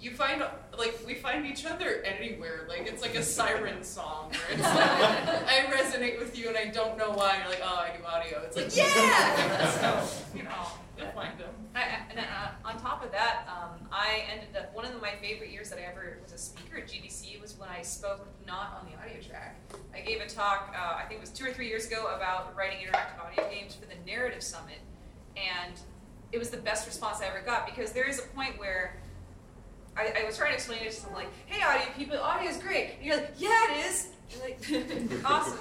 you 0.00 0.10
find 0.12 0.42
like 0.78 0.98
we 1.06 1.14
find 1.14 1.44
each 1.46 1.64
other 1.66 2.02
anywhere. 2.04 2.66
Like 2.68 2.86
it's 2.86 3.02
like 3.02 3.14
a 3.16 3.22
siren 3.22 3.82
song 3.82 4.30
where 4.30 4.52
it's 4.52 4.62
like 4.62 5.48
I 5.48 5.66
resonate 5.70 6.18
with 6.18 6.38
you 6.38 6.48
and 6.48 6.56
I 6.56 6.66
don't 6.66 6.96
know 6.96 7.10
why. 7.10 7.38
You're 7.38 7.48
like, 7.48 7.62
oh, 7.64 7.76
I 7.76 7.96
do 7.96 8.04
audio. 8.04 8.42
It's 8.44 8.56
like 8.56 8.74
yeah. 8.76 9.70
so 10.06 10.36
you 10.36 10.44
know, 10.44 10.50
you'll 10.96 11.08
find 11.10 11.36
them. 11.38 11.50
I, 11.74 11.80
I- 11.80 12.02
and 12.10 12.18
uh, 12.20 12.68
on 12.68 12.80
top 12.80 13.04
of 13.04 13.10
that, 13.12 13.46
um, 13.48 13.86
I 13.92 14.22
ended 14.30 14.56
up 14.56 14.74
one 14.74 14.84
of 14.84 15.00
my 15.02 15.12
favorite 15.20 15.50
years 15.50 15.68
that 15.70 15.78
I 15.78 15.82
ever 15.82 16.18
was 16.22 16.32
a 16.32 16.38
speaker 16.38 16.78
at 16.78 16.88
GDC 16.88 17.40
was 17.40 17.58
when 17.58 17.68
I 17.68 17.82
spoke 17.82 18.26
not 18.46 18.78
on 18.80 18.90
the 18.90 18.96
audio 19.00 19.20
track. 19.20 19.56
I 19.94 20.00
gave 20.00 20.20
a 20.20 20.26
talk, 20.28 20.74
uh, 20.76 20.94
I 20.96 21.02
think 21.08 21.18
it 21.18 21.20
was 21.20 21.30
two 21.30 21.44
or 21.46 21.52
three 21.52 21.68
years 21.68 21.86
ago, 21.86 22.06
about 22.14 22.56
writing 22.56 22.78
interactive 22.86 23.24
audio 23.24 23.48
games 23.50 23.74
for 23.74 23.86
the 23.86 23.94
Narrative 24.06 24.42
Summit, 24.42 24.78
and 25.36 25.74
it 26.32 26.38
was 26.38 26.50
the 26.50 26.56
best 26.56 26.86
response 26.86 27.20
I 27.20 27.26
ever 27.26 27.40
got 27.44 27.66
because 27.66 27.92
there 27.92 28.08
is 28.08 28.18
a 28.18 28.22
point 28.34 28.58
where 28.58 28.96
I, 29.98 30.22
I 30.22 30.24
was 30.24 30.38
trying 30.38 30.50
to 30.50 30.54
explain 30.54 30.80
it 30.82 30.92
to 30.92 31.02
them 31.02 31.14
like, 31.14 31.28
"Hey, 31.46 31.60
audio 31.62 31.92
people, 31.96 32.18
audio 32.18 32.48
is 32.48 32.58
great." 32.58 32.94
And 32.96 33.04
you're 33.04 33.16
like, 33.16 33.34
"Yeah, 33.36 33.72
it 33.72 33.86
is." 33.86 34.08
You're 34.30 34.42
like, 34.42 35.24
"Awesome." 35.24 35.58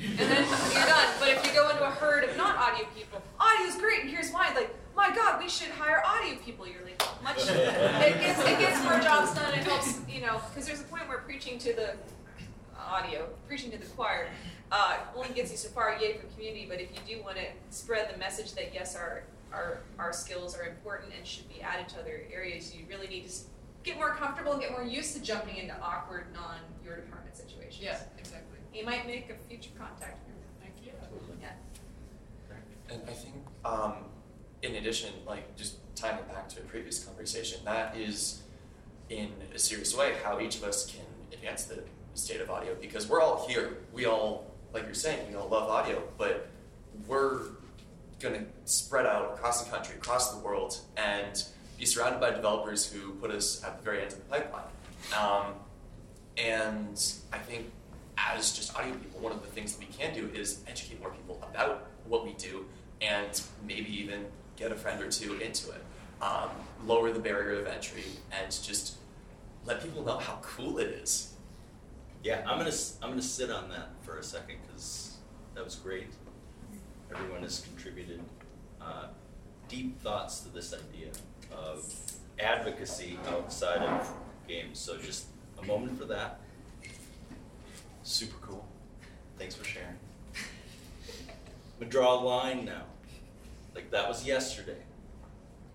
And 0.00 0.18
then 0.18 0.46
you're 0.72 0.86
done. 0.86 1.08
But 1.18 1.28
if 1.28 1.46
you 1.46 1.52
go 1.52 1.68
into 1.68 1.84
a 1.84 1.90
herd 1.90 2.24
of 2.24 2.36
not 2.36 2.56
audio 2.56 2.86
people, 2.96 3.20
audio 3.38 3.66
is 3.66 3.76
great, 3.76 4.02
and 4.02 4.10
here's 4.10 4.30
why. 4.30 4.52
Like, 4.54 4.74
my 4.96 5.14
God, 5.14 5.42
we 5.42 5.48
should 5.48 5.70
hire 5.70 6.02
audio 6.06 6.38
people. 6.38 6.66
You're 6.66 6.84
like, 6.84 7.02
much 7.22 7.38
it 7.48 8.20
gets 8.20 8.40
it 8.40 8.58
gets 8.58 8.82
more 8.84 9.00
jobs 9.00 9.34
done. 9.34 9.52
It 9.54 9.64
helps, 9.64 9.98
you 10.08 10.20
know, 10.20 10.40
because 10.48 10.66
there's 10.66 10.80
a 10.80 10.84
point 10.84 11.08
where 11.08 11.18
preaching 11.18 11.58
to 11.58 11.74
the 11.74 11.94
audio, 12.78 13.28
preaching 13.48 13.70
to 13.72 13.78
the 13.78 13.86
choir, 13.86 14.28
uh, 14.70 14.98
only 15.16 15.30
gets 15.30 15.50
you 15.50 15.56
so 15.56 15.68
far. 15.68 15.96
Yay 16.00 16.16
for 16.16 16.26
community, 16.34 16.66
but 16.68 16.80
if 16.80 16.90
you 16.92 17.16
do 17.16 17.22
want 17.24 17.36
to 17.36 17.44
spread 17.70 18.12
the 18.12 18.18
message 18.18 18.54
that 18.54 18.72
yes, 18.72 18.94
our 18.94 19.24
our 19.52 19.80
our 19.98 20.12
skills 20.12 20.56
are 20.56 20.64
important 20.64 21.12
and 21.16 21.26
should 21.26 21.48
be 21.48 21.60
added 21.60 21.88
to 21.88 22.00
other 22.00 22.22
areas, 22.32 22.74
you 22.74 22.84
really 22.88 23.08
need 23.08 23.28
to 23.28 23.32
get 23.84 23.96
more 23.96 24.14
comfortable 24.14 24.52
and 24.52 24.60
get 24.60 24.72
more 24.72 24.82
used 24.82 25.14
to 25.16 25.22
jumping 25.22 25.56
into 25.56 25.74
awkward, 25.80 26.26
non 26.34 26.56
your 26.84 26.96
department 26.96 27.36
situations. 27.36 27.82
Yeah, 27.82 28.00
exactly. 28.18 28.58
You 28.74 28.84
might 28.84 29.06
make 29.06 29.30
a 29.30 29.48
future 29.48 29.70
contact. 29.78 30.18
Thank 30.60 30.74
you. 30.84 30.92
Yeah. 31.40 31.52
And 32.90 33.02
I 33.08 33.12
think, 33.12 33.36
um, 33.64 33.94
in 34.62 34.76
addition, 34.76 35.10
like 35.26 35.56
just 35.56 35.76
tying 35.94 36.18
it 36.18 36.28
back 36.28 36.48
to 36.50 36.60
a 36.60 36.64
previous 36.64 37.04
conversation, 37.04 37.60
that 37.64 37.96
is, 37.96 38.42
in 39.08 39.30
a 39.54 39.58
serious 39.58 39.96
way, 39.96 40.14
how 40.22 40.40
each 40.40 40.56
of 40.56 40.64
us 40.64 40.86
can 40.90 41.04
advance 41.32 41.64
the 41.64 41.82
state 42.14 42.40
of 42.40 42.50
audio 42.50 42.74
because 42.80 43.08
we're 43.08 43.20
all 43.20 43.46
here. 43.48 43.78
We 43.92 44.06
all, 44.06 44.50
like 44.72 44.84
you're 44.84 44.94
saying, 44.94 45.28
we 45.28 45.36
all 45.36 45.48
love 45.48 45.70
audio, 45.70 46.02
but 46.18 46.48
we're 47.06 47.40
going 48.20 48.34
to 48.34 48.44
spread 48.64 49.06
out 49.06 49.34
across 49.34 49.64
the 49.64 49.70
country, 49.70 49.94
across 49.96 50.32
the 50.32 50.38
world, 50.38 50.78
and 50.96 51.42
be 51.80 51.86
surrounded 51.86 52.20
by 52.20 52.30
developers 52.30 52.92
who 52.92 53.12
put 53.14 53.30
us 53.30 53.64
at 53.64 53.78
the 53.78 53.82
very 53.82 54.02
end 54.02 54.12
of 54.12 54.18
the 54.18 54.24
pipeline. 54.24 54.62
Um, 55.18 55.54
and 56.36 57.02
I 57.32 57.38
think 57.38 57.70
as 58.18 58.52
just 58.52 58.76
audio 58.76 58.92
people, 58.92 59.20
one 59.20 59.32
of 59.32 59.40
the 59.40 59.48
things 59.48 59.74
that 59.74 59.80
we 59.80 59.86
can 59.86 60.14
do 60.14 60.30
is 60.34 60.62
educate 60.68 61.00
more 61.00 61.10
people 61.10 61.42
about 61.42 61.88
what 62.06 62.26
we 62.26 62.34
do 62.34 62.66
and 63.00 63.40
maybe 63.66 63.90
even 63.98 64.26
get 64.56 64.70
a 64.70 64.74
friend 64.74 65.02
or 65.02 65.10
two 65.10 65.40
into 65.40 65.70
it. 65.70 65.82
Um, 66.20 66.50
lower 66.86 67.12
the 67.12 67.18
barrier 67.18 67.58
of 67.58 67.66
entry 67.66 68.04
and 68.30 68.50
just 68.50 68.98
let 69.64 69.82
people 69.82 70.04
know 70.04 70.18
how 70.18 70.38
cool 70.42 70.78
it 70.78 70.88
is. 70.88 71.32
Yeah, 72.22 72.44
I'm 72.46 72.58
gonna 72.58 72.76
I'm 73.00 73.08
gonna 73.08 73.22
sit 73.22 73.50
on 73.50 73.70
that 73.70 73.88
for 74.02 74.18
a 74.18 74.22
second 74.22 74.56
because 74.66 75.16
that 75.54 75.64
was 75.64 75.76
great. 75.76 76.08
Everyone 77.10 77.42
has 77.42 77.60
contributed 77.60 78.20
uh, 78.82 79.06
deep 79.68 79.98
thoughts 80.02 80.40
to 80.40 80.50
this 80.50 80.74
idea 80.74 81.08
of 81.52 81.84
advocacy 82.38 83.18
outside 83.28 83.82
of 83.82 84.12
games. 84.48 84.78
So 84.78 84.96
just 84.98 85.26
a 85.62 85.66
moment 85.66 85.98
for 85.98 86.06
that. 86.06 86.40
Super 88.02 88.36
cool. 88.40 88.66
Thanks 89.38 89.54
for 89.54 89.64
sharing. 89.64 89.88
I'm 90.34 91.80
gonna 91.80 91.90
draw 91.90 92.20
a 92.20 92.22
line 92.22 92.64
now. 92.64 92.82
Like 93.74 93.90
that 93.90 94.08
was 94.08 94.26
yesterday. 94.26 94.82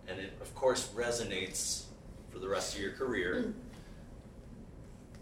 And 0.07 0.19
it 0.19 0.34
of 0.41 0.53
course 0.55 0.89
resonates 0.95 1.84
for 2.32 2.39
the 2.39 2.49
rest 2.49 2.76
of 2.76 2.82
your 2.82 2.91
career. 2.91 3.53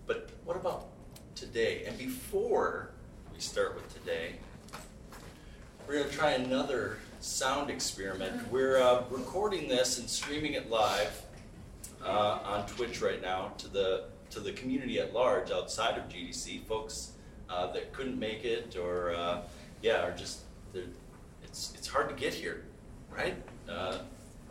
But 0.07 0.29
what 0.43 0.57
about 0.57 0.87
today? 1.35 1.83
And 1.85 1.97
before 1.97 2.91
we 3.33 3.39
start 3.39 3.75
with 3.75 3.93
today, 3.93 4.35
we're 5.87 5.99
going 5.99 6.09
to 6.09 6.15
try 6.15 6.31
another 6.31 6.97
sound 7.23 7.69
experiment. 7.69 8.51
We're 8.51 8.81
uh, 8.81 9.03
recording 9.09 9.69
this 9.69 9.97
and 9.97 10.09
streaming 10.09 10.53
it 10.53 10.69
live 10.69 11.21
uh, 12.03 12.39
on 12.43 12.67
Twitch 12.67 13.01
right 13.01 13.21
now 13.21 13.53
to 13.59 13.69
the 13.69 14.05
to 14.31 14.41
the 14.41 14.51
community 14.51 14.99
at 14.99 15.13
large 15.13 15.49
outside 15.49 15.97
of 15.97 16.09
GDC, 16.09 16.65
folks 16.65 17.13
uh, 17.49 17.71
that 17.71 17.93
couldn't 17.93 18.19
make 18.19 18.43
it 18.43 18.75
or 18.75 19.15
uh, 19.15 19.41
yeah, 19.81 20.01
are 20.01 20.11
just 20.11 20.39
it's 21.43 21.71
it's 21.77 21.87
hard 21.87 22.09
to 22.09 22.15
get 22.15 22.33
here, 22.33 22.65
right? 23.09 23.35
Uh, 23.69 23.99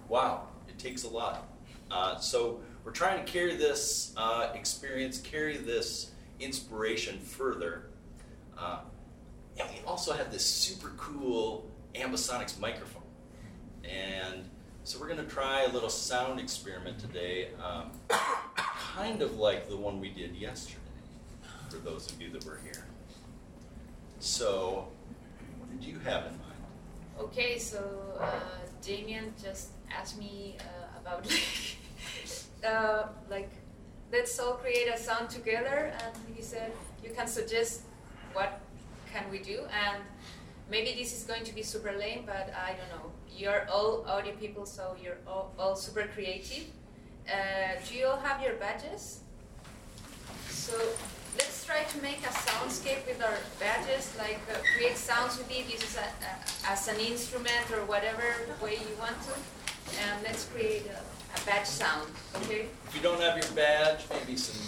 wow, 0.08 0.46
it 0.66 0.78
takes 0.78 1.04
a 1.04 1.08
lot. 1.08 1.46
Uh, 1.90 2.16
so 2.16 2.58
we're 2.84 2.92
trying 2.92 3.22
to 3.22 3.30
carry 3.30 3.54
this 3.54 4.14
experience, 4.54 5.20
carry 5.20 5.58
this 5.58 6.12
inspiration 6.40 7.18
further. 7.18 7.90
and 8.58 9.68
we 9.68 9.84
also 9.86 10.14
have 10.14 10.32
this 10.32 10.44
super 10.46 10.92
cool 10.96 11.70
ambisonics 11.94 12.58
microphone. 12.58 13.02
And 13.84 14.44
so 14.84 14.98
we're 14.98 15.08
going 15.08 15.24
to 15.24 15.30
try 15.32 15.62
a 15.62 15.68
little 15.68 15.88
sound 15.88 16.40
experiment 16.40 16.98
today, 16.98 17.48
um, 17.62 17.90
kind 18.08 19.22
of 19.22 19.36
like 19.38 19.68
the 19.68 19.76
one 19.76 20.00
we 20.00 20.10
did 20.10 20.34
yesterday, 20.34 20.78
for 21.68 21.76
those 21.76 22.10
of 22.10 22.20
you 22.20 22.30
that 22.30 22.44
were 22.44 22.60
here. 22.64 22.84
So, 24.18 24.88
what 25.58 25.70
did 25.70 25.84
you 25.86 25.98
have 26.00 26.26
in 26.26 26.32
mind? 26.38 26.52
Okay, 27.18 27.58
so 27.58 27.84
uh, 28.20 28.30
Damien 28.80 29.32
just 29.42 29.70
asked 29.96 30.18
me 30.18 30.56
uh, 30.60 31.00
about 31.00 31.26
uh, 32.66 33.06
like 33.30 33.50
let's 34.12 34.38
all 34.38 34.54
create 34.54 34.88
a 34.88 34.98
sound 34.98 35.30
together, 35.30 35.92
and 36.04 36.36
he 36.36 36.42
said 36.42 36.72
you 37.02 37.10
can 37.10 37.26
suggest 37.26 37.82
what 38.32 38.60
can 39.12 39.24
we 39.30 39.38
do, 39.38 39.62
and 39.86 40.02
maybe 40.70 40.94
this 40.98 41.16
is 41.16 41.24
going 41.24 41.44
to 41.44 41.54
be 41.54 41.62
super 41.62 41.92
lame, 41.92 42.24
but 42.26 42.52
I 42.54 42.74
don't 42.78 42.90
know. 42.96 43.12
You're 43.34 43.66
all 43.70 44.04
audio 44.06 44.32
people, 44.34 44.66
so 44.66 44.96
you're 45.02 45.18
all, 45.26 45.52
all 45.58 45.74
super 45.74 46.06
creative. 46.14 46.66
Uh, 47.28 47.80
do 47.88 47.94
you 47.96 48.06
all 48.06 48.18
have 48.18 48.42
your 48.42 48.54
badges? 48.54 49.20
So 50.48 50.72
let's 51.38 51.64
try 51.64 51.84
to 51.84 52.02
make 52.02 52.18
a 52.18 52.32
soundscape 52.32 53.06
with 53.06 53.22
our 53.22 53.36
badges, 53.58 54.12
like 54.18 54.40
uh, 54.50 54.58
create 54.76 54.96
sounds 54.96 55.38
with 55.38 55.50
it, 55.50 55.70
use 55.70 55.82
it 55.82 55.98
as, 55.98 56.64
as 56.66 56.88
an 56.88 57.00
instrument 57.00 57.70
or 57.72 57.84
whatever 57.86 58.24
way 58.62 58.74
you 58.74 58.96
want 58.98 59.16
to. 59.26 59.34
And 60.04 60.22
let's 60.22 60.44
create 60.46 60.86
a, 60.86 61.00
a 61.40 61.46
badge 61.46 61.66
sound, 61.66 62.10
okay? 62.36 62.66
If 62.88 62.96
you 62.96 63.02
don't 63.02 63.20
have 63.20 63.36
your 63.36 63.50
badge, 63.56 64.04
maybe 64.10 64.36
some, 64.36 64.60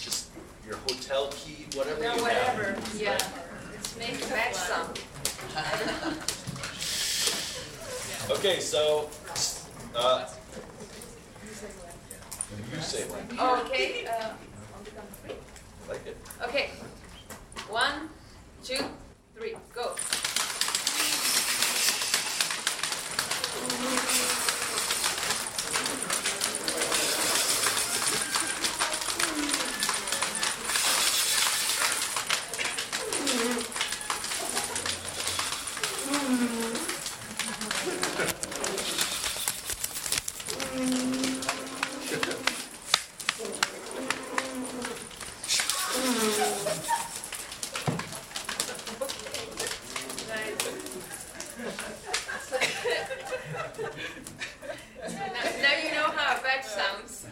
just 0.00 0.30
your 0.66 0.76
hotel 0.76 1.28
key, 1.32 1.66
whatever 1.74 2.02
yeah, 2.02 2.14
you 2.16 2.22
whatever. 2.22 2.64
have. 2.72 3.00
Yeah, 3.00 3.18
let's 3.72 3.96
make 3.96 4.22
a 4.24 4.28
badge 4.28 4.54
sound. 4.54 5.00
Okay, 8.28 8.58
so, 8.58 9.08
uh, 9.94 10.28
you 12.72 12.80
say 12.80 13.04
one. 13.04 13.60
Okay, 13.60 14.04
uh, 14.06 14.30
on 14.76 14.82
the 14.82 14.90
count 14.90 15.08
of 15.08 15.16
three. 15.22 15.34
Like 15.88 16.06
it. 16.06 16.16
Okay, 16.42 16.70
one, 17.70 18.08
two, 18.64 18.84
three, 19.36 19.54
go. 19.72 19.94
now, 55.08 55.44
now 55.62 55.74
you 55.82 55.90
know 55.92 56.10
how 56.14 56.36
a 56.36 56.42
badge 56.42 56.64
sounds. 56.64 57.26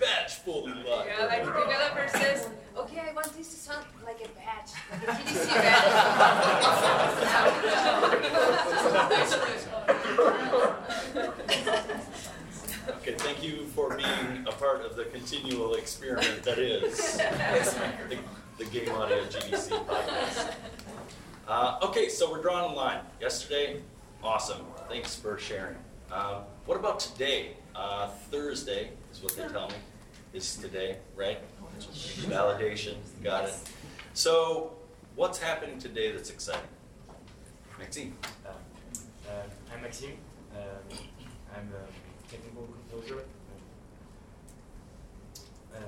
Badge 0.00 0.37
fully 0.48 0.72
live. 0.72 1.06
Yeah, 1.06 1.26
like 1.26 1.44
the 1.44 1.50
developer 1.50 2.08
says, 2.08 2.48
okay, 2.76 3.00
I 3.00 3.12
want 3.12 3.36
this 3.36 3.50
to 3.50 3.56
sound 3.56 3.84
like 4.04 4.16
a 4.24 4.28
badge, 4.38 4.72
like 4.90 5.02
a 5.02 5.12
GDC 5.12 5.48
badge. 5.54 5.94
Okay, 12.88 13.14
thank 13.18 13.42
you 13.42 13.66
for 13.74 13.94
being 13.96 14.46
a 14.46 14.52
part 14.52 14.80
of 14.80 14.96
the 14.96 15.04
continual 15.04 15.74
experiment 15.74 16.42
that 16.44 16.58
is 16.58 17.18
the, 17.18 18.18
the 18.56 18.64
Game 18.64 18.88
Audio 18.90 19.24
GDC 19.24 19.84
podcast. 19.84 20.54
Uh, 21.46 21.78
okay, 21.82 22.08
so 22.08 22.30
we're 22.30 22.40
drawing 22.40 22.72
a 22.72 22.74
line. 22.74 23.00
Yesterday, 23.20 23.82
awesome. 24.22 24.64
Thanks 24.88 25.14
for 25.14 25.38
sharing. 25.38 25.76
Um, 26.10 26.44
what 26.64 26.78
about 26.78 27.00
today? 27.00 27.56
Uh, 27.74 28.08
Thursday 28.30 28.90
is 29.12 29.22
what 29.22 29.36
they 29.36 29.46
tell 29.48 29.68
me 29.68 29.74
is 30.32 30.56
today, 30.56 30.98
right? 31.16 31.38
Validation, 31.78 32.96
got 33.22 33.44
it. 33.44 33.54
So, 34.14 34.74
what's 35.16 35.38
happening 35.38 35.78
today 35.78 36.12
that's 36.12 36.30
exciting? 36.30 36.62
Maxime. 37.78 38.14
Uh, 38.44 39.32
I'm 39.72 39.82
Maxime. 39.82 40.18
Um, 40.54 40.98
I'm 41.54 41.68
a 41.72 42.30
technical 42.30 42.68
composer. 42.90 43.24
Um, 45.76 45.82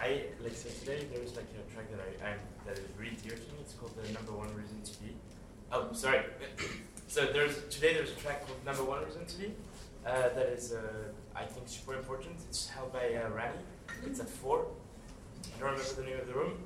I 0.00 0.22
like 0.42 0.54
so 0.54 0.68
today 0.68 1.06
there's 1.12 1.36
like 1.36 1.46
a 1.58 1.72
track 1.74 1.90
that 1.90 2.00
I 2.00 2.30
I'm, 2.30 2.38
that 2.66 2.78
is 2.78 2.88
really 2.98 3.16
dear 3.22 3.36
to 3.36 3.42
me. 3.52 3.58
It's 3.60 3.74
called 3.74 3.92
the 3.96 4.10
number 4.12 4.32
one 4.32 4.54
reason 4.54 4.82
to 4.82 5.02
be. 5.02 5.14
Oh, 5.72 5.88
sorry. 5.92 6.20
so 7.08 7.26
there's 7.26 7.56
today 7.70 7.94
there's 7.94 8.10
a 8.10 8.16
track 8.16 8.46
called 8.46 8.64
Number 8.64 8.84
One 8.84 9.04
Reason 9.04 9.24
to 9.24 9.38
Be 9.38 9.54
uh, 10.06 10.28
that 10.34 10.46
is 10.46 10.72
uh, 10.72 10.78
I 11.34 11.44
think 11.44 11.64
it's 11.64 11.76
super 11.76 11.94
important. 11.94 12.36
It's 12.48 12.68
held 12.68 12.92
by 12.92 13.14
uh, 13.14 13.28
Rami. 13.30 13.58
It's 14.06 14.20
at 14.20 14.28
four. 14.28 14.66
I 15.56 15.60
don't 15.60 15.70
remember 15.70 15.92
the 15.94 16.02
name 16.04 16.20
of 16.20 16.26
the 16.26 16.34
room, 16.34 16.58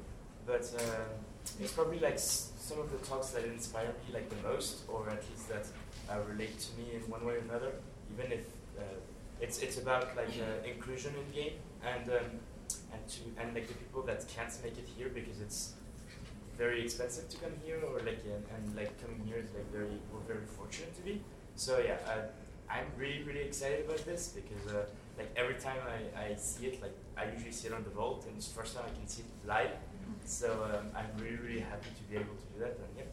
but 0.46 0.62
uh, 0.78 1.60
it's 1.60 1.72
probably 1.72 1.98
like 1.98 2.18
some 2.18 2.80
of 2.80 2.90
the 2.90 2.98
talks 3.06 3.30
that 3.30 3.44
inspire 3.44 3.86
me 3.86 4.14
like 4.14 4.28
the 4.28 4.48
most, 4.48 4.82
or 4.88 5.08
at 5.08 5.22
least 5.30 5.48
that 5.48 5.66
uh, 6.10 6.18
relate 6.28 6.58
to 6.58 6.76
me 6.78 6.94
in 6.94 7.00
one 7.10 7.24
way 7.24 7.34
or 7.34 7.38
another. 7.38 7.72
Even 8.12 8.32
if 8.32 8.44
uh, 8.78 8.82
it's 9.40 9.60
it's 9.60 9.78
about 9.78 10.16
like 10.16 10.34
uh, 10.40 10.66
inclusion 10.68 11.12
in 11.14 11.34
game 11.34 11.52
and 11.84 12.08
um, 12.10 12.30
and 12.92 13.08
to 13.08 13.20
and 13.40 13.54
like 13.54 13.68
the 13.68 13.74
people 13.74 14.02
that 14.02 14.26
can't 14.28 14.52
make 14.64 14.78
it 14.78 14.88
here 14.96 15.08
because 15.08 15.40
it's 15.40 15.72
very 16.58 16.82
expensive 16.82 17.28
to 17.28 17.36
come 17.36 17.52
here 17.64 17.78
or 17.86 17.98
like 18.00 18.22
and, 18.24 18.44
and 18.54 18.76
like 18.76 19.00
coming 19.00 19.20
here 19.26 19.38
is 19.38 19.52
like 19.54 19.70
very 19.72 19.98
we're 20.12 20.34
very 20.34 20.46
fortunate 20.46 20.94
to 20.96 21.02
be. 21.02 21.20
So 21.54 21.78
yeah, 21.78 21.98
I'm 22.70 22.86
really 22.98 23.22
really 23.22 23.42
excited 23.42 23.84
about 23.86 24.04
this 24.04 24.28
because 24.28 24.72
uh, 24.72 24.84
like 25.18 25.30
every 25.36 25.54
time 25.54 25.78
I, 25.96 25.98
I 26.24 26.34
see 26.36 26.66
it 26.66 26.82
like 26.82 26.94
I 27.16 27.24
usually 27.32 27.52
see 27.52 27.68
it 27.68 27.74
on 27.74 27.84
the 27.84 27.90
vault 27.90 28.24
and 28.26 28.36
it's 28.36 28.48
the 28.48 28.54
first 28.60 28.74
time 28.74 28.84
I 28.86 28.94
can 28.98 29.06
see 29.08 29.22
it 29.22 29.48
live. 29.48 29.70
So 30.24 30.48
um, 30.64 30.86
I'm 30.94 31.10
really 31.22 31.36
really 31.46 31.60
happy 31.60 31.90
to 31.98 32.02
be 32.10 32.16
able 32.16 32.34
to 32.34 32.46
do 32.54 32.60
that 32.60 32.74
and 32.84 32.92
yeah. 32.96 33.04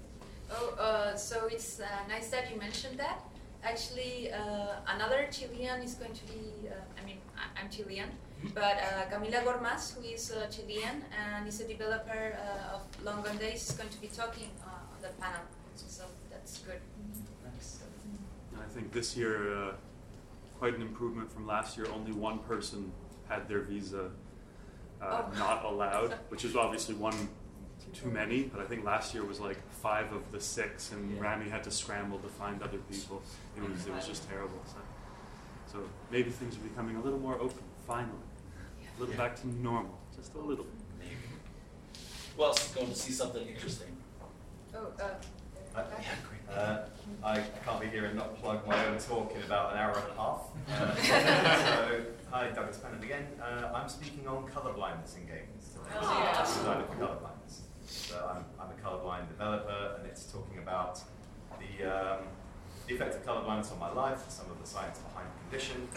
Oh, 0.51 0.75
uh, 0.77 1.15
so 1.15 1.47
it's 1.47 1.79
uh, 1.79 1.85
nice 2.09 2.29
that 2.29 2.51
you 2.51 2.57
mentioned 2.59 2.99
that. 2.99 3.19
Actually, 3.63 4.29
uh, 4.31 4.75
another 4.95 5.27
Chilean 5.31 5.81
is 5.81 5.93
going 5.95 6.11
to 6.11 6.25
be, 6.25 6.67
uh, 6.67 6.73
I 7.01 7.05
mean, 7.05 7.17
I- 7.37 7.61
I'm 7.61 7.69
Chilean, 7.69 8.09
but 8.53 8.75
uh, 8.77 9.09
Camila 9.09 9.41
Gormaz, 9.45 9.95
who 9.95 10.03
is 10.03 10.31
uh, 10.33 10.47
Chilean 10.51 11.01
and 11.17 11.47
is 11.47 11.61
a 11.61 11.67
developer 11.67 12.35
uh, 12.37 12.75
of 12.75 12.81
Long 13.05 13.23
Days, 13.39 13.69
is 13.69 13.75
going 13.75 13.89
to 13.89 14.01
be 14.01 14.07
talking 14.07 14.49
uh, 14.61 14.93
on 14.93 14.99
the 15.01 15.07
panel. 15.21 15.41
So 15.75 16.03
that's 16.29 16.57
good. 16.59 16.81
I 18.73 18.75
think 18.75 18.91
this 18.91 19.15
year, 19.15 19.55
uh, 19.55 19.71
quite 20.57 20.73
an 20.75 20.81
improvement 20.81 21.31
from 21.31 21.45
last 21.45 21.77
year. 21.77 21.85
Only 21.93 22.11
one 22.11 22.39
person 22.39 22.91
had 23.29 23.47
their 23.47 23.59
visa 23.59 24.09
uh, 24.99 25.05
Oh. 25.05 25.37
not 25.37 25.63
allowed, 25.63 26.13
which 26.29 26.43
is 26.43 26.55
obviously 26.55 26.95
one 26.95 27.29
too 27.93 28.07
many. 28.07 28.43
But 28.43 28.61
I 28.61 28.65
think 28.65 28.83
last 28.83 29.13
year 29.13 29.23
was 29.23 29.39
like 29.39 29.59
five 29.69 30.11
of 30.11 30.31
the 30.31 30.39
six, 30.39 30.91
and 30.91 31.21
Rami 31.21 31.49
had 31.49 31.63
to 31.65 31.71
scramble 31.71 32.17
to 32.19 32.27
find 32.29 32.63
other 32.63 32.79
people. 32.89 33.21
It 33.55 33.69
was 33.69 33.85
it 33.85 33.93
was 33.93 34.07
just 34.07 34.27
terrible. 34.27 34.59
So, 34.65 34.77
so 35.71 35.79
maybe 36.09 36.31
things 36.31 36.55
are 36.55 36.61
becoming 36.61 36.95
a 36.95 37.01
little 37.01 37.19
more 37.19 37.35
open 37.35 37.61
finally, 37.85 38.25
a 38.97 38.99
little 38.99 39.15
back 39.15 39.35
to 39.41 39.47
normal, 39.47 39.99
just 40.15 40.33
a 40.33 40.39
little. 40.39 40.65
Maybe. 40.97 41.15
Who 42.35 42.43
else 42.43 42.65
is 42.69 42.73
going 42.73 42.87
to 42.87 42.95
see 42.95 43.11
something 43.11 43.45
interesting? 43.45 43.95
Oh, 44.73 44.87
uh, 44.99 45.09
Uh, 45.75 45.81
uh, 46.53 46.77
I 47.23 47.39
can't 47.65 47.81
be 47.81 47.87
here 47.87 48.05
and 48.05 48.15
not 48.15 48.39
plug 48.39 48.67
my 48.67 48.85
own 48.85 48.99
talk 48.99 49.33
in 49.35 49.41
about 49.43 49.73
an 49.73 49.79
hour 49.79 49.97
and 49.97 50.11
a 50.11 50.21
half. 50.21 50.41
Uh, 50.69 50.95
so, 50.95 52.01
hi, 52.31 52.49
Douglas 52.51 52.77
Pennant 52.77 53.03
again. 53.03 53.27
Uh, 53.41 53.71
I'm 53.73 53.89
speaking 53.89 54.27
on 54.27 54.47
colourblindness 54.47 55.17
in 55.17 55.25
games. 55.25 55.75
Oh, 55.93 56.19
yeah. 56.19 56.41
Designer 56.41 56.85
for 56.85 56.95
colourblindness. 56.95 57.61
So 57.85 58.15
I'm, 58.29 58.45
I'm 58.59 58.71
a 58.71 58.81
colourblind 58.81 59.27
developer, 59.27 59.97
and 59.97 60.07
it's 60.07 60.25
talking 60.31 60.59
about 60.59 60.99
the, 61.59 61.85
um, 61.85 62.19
the 62.87 62.95
effect 62.95 63.15
of 63.15 63.25
colourblindness 63.25 63.73
on 63.73 63.79
my 63.79 63.91
life, 63.91 64.23
some 64.29 64.49
of 64.49 64.59
the 64.61 64.67
science 64.67 64.99
behind 64.99 65.27
the 65.27 65.49
condition, 65.49 65.87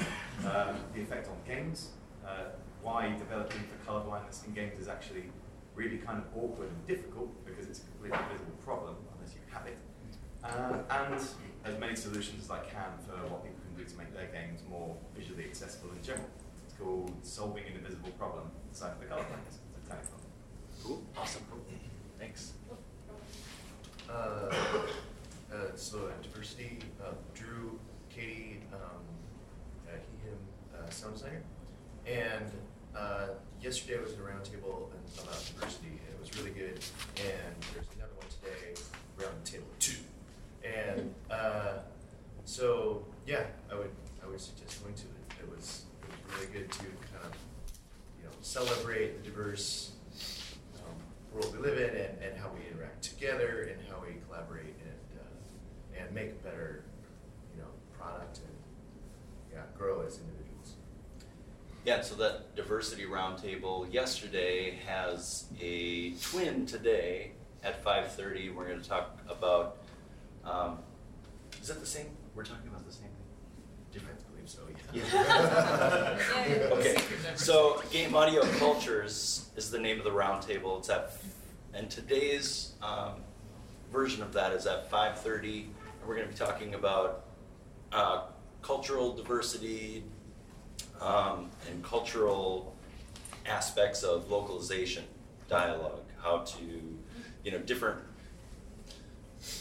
um, 0.45 0.77
the 0.95 1.03
effect 1.03 1.29
on 1.29 1.37
games, 1.47 1.91
uh, 2.27 2.51
why 2.83 3.15
developing 3.17 3.61
for 3.61 3.93
colourblindness 3.93 4.47
in 4.47 4.53
games 4.53 4.79
is 4.79 4.89
actually 4.89 5.25
really 5.75 5.99
kind 5.99 6.19
of 6.19 6.25
awkward 6.37 6.69
and 6.69 6.87
difficult 6.87 7.29
because 7.45 7.67
it's 7.67 7.81
a 7.81 7.83
completely 7.83 8.19
invisible 8.19 8.57
problem 8.65 8.97
unless 9.57 9.75
you 10.43 10.47
have 10.47 10.77
it. 10.77 10.87
Uh, 10.93 11.05
and 11.05 11.15
as 11.65 11.81
many 11.81 11.97
solutions 11.97 12.45
as 12.45 12.51
I 12.51 12.59
can 12.61 12.99
for 13.07 13.17
what 13.29 13.43
people 13.43 13.59
can 13.67 13.85
do 13.85 13.91
to 13.91 13.99
make 13.99 14.15
their 14.15 14.27
games 14.27 14.61
more 14.69 14.97
visually 15.17 15.45
accessible 15.45 15.91
in 15.97 16.03
general. 16.03 16.29
It's 16.67 16.75
called 16.79 17.13
Solving 17.23 17.65
an 17.65 17.77
Invisible 17.79 18.11
Problem, 18.19 18.51
Design 18.73 18.93
for 19.01 19.07
Colourblindness. 19.07 19.59
It's 19.77 19.87
a 19.87 19.91
tiny. 19.91 20.03
Cool. 20.83 21.03
Awesome. 21.17 21.43
Thanks. 22.19 22.53
Uh, 24.09 24.13
uh, 24.13 24.53
so 25.75 25.99
uh, 25.99 26.23
diversity, 26.23 26.79
uh, 27.03 27.13
Drew, 27.35 27.79
Katie, 28.09 28.61
um, 28.73 29.03
uh, 29.89 29.93
he, 29.93 30.29
him, 30.29 30.39
sound 30.91 31.15
designer, 31.15 31.43
and 32.07 32.51
yesterday 33.61 34.01
was 34.01 34.13
a 34.13 34.17
roundtable 34.17 34.87
about 35.19 35.43
diversity, 35.59 35.89
and 35.89 36.15
it 36.15 36.21
was 36.21 36.31
really 36.39 36.53
good. 36.53 36.79
And 37.19 37.57
there's 37.75 37.87
another 37.97 38.15
one 38.17 38.29
today, 38.31 38.81
roundtable 39.19 39.79
two, 39.79 39.97
and 40.65 41.15
uh, 41.31 41.79
so 42.45 43.05
yeah, 43.27 43.45
I 43.71 43.75
would 43.77 43.91
I 44.23 44.27
would 44.29 44.41
suggest 44.41 44.83
going 44.83 44.95
to 44.95 45.03
it. 45.03 45.43
It 45.43 45.51
was 45.51 45.85
it 46.03 46.09
was 46.09 46.41
really 46.41 46.53
good 46.53 46.71
to 46.73 46.79
kind 46.79 47.25
of 47.25 47.33
you 48.19 48.25
know 48.25 48.31
celebrate 48.43 49.23
the 49.23 49.29
diverse 49.29 49.93
um, 50.85 50.95
world 51.33 51.55
we 51.57 51.63
live 51.63 51.79
in 51.79 51.91
and, 51.91 52.23
and 52.23 52.39
how 52.39 52.51
we 52.55 52.67
interact 52.71 53.03
together 53.03 53.71
and 53.73 53.81
how 53.89 54.03
we 54.03 54.17
collaborate 54.27 54.75
and 54.81 55.21
uh, 55.21 56.03
and 56.03 56.15
make 56.15 56.31
a 56.31 56.45
better 56.45 56.85
you 57.55 57.63
know 57.63 57.69
product 57.99 58.39
and 58.39 58.57
yeah 59.53 59.63
grow 59.77 60.03
as 60.03 60.19
individuals. 60.19 60.75
Yeah, 61.85 62.01
so 62.01 62.17
that 62.17 62.57
diversity 62.57 63.05
roundtable 63.05 63.93
yesterday 63.93 64.79
has 64.87 65.47
a 65.61 66.13
twin 66.15 66.67
today 66.67 67.33
at 67.67 67.85
5:30. 67.85 68.55
We're 68.55 68.67
going 68.67 68.81
to 68.81 68.89
talk 68.89 69.19
about. 69.29 69.79
Um, 70.45 70.79
is 71.61 71.69
that 71.69 71.81
the 71.81 71.87
same? 71.87 72.07
We're 72.35 72.45
talking 72.45 72.69
about 72.69 72.87
the 72.87 72.93
same 72.93 73.03
thing. 73.03 73.13
Different, 73.93 74.21
I 74.21 74.33
believe 74.33 74.49
so. 74.49 74.61
Yeah. 74.93 76.19
Yeah. 76.49 76.69
okay. 76.73 76.97
So 77.35 77.83
game 77.91 78.15
audio 78.15 78.43
cultures 78.59 79.51
is 79.57 79.71
the 79.71 79.79
name 79.79 79.99
of 79.99 80.05
the 80.05 80.11
roundtable. 80.11 80.79
It's 80.79 80.91
at, 80.91 81.13
and 81.75 81.91
today's 81.91 82.75
um, 82.83 83.15
version 83.93 84.23
of 84.23 84.33
that 84.35 84.53
is 84.53 84.67
at 84.67 84.91
5:30, 84.91 85.65
and 85.65 85.75
we're 86.07 86.17
going 86.17 86.29
to 86.29 86.33
be 86.33 86.39
talking 86.39 86.75
about 86.75 87.25
uh, 87.93 88.23
cultural 88.63 89.13
diversity 89.13 90.05
um, 91.01 91.51
and 91.69 91.83
cultural 91.83 92.75
aspects 93.45 94.03
of 94.03 94.31
localization 94.31 95.05
dialogue. 95.49 96.03
How 96.23 96.39
to, 96.39 96.99
you 97.47 97.53
know, 97.53 97.59
different 97.59 98.01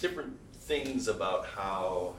different 0.01 0.36
things 0.61 1.07
about 1.07 1.45
how 1.45 2.15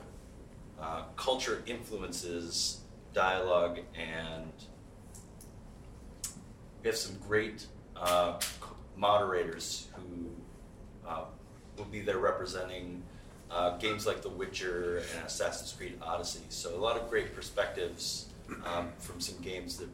uh, 0.81 1.03
culture 1.17 1.61
influences 1.67 2.79
dialogue 3.13 3.79
and 3.93 4.53
we 6.81 6.87
have 6.87 6.95
some 6.95 7.17
great 7.27 7.65
uh, 7.97 8.39
moderators 8.95 9.89
who 9.93 10.29
uh, 11.05 11.25
will 11.75 11.83
be 11.85 11.99
there 11.99 12.19
representing 12.19 13.03
uh, 13.51 13.77
games 13.77 14.07
like 14.07 14.21
The 14.21 14.29
Witcher 14.29 15.03
and 15.15 15.25
Assassin's 15.25 15.73
Creed 15.73 15.97
Odyssey. 16.01 16.43
So 16.47 16.75
a 16.75 16.79
lot 16.79 16.95
of 16.95 17.09
great 17.09 17.35
perspectives 17.35 18.27
um, 18.65 18.93
from 18.99 19.19
some 19.19 19.41
games 19.41 19.77
that, 19.77 19.89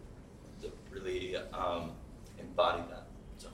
that 0.61 0.71
really 0.91 1.35
um, 1.51 1.91
embody 2.39 2.83
that. 2.91 3.07
So 3.39 3.47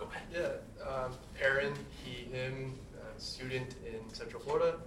go 0.00 0.06
ahead. 0.10 0.22
Yeah, 0.80 0.88
um, 0.88 1.12
Aaron, 1.40 1.74
he, 2.04 2.24
him, 2.34 2.78
a 2.96 3.20
student 3.20 3.74
in 3.86 4.12
Central 4.14 4.42
Florida. 4.42 4.78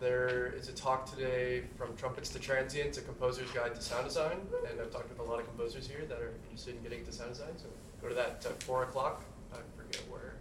There 0.00 0.52
is 0.56 0.68
a 0.68 0.72
talk 0.72 1.08
today 1.10 1.62
from 1.76 1.94
Trumpets 1.96 2.28
to 2.30 2.38
Transients, 2.38 2.98
a 2.98 3.02
composer's 3.02 3.50
guide 3.50 3.74
to 3.74 3.82
sound 3.82 4.04
design, 4.04 4.38
and 4.68 4.80
I've 4.80 4.90
talked 4.90 5.08
with 5.08 5.20
a 5.20 5.22
lot 5.22 5.40
of 5.40 5.46
composers 5.46 5.86
here 5.86 6.04
that 6.08 6.18
are 6.18 6.32
interested 6.44 6.76
in 6.76 6.82
getting 6.82 7.00
into 7.00 7.12
sound 7.12 7.30
design. 7.30 7.56
So 7.56 7.66
go 8.00 8.08
to 8.08 8.14
that 8.14 8.44
at 8.44 8.62
four 8.62 8.84
o'clock. 8.84 9.24
I 9.52 9.58
forget 9.76 10.02
where. 10.10 10.34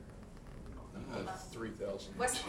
Uh, 1.14 1.32
3002 1.52 2.18
West 2.18 2.44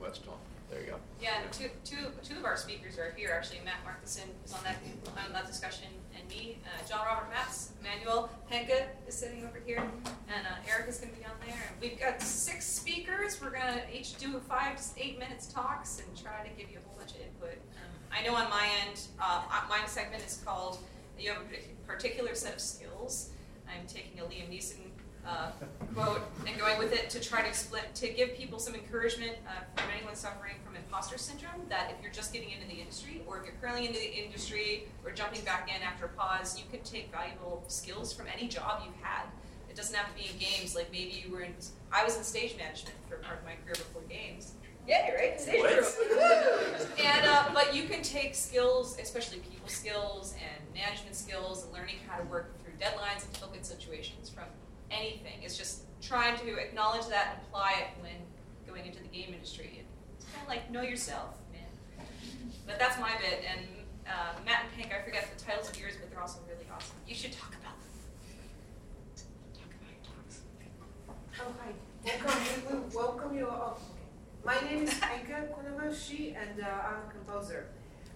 West 0.00 0.24
Hall. 0.24 0.38
There 0.70 0.80
you 0.80 0.86
go. 0.86 0.96
Yeah, 1.22 1.42
and 1.42 1.52
two, 1.52 1.70
two, 1.84 2.10
two 2.22 2.38
of 2.38 2.44
our 2.44 2.56
speakers 2.56 2.98
are 2.98 3.14
here, 3.16 3.32
actually. 3.34 3.60
Matt 3.64 3.84
Marteinsson 3.84 4.28
is 4.44 4.52
on 4.52 4.60
that, 4.64 4.76
on 5.24 5.32
that 5.32 5.46
discussion, 5.46 5.88
and 6.18 6.28
me. 6.28 6.58
Uh, 6.64 6.88
John 6.88 7.06
Robert 7.06 7.30
Matz, 7.30 7.72
Manuel 7.82 8.28
Penka 8.50 8.86
is 9.06 9.14
sitting 9.14 9.44
over 9.44 9.60
here, 9.64 9.78
and 9.78 10.46
uh, 10.46 10.68
Eric 10.68 10.88
is 10.88 10.98
going 10.98 11.12
to 11.12 11.18
be 11.18 11.24
on 11.24 11.32
there. 11.46 11.56
And 11.70 11.80
we've 11.80 11.98
got 11.98 12.20
six 12.20 12.66
speakers. 12.66 13.40
We're 13.40 13.50
going 13.50 13.74
to 13.74 13.96
each 13.96 14.16
do 14.16 14.40
five 14.48 14.76
to 14.76 15.02
eight 15.02 15.18
minutes 15.18 15.46
talks 15.46 16.00
and 16.00 16.08
try 16.20 16.42
to 16.42 16.50
give 16.60 16.70
you 16.70 16.78
a 16.78 16.88
whole 16.88 16.98
bunch 16.98 17.12
of 17.12 17.20
input. 17.20 17.58
Um, 17.76 17.90
I 18.12 18.26
know 18.26 18.34
on 18.34 18.48
my 18.50 18.68
end, 18.86 19.00
uh, 19.20 19.42
uh, 19.50 19.60
my 19.68 19.86
segment 19.86 20.24
is 20.26 20.42
called 20.44 20.78
You 21.18 21.30
have 21.30 21.42
a 21.42 21.86
particular 21.86 22.34
set 22.34 22.54
of 22.54 22.60
skills. 22.60 23.30
I'm 23.68 23.86
taking 23.86 24.20
a 24.20 24.24
Liam 24.24 24.50
Neeson 24.50 24.76
uh, 25.26 25.50
quote 25.94 26.20
and 26.46 26.58
going 26.58 26.78
with 26.78 26.92
it 26.92 27.08
to 27.10 27.20
try 27.20 27.40
to 27.42 27.48
explain 27.48 27.82
to 27.94 28.08
give 28.08 28.34
people 28.34 28.58
some 28.58 28.74
encouragement 28.74 29.36
uh, 29.46 29.80
from 29.80 29.90
anyone 29.96 30.14
suffering 30.14 30.54
from 30.64 30.76
imposter 30.76 31.16
syndrome 31.18 31.62
that 31.68 31.90
if 31.90 32.02
you're 32.02 32.12
just 32.12 32.32
getting 32.32 32.50
into 32.50 32.66
the 32.66 32.74
industry 32.80 33.22
or 33.26 33.38
if 33.38 33.44
you're 33.46 33.54
currently 33.60 33.86
into 33.86 33.98
the 33.98 34.14
industry 34.24 34.86
or 35.04 35.10
jumping 35.12 35.42
back 35.44 35.68
in 35.74 35.82
after 35.82 36.06
a 36.06 36.08
pause 36.10 36.58
you 36.58 36.64
can 36.70 36.80
take 36.84 37.10
valuable 37.10 37.64
skills 37.68 38.12
from 38.12 38.26
any 38.36 38.48
job 38.48 38.82
you've 38.84 39.02
had 39.02 39.24
It 39.74 39.76
doesn't 39.76 39.96
have 39.96 40.08
to 40.08 40.14
be 40.14 40.28
in 40.30 40.38
games. 40.38 40.76
Like 40.76 40.92
maybe 40.92 41.20
you 41.24 41.32
were 41.32 41.42
in. 41.42 41.52
I 41.90 42.04
was 42.04 42.16
in 42.16 42.22
stage 42.22 42.54
management 42.56 42.94
for 43.08 43.16
part 43.16 43.38
of 43.40 43.44
my 43.44 43.54
career 43.64 43.74
before 43.74 44.02
games. 44.08 44.52
Yeah, 44.86 45.08
you're 45.08 45.16
right. 45.16 45.40
Stage 45.40 45.60
crew. 45.62 45.82
and 47.02 47.26
uh, 47.26 47.50
but 47.52 47.74
you 47.74 47.84
can 47.84 48.00
take 48.02 48.36
skills, 48.36 48.96
especially 49.00 49.38
people 49.38 49.68
skills 49.68 50.34
and 50.38 50.74
management 50.74 51.16
skills, 51.16 51.64
and 51.64 51.72
learning 51.72 51.96
how 52.06 52.18
to 52.18 52.24
work 52.26 52.54
through 52.62 52.74
deadlines 52.78 53.24
and 53.24 53.32
difficult 53.32 53.64
situations 53.66 54.30
from 54.30 54.44
anything. 54.90 55.42
It's 55.42 55.56
just 55.56 55.82
trying 56.00 56.38
to 56.38 56.56
acknowledge 56.56 57.06
that 57.08 57.36
and 57.36 57.46
apply 57.46 57.74
it 57.80 58.02
when 58.02 58.12
going 58.66 58.86
into 58.86 59.02
the 59.02 59.08
game 59.08 59.32
industry. 59.32 59.84
It's 60.16 60.26
kind 60.26 60.42
of 60.42 60.48
like 60.48 60.70
know 60.70 60.82
yourself, 60.82 61.34
man. 61.52 62.06
But 62.66 62.78
that's 62.78 62.98
my 62.98 63.12
bit. 63.20 63.42
And 63.48 63.66
uh, 64.06 64.38
Matt 64.44 64.64
and 64.64 64.72
Pink, 64.76 64.92
I 64.92 65.02
forget 65.02 65.28
the 65.36 65.42
titles 65.42 65.70
of 65.70 65.78
yours, 65.78 65.94
but 66.00 66.10
they're 66.10 66.20
also 66.20 66.40
really 66.48 66.66
awesome. 66.74 66.96
You 67.06 67.14
should 67.14 67.32
talk 67.32 67.54
about 67.60 67.74
them. 67.78 67.84
Oh, 71.40 71.52
hi. 71.60 71.72
Welcome, 72.04 72.90
we 72.90 72.96
welcome 72.96 73.36
you 73.36 73.48
all. 73.48 73.80
My 74.44 74.60
name 74.60 74.82
is 74.82 74.90
Anka 74.90 75.48
Kunamashi, 75.48 76.36
and 76.36 76.62
uh, 76.62 76.66
I'm 76.66 77.08
a 77.08 77.10
composer. 77.10 77.66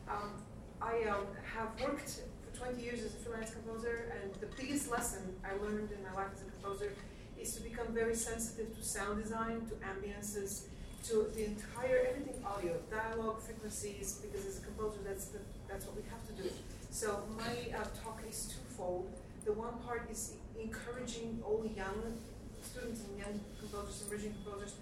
Um, 0.08 0.32
I 0.80 1.04
um, 1.08 1.26
have 1.54 1.68
worked 1.80 2.20
20 2.58 2.82
years 2.82 3.00
as 3.04 3.14
a 3.14 3.18
freelance 3.18 3.50
composer, 3.52 4.12
and 4.20 4.34
the 4.40 4.48
biggest 4.60 4.90
lesson 4.90 5.22
I 5.44 5.54
learned 5.62 5.90
in 5.92 6.02
my 6.02 6.12
life 6.12 6.34
as 6.34 6.42
a 6.42 6.50
composer 6.50 6.92
is 7.40 7.54
to 7.54 7.62
become 7.62 7.86
very 7.94 8.16
sensitive 8.16 8.76
to 8.76 8.82
sound 8.82 9.22
design, 9.22 9.62
to 9.70 9.74
ambiances, 9.86 10.64
to 11.04 11.30
the 11.34 11.44
entire 11.44 12.08
everything 12.10 12.42
audio, 12.44 12.74
dialogue, 12.90 13.40
frequencies, 13.40 14.20
because 14.20 14.44
as 14.44 14.58
a 14.58 14.62
composer, 14.62 14.98
that's 15.06 15.26
the, 15.26 15.38
that's 15.68 15.86
what 15.86 15.94
we 15.94 16.02
have 16.10 16.26
to 16.26 16.42
do. 16.42 16.50
So 16.90 17.22
my 17.36 17.78
uh, 17.78 17.84
talk 18.02 18.20
is 18.28 18.52
twofold. 18.52 19.08
The 19.44 19.52
one 19.52 19.78
part 19.86 20.08
is 20.10 20.34
encouraging 20.60 21.40
all 21.46 21.64
young 21.64 22.18
students 22.62 23.02
and 23.06 23.18
young 23.18 23.40
composers, 23.60 24.04
emerging 24.08 24.34
composers, 24.42 24.74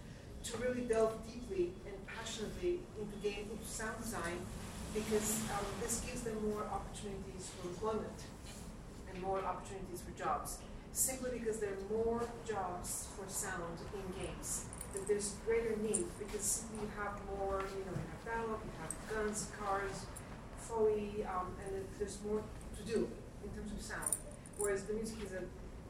to 0.45 0.57
really 0.59 0.83
delve 0.83 1.18
deeply 1.27 1.72
and 1.85 1.95
passionately 2.07 2.81
into 2.99 3.16
game, 3.22 3.51
into 3.53 3.68
sound 3.68 4.01
design, 4.01 4.39
because 4.97 5.44
um, 5.53 5.66
this 5.82 6.01
gives 6.01 6.22
them 6.22 6.36
more 6.49 6.64
opportunities 6.72 7.53
for 7.53 7.68
employment 7.68 8.20
and 9.12 9.22
more 9.22 9.44
opportunities 9.44 10.01
for 10.01 10.16
jobs. 10.16 10.59
Simply 10.92 11.38
because 11.38 11.59
there 11.59 11.76
are 11.76 11.92
more 11.92 12.24
jobs 12.49 13.09
for 13.12 13.28
sound 13.28 13.76
in 13.92 14.24
games. 14.24 14.64
That 14.94 15.07
there's 15.07 15.34
greater 15.44 15.76
need 15.76 16.07
because 16.18 16.64
you 16.72 16.88
have 16.97 17.12
more, 17.28 17.61
you 17.61 17.84
know, 17.84 17.92
you 17.92 18.09
have 18.09 18.24
dialogue, 18.24 18.61
you 18.64 18.72
have 18.80 18.94
guns, 19.12 19.51
cars, 19.61 20.07
foley, 20.57 21.26
um, 21.28 21.53
and 21.66 21.84
there's 21.99 22.18
more 22.26 22.40
to 22.40 22.82
do 22.82 23.07
in 23.44 23.51
terms 23.51 23.72
of 23.72 23.82
sound. 23.82 24.16
Whereas 24.57 24.84
the 24.84 24.94
music 24.94 25.18
is 25.22 25.32
a 25.32 25.44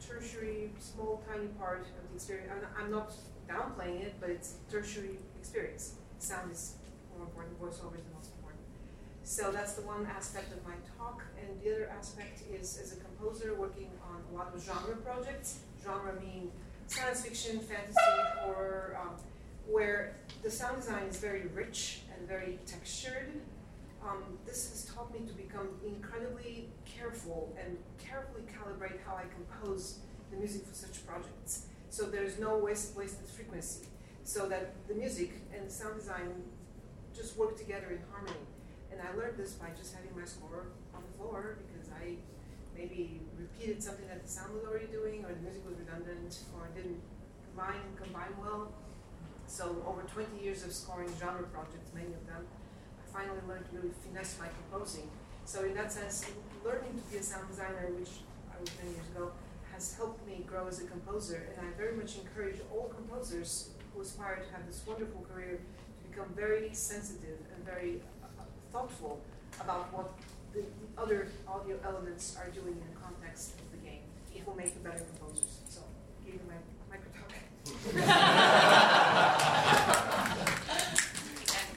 tertiary, 0.05 0.71
small, 0.81 1.23
tiny 1.31 1.47
part 1.59 1.83
of 1.83 2.11
the 2.11 2.17
experience. 2.17 2.51
I'm, 2.77 2.91
not 2.91 3.13
downplaying 3.49 4.03
it, 4.03 4.15
but 4.21 4.31
it's 4.31 4.55
tertiary 4.69 5.19
experience. 5.39 5.95
Sound 6.19 6.51
is 6.51 6.75
more 7.17 7.27
important, 7.27 7.61
voiceover 7.61 7.95
is 7.95 8.03
the 8.03 8.11
most 8.11 8.11
important. 8.11 8.16
So 9.27 9.51
that's 9.51 9.73
the 9.73 9.83
one 9.83 10.07
aspect 10.07 10.53
of 10.53 10.65
my 10.65 10.75
talk, 10.97 11.21
and 11.37 11.61
the 11.61 11.75
other 11.75 11.91
aspect 11.99 12.43
is 12.49 12.79
as 12.81 12.93
a 12.93 12.97
composer 12.97 13.57
working 13.57 13.91
on 14.09 14.23
a 14.33 14.39
lot 14.39 14.55
of 14.55 14.63
genre 14.63 14.95
projects. 14.99 15.59
Genre 15.83 16.15
meaning 16.21 16.53
science 16.87 17.23
fiction, 17.23 17.59
fantasy, 17.59 17.99
horror, 18.39 18.97
um, 19.03 19.17
where 19.67 20.15
the 20.45 20.51
sound 20.51 20.77
design 20.77 21.03
is 21.09 21.17
very 21.17 21.49
rich 21.49 22.03
and 22.17 22.29
very 22.29 22.61
textured. 22.67 23.33
Um, 24.01 24.23
this 24.47 24.71
has 24.71 24.85
taught 24.95 25.13
me 25.13 25.27
to 25.27 25.35
become 25.35 25.71
incredibly 25.85 26.69
careful 26.85 27.53
and 27.61 27.77
carefully 27.99 28.43
calibrate 28.43 29.01
how 29.05 29.17
I 29.17 29.25
compose 29.35 29.99
the 30.31 30.37
music 30.37 30.65
for 30.65 30.75
such 30.75 31.05
projects. 31.05 31.67
So 31.91 32.05
there's 32.05 32.39
no 32.39 32.59
waste, 32.59 32.97
wasted 32.97 33.27
frequency. 33.27 33.87
So 34.23 34.49
that 34.49 34.87
the 34.87 34.95
music 34.95 35.33
and 35.53 35.67
the 35.67 35.73
sound 35.73 35.97
design 35.97 36.45
just 37.13 37.37
work 37.37 37.59
together 37.59 37.89
in 37.91 37.99
harmony. 38.13 38.39
And 38.97 39.07
I 39.07 39.13
learned 39.13 39.37
this 39.37 39.53
by 39.53 39.69
just 39.77 39.95
having 39.95 40.17
my 40.17 40.25
score 40.25 40.73
on 40.95 41.05
the 41.05 41.13
floor 41.19 41.59
because 41.69 41.93
I 41.93 42.17
maybe 42.73 43.21
repeated 43.37 43.83
something 43.83 44.09
that 44.09 44.25
the 44.25 44.29
sound 44.29 44.55
was 44.55 44.65
already 44.65 44.87
doing, 44.87 45.25
or 45.25 45.37
the 45.37 45.41
music 45.41 45.61
was 45.69 45.77
redundant, 45.77 46.33
or 46.57 46.69
didn't 46.75 47.01
combine 47.45 47.85
combine 48.01 48.33
well. 48.41 48.73
So 49.47 49.85
over 49.87 50.01
20 50.03 50.43
years 50.43 50.65
of 50.65 50.73
scoring 50.73 51.13
genre 51.21 51.45
projects, 51.53 51.93
many 51.93 52.13
of 52.17 52.25
them, 52.27 52.49
I 52.97 53.05
finally 53.13 53.41
learned 53.47 53.69
to 53.69 53.77
really 53.77 53.93
finesse 54.01 54.37
my 54.41 54.49
composing. 54.49 55.09
So 55.45 55.65
in 55.65 55.75
that 55.75 55.93
sense, 55.93 56.25
learning 56.65 56.97
to 56.97 57.05
be 57.13 57.19
a 57.19 57.23
sound 57.23 57.49
designer, 57.49 57.93
which 58.01 58.25
I 58.49 58.61
was 58.61 58.71
many 58.81 58.97
years 58.97 59.09
ago, 59.15 59.33
has 59.73 59.95
helped 59.95 60.27
me 60.27 60.45
grow 60.49 60.69
as 60.69 60.81
a 60.81 60.85
composer. 60.85 61.53
And 61.57 61.69
I 61.69 61.71
very 61.77 61.95
much 61.95 62.17
encourage 62.17 62.61
all 62.73 62.89
composers 62.89 63.71
who 63.93 64.01
aspire 64.01 64.37
to 64.37 64.53
have 64.57 64.67
this 64.67 64.81
wonderful 64.87 65.25
career 65.33 65.61
to 65.61 66.09
become 66.09 66.33
very 66.35 66.73
sensitive 66.73 67.39
and 67.55 67.65
very 67.65 68.01
thoughtful 68.77 69.21
about 69.59 69.91
what 69.93 70.13
the, 70.53 70.61
the 70.61 71.01
other 71.01 71.29
audio 71.49 71.79
elements 71.83 72.37
are 72.39 72.51
doing 72.51 72.75
in 72.75 72.83
the 72.93 73.01
context 73.01 73.55
of 73.59 73.71
the 73.73 73.79
game. 73.79 74.01
It 74.35 74.47
will 74.47 74.55
make 74.55 74.75
you 74.75 74.81
better 74.85 75.03
composers. 75.17 75.61
So, 75.67 75.81
give 76.27 76.35
you 76.35 76.41
my 76.47 76.57
micro 76.91 77.09
talk. 77.17 77.33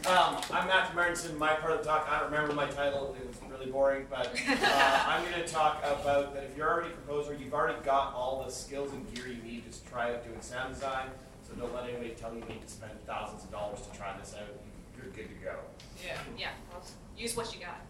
Um, 0.10 0.42
I'm 0.52 0.66
Matthew 0.68 0.96
Marteinsson. 1.00 1.38
My 1.38 1.54
part 1.54 1.74
of 1.74 1.80
the 1.80 1.86
talk, 1.86 2.08
I 2.10 2.20
don't 2.20 2.32
remember 2.32 2.56
my 2.56 2.66
title. 2.66 3.16
It 3.20 3.28
was 3.28 3.38
really 3.48 3.72
boring, 3.72 4.08
but 4.10 4.28
uh, 4.28 5.04
I'm 5.06 5.24
going 5.30 5.42
to 5.42 5.48
talk 5.48 5.84
about 5.84 6.34
that 6.34 6.46
if 6.46 6.58
you're 6.58 6.68
already 6.68 6.90
a 6.90 6.94
composer, 6.94 7.36
you've 7.36 7.54
already 7.54 7.80
got 7.86 8.16
all 8.16 8.44
the 8.44 8.52
skills 8.52 8.92
and 8.92 9.14
gear 9.14 9.28
you 9.28 9.44
need 9.44 9.72
to 9.72 9.90
try 9.92 10.12
out 10.12 10.26
doing 10.26 10.42
sound 10.42 10.74
design. 10.74 11.10
So 11.48 11.54
don't 11.54 11.74
let 11.76 11.84
anybody 11.84 12.10
tell 12.18 12.34
you 12.34 12.40
you 12.40 12.56
need 12.56 12.66
to 12.66 12.68
spend 12.68 12.92
thousands 13.06 13.44
of 13.44 13.52
dollars 13.52 13.82
to 13.82 13.96
try 13.96 14.18
this 14.18 14.34
out. 14.36 14.48
You're 14.98 15.12
good 15.14 15.30
to 15.30 15.46
go. 15.46 15.56
Yeah. 16.06 16.18
Yeah. 16.38 16.50
Use 17.18 17.36
what 17.36 17.54
you 17.54 17.60
got. 17.60 17.82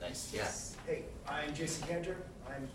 Nice. 0.00 0.32
Yes. 0.34 0.76
Hey, 0.86 1.04
I'm 1.28 1.54
Jason 1.54 1.86
Kanter. 1.86 2.16
I'm 2.48 2.68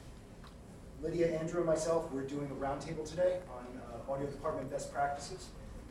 Lydia, 1.02 1.40
Andrew, 1.40 1.60
and 1.60 1.66
myself. 1.66 2.12
We're 2.12 2.24
doing 2.24 2.50
a 2.52 2.56
roundtable 2.64 3.08
today 3.10 3.40
on 3.52 3.66
uh, 3.82 4.12
audio 4.12 4.28
department 4.28 4.70
best 4.70 4.94
practices. 4.94 5.48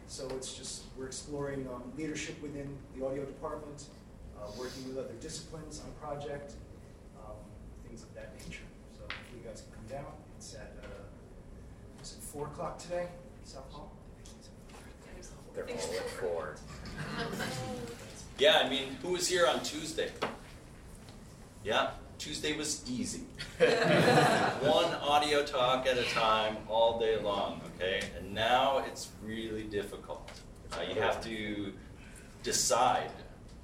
So 0.06 0.28
it's 0.36 0.54
just, 0.54 0.84
we're 0.96 1.06
exploring 1.06 1.68
um, 1.68 1.82
leadership 1.96 2.40
within 2.40 2.76
the 2.96 3.04
audio 3.04 3.24
department, 3.24 3.84
uh, 4.40 4.50
working 4.58 4.88
with 4.88 4.98
other 4.98 5.14
disciplines 5.20 5.80
on 5.80 5.88
a 5.88 6.06
project, 6.06 6.54
um, 7.18 7.36
things 7.86 8.02
of 8.02 8.14
that 8.14 8.34
nature. 8.38 8.64
So 8.96 9.04
if 9.06 9.36
you 9.36 9.48
guys 9.48 9.62
can 9.62 9.72
come 9.72 9.98
down, 9.98 10.12
it's 10.36 10.54
at, 10.54 10.72
uh, 10.82 12.02
is 12.02 12.12
it 12.12 12.22
four 12.22 12.46
o'clock 12.46 12.78
today, 12.78 13.08
South 13.44 13.70
Hall? 13.70 13.92
They're 15.58 15.76
all 15.76 15.94
at 15.94 16.10
four. 16.10 16.54
Yeah, 18.38 18.62
I 18.64 18.68
mean, 18.68 18.96
who 19.02 19.08
was 19.08 19.26
here 19.26 19.44
on 19.44 19.60
Tuesday? 19.64 20.12
Yeah, 21.64 21.90
Tuesday 22.16 22.56
was 22.56 22.88
easy. 22.88 23.22
One 23.58 24.94
audio 25.02 25.44
talk 25.44 25.88
at 25.88 25.98
a 25.98 26.04
time, 26.04 26.58
all 26.68 27.00
day 27.00 27.20
long, 27.20 27.60
okay? 27.74 28.02
And 28.16 28.32
now 28.32 28.84
it's 28.86 29.08
really 29.24 29.64
difficult. 29.64 30.30
Uh, 30.72 30.82
you 30.82 31.00
have 31.00 31.20
to 31.24 31.72
decide 32.44 33.10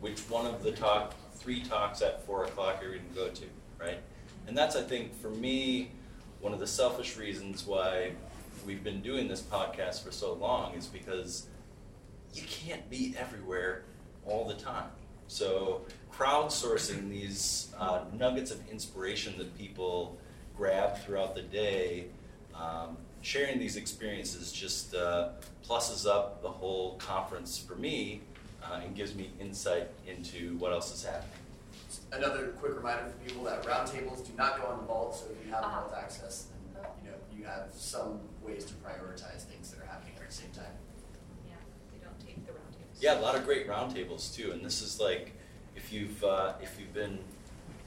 which 0.01 0.18
one 0.22 0.47
of 0.47 0.64
the 0.64 0.72
talk, 0.72 1.14
three 1.34 1.62
talks 1.62 2.03
at 2.03 2.26
four 2.26 2.45
o'clock 2.45 2.80
you're 2.82 2.97
going 2.97 3.09
to 3.09 3.14
go 3.14 3.28
to, 3.28 3.45
right? 3.78 4.01
And 4.49 4.59
that's, 4.59 4.74
I 4.74 4.82
think, 4.82 5.14
for 5.22 5.30
me, 5.30 5.92
one 6.40 6.53
of 6.53 6.59
the 6.59 6.66
selfish 6.66 7.16
reasons 7.16 7.64
why 7.64 8.14
we've 8.66 8.82
been 8.82 9.01
doing 9.01 9.28
this 9.28 9.42
podcast 9.42 10.03
for 10.03 10.11
so 10.11 10.32
long 10.32 10.74
is 10.74 10.88
because 10.88 11.47
you 12.35 12.43
can't 12.43 12.89
be 12.91 13.14
everywhere 13.18 13.82
all 14.26 14.47
the 14.47 14.55
time. 14.55 14.89
So 15.28 15.82
crowdsourcing 16.12 17.09
these 17.11 17.72
uh, 17.78 18.01
nuggets 18.12 18.51
of 18.51 18.61
inspiration 18.70 19.35
that 19.39 19.57
people 19.57 20.18
grab 20.57 20.99
throughout 20.99 21.35
the 21.35 21.43
day, 21.43 22.07
um, 22.55 22.97
sharing 23.22 23.59
these 23.59 23.76
experiences 23.76 24.53
just 24.53 24.95
uh, 24.95 25.30
pluses 25.66 26.07
up 26.09 26.43
the 26.43 26.49
whole 26.49 26.95
conference 26.97 27.59
for 27.59 27.74
me 27.76 28.20
uh, 28.62 28.80
and 28.85 28.95
gives 28.95 29.14
me 29.14 29.30
insight 29.41 29.89
into 30.07 30.57
what 30.59 30.72
else 30.72 30.95
is 30.95 31.05
happening. 31.05 31.30
Another 32.12 32.49
quick 32.61 32.76
reminder 32.76 33.05
for 33.11 33.16
people 33.28 33.45
that 33.45 33.62
roundtables 33.64 34.24
do 34.26 34.32
not 34.37 34.61
go 34.61 34.66
on 34.66 34.78
the 34.78 34.85
vault, 34.85 35.14
so 35.16 35.26
if 35.30 35.45
you 35.47 35.53
have 35.53 35.64
Uh-huh. 35.64 35.80
vault 35.82 35.95
access, 35.97 36.47
then 36.74 36.82
you 37.03 37.11
know 37.11 37.16
you 37.37 37.45
have 37.45 37.70
some 37.74 38.20
ways 38.43 38.64
to 38.64 38.74
prioritize 38.74 39.43
things 39.45 39.70
that 39.70 39.80
are 39.82 39.87
happening 39.87 40.12
at 40.20 40.28
the 40.28 40.35
same 40.35 40.51
time. 40.51 40.74
Yeah. 41.49 41.55
They 41.93 42.05
don't 42.05 42.18
take 42.20 42.45
the 42.47 42.53
roundtables. 42.53 42.84
Yeah, 43.01 43.18
a 43.18 43.20
lot 43.20 43.34
of 43.34 43.45
great 43.45 43.68
roundtables 43.68 44.34
too, 44.34 44.53
and 44.53 44.64
this 44.64 44.80
is 44.80 45.01
like 45.01 45.32
if 45.76 45.92
you've 45.92 46.22
uh, 46.24 46.55
if 46.62 46.78
you've 46.78 46.95
been 46.95 47.18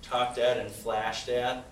talked 0.01 0.37
at 0.37 0.57
and 0.57 0.69
flashed 0.69 1.29
at 1.29 1.65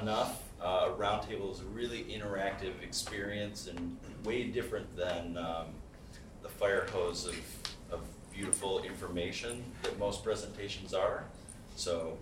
enough, 0.00 0.42
uh, 0.62 0.88
a 0.88 0.90
roundtable 0.90 1.52
is 1.52 1.60
a 1.60 1.64
really 1.64 2.04
interactive 2.04 2.82
experience 2.82 3.66
and 3.66 3.96
way 4.24 4.44
different 4.44 4.96
than 4.96 5.36
um, 5.36 5.66
the 6.42 6.48
fire 6.48 6.86
hose 6.92 7.26
of, 7.26 7.36
of 7.90 8.00
beautiful 8.32 8.82
information 8.82 9.64
that 9.82 9.98
most 9.98 10.24
presentations 10.24 10.94
are. 10.94 11.24
So, 11.76 12.16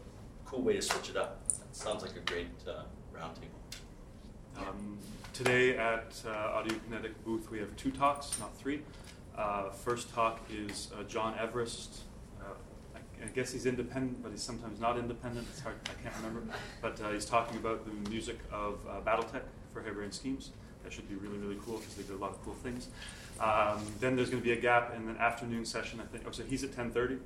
cool 0.47 0.63
way 0.63 0.77
to 0.77 0.83
switch 0.83 1.11
it 1.11 1.17
up. 1.17 1.47
That 1.49 1.77
sounds 1.77 2.03
like 2.03 2.17
a 2.17 2.21
great 2.21 2.49
uh, 2.67 2.83
roundtable. 3.15 3.61
Um, 4.59 4.99
today 5.33 5.77
at 5.77 6.21
uh, 6.27 6.31
Audio 6.31 6.77
Kinetic 6.87 7.25
booth, 7.25 7.51
we 7.51 7.59
have 7.59 7.75
two 7.77 7.91
talks, 7.91 8.39
not 8.39 8.57
three. 8.57 8.81
Uh, 9.37 9.71
first 9.71 10.13
talk 10.15 10.41
is 10.51 10.91
uh, 10.99 11.03
Jon 11.05 11.35
Everist. 11.35 12.01
Uh, 12.41 12.45
I, 12.95 13.25
I 13.25 13.29
guess 13.29 13.53
he's 13.53 13.67
independent, 13.67 14.23
but 14.23 14.33
he's 14.33 14.43
sometimes 14.43 14.81
not 14.81 14.99
independent. 14.99 15.47
It's 15.51 15.61
hard, 15.61 15.77
I 15.85 16.03
can't 16.03 16.15
remember. 16.17 16.43
But 16.83 17.01
uh, 17.01 17.11
he's 17.11 17.25
talking 17.25 17.57
about 17.57 17.85
the 17.85 18.11
music 18.11 18.39
of 18.53 18.81
uh, 18.89 19.01
Battletech 19.01 19.43
for 19.73 19.83
Harebrained 19.83 20.15
Schemes. 20.15 20.51
That 20.83 20.93
should 20.93 21.09
be 21.09 21.15
really, 21.15 21.39
really 21.39 21.59
cool 21.65 21.79
because 21.79 21.95
they 21.95 22.03
did 22.03 22.13
a 22.13 22.19
lot 22.19 22.31
of 22.31 22.43
cool 22.45 22.55
things. 22.55 22.89
Um, 23.39 23.81
then 24.01 24.17
there's 24.17 24.31
going 24.31 24.43
to 24.43 24.47
be 24.47 24.53
a 24.53 24.61
gap 24.61 24.95
in 24.95 25.09
an 25.09 25.17
afternoon 25.19 25.65
session, 25.65 26.01
I 26.01 26.05
think. 26.05 26.25
Oh, 26.27 26.31
so 26.31 26.43
he's 26.43 26.65
at 26.65 26.71
10.30. 26.71 27.21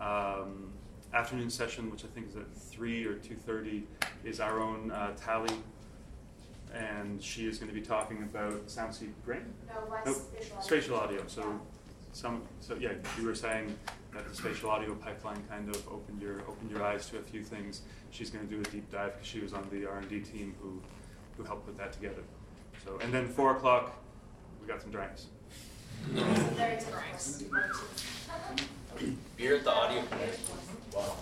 Um, 0.00 0.72
afternoon 1.12 1.50
session, 1.50 1.90
which 1.90 2.04
I 2.04 2.08
think 2.08 2.28
is 2.28 2.36
at 2.36 2.52
3 2.54 3.04
or 3.06 3.14
2.30, 3.14 3.82
is 4.24 4.40
our 4.40 4.60
own 4.60 4.90
uh, 4.90 5.12
Tally. 5.16 5.54
And 6.74 7.22
she 7.22 7.48
is 7.48 7.58
going 7.58 7.68
to 7.68 7.74
be 7.74 7.84
talking 7.84 8.22
about 8.22 8.66
Soundscape 8.66 9.12
Brain? 9.24 9.52
No, 9.66 9.90
less 9.90 10.06
Nope, 10.06 10.16
spatial 10.16 10.56
audio. 10.56 10.60
spatial 10.62 10.96
audio. 10.96 11.22
So, 11.26 11.60
some, 12.12 12.42
so 12.60 12.76
yeah, 12.76 12.92
you 13.18 13.26
were 13.26 13.34
saying 13.34 13.76
that 14.14 14.28
the 14.28 14.34
spatial 14.34 14.70
audio 14.70 14.94
pipeline 14.94 15.42
kind 15.48 15.68
of 15.68 15.76
opened 15.88 16.20
your 16.22 16.40
opened 16.42 16.70
your 16.70 16.82
eyes 16.82 17.06
to 17.10 17.18
a 17.18 17.22
few 17.22 17.42
things. 17.42 17.82
She's 18.10 18.30
going 18.30 18.46
to 18.46 18.52
do 18.54 18.60
a 18.60 18.64
deep 18.64 18.90
dive 18.90 19.14
because 19.14 19.26
she 19.26 19.40
was 19.40 19.52
on 19.52 19.66
the 19.70 19.86
R 19.86 19.98
and 19.98 20.08
D 20.08 20.20
team 20.20 20.54
who 20.60 20.80
who 21.36 21.44
helped 21.44 21.66
put 21.66 21.76
that 21.78 21.92
together. 21.92 22.22
So, 22.84 22.98
and 23.02 23.12
then 23.12 23.26
four 23.28 23.56
o'clock, 23.56 23.96
we 24.60 24.66
got 24.66 24.80
some 24.80 24.90
drinks. 24.90 25.26
Very 26.12 26.78
drinks. 26.90 27.44
Beer 29.36 29.56
at 29.56 29.64
the 29.64 29.70
audio. 29.72 30.02
Wow. 30.94 31.14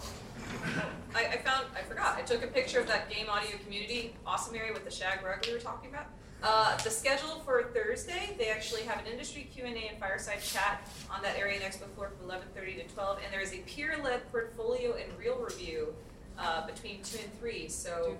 I, 1.14 1.26
I 1.26 1.36
found, 1.38 1.66
I 1.76 1.82
forgot, 1.82 2.16
I 2.16 2.22
took 2.22 2.44
a 2.44 2.46
picture 2.46 2.80
of 2.80 2.86
that 2.88 3.10
game 3.10 3.26
audio 3.28 3.56
community, 3.64 4.14
awesome 4.26 4.54
area 4.54 4.72
with 4.72 4.84
the 4.84 4.90
shag 4.90 5.24
rug 5.24 5.44
we 5.46 5.52
were 5.52 5.58
talking 5.58 5.90
about. 5.90 6.06
Uh, 6.42 6.76
the 6.78 6.90
schedule 6.90 7.42
for 7.44 7.64
Thursday, 7.74 8.36
they 8.38 8.48
actually 8.48 8.82
have 8.82 9.00
an 9.04 9.10
industry 9.10 9.48
Q 9.52 9.64
and 9.64 9.98
fireside 9.98 10.40
chat 10.40 10.86
on 11.10 11.20
that 11.22 11.36
area 11.36 11.58
next 11.58 11.78
Expo 11.78 11.88
floor 11.94 12.12
from 12.16 12.28
11:30 12.30 12.86
to 12.86 12.94
12, 12.94 13.18
and 13.24 13.32
there 13.32 13.40
is 13.40 13.52
a 13.52 13.58
peer-led 13.58 14.30
portfolio 14.30 14.94
and 14.94 15.18
reel 15.18 15.36
review 15.36 15.92
uh, 16.38 16.64
between 16.64 17.02
two 17.02 17.18
and 17.18 17.40
three. 17.40 17.68
So, 17.68 18.16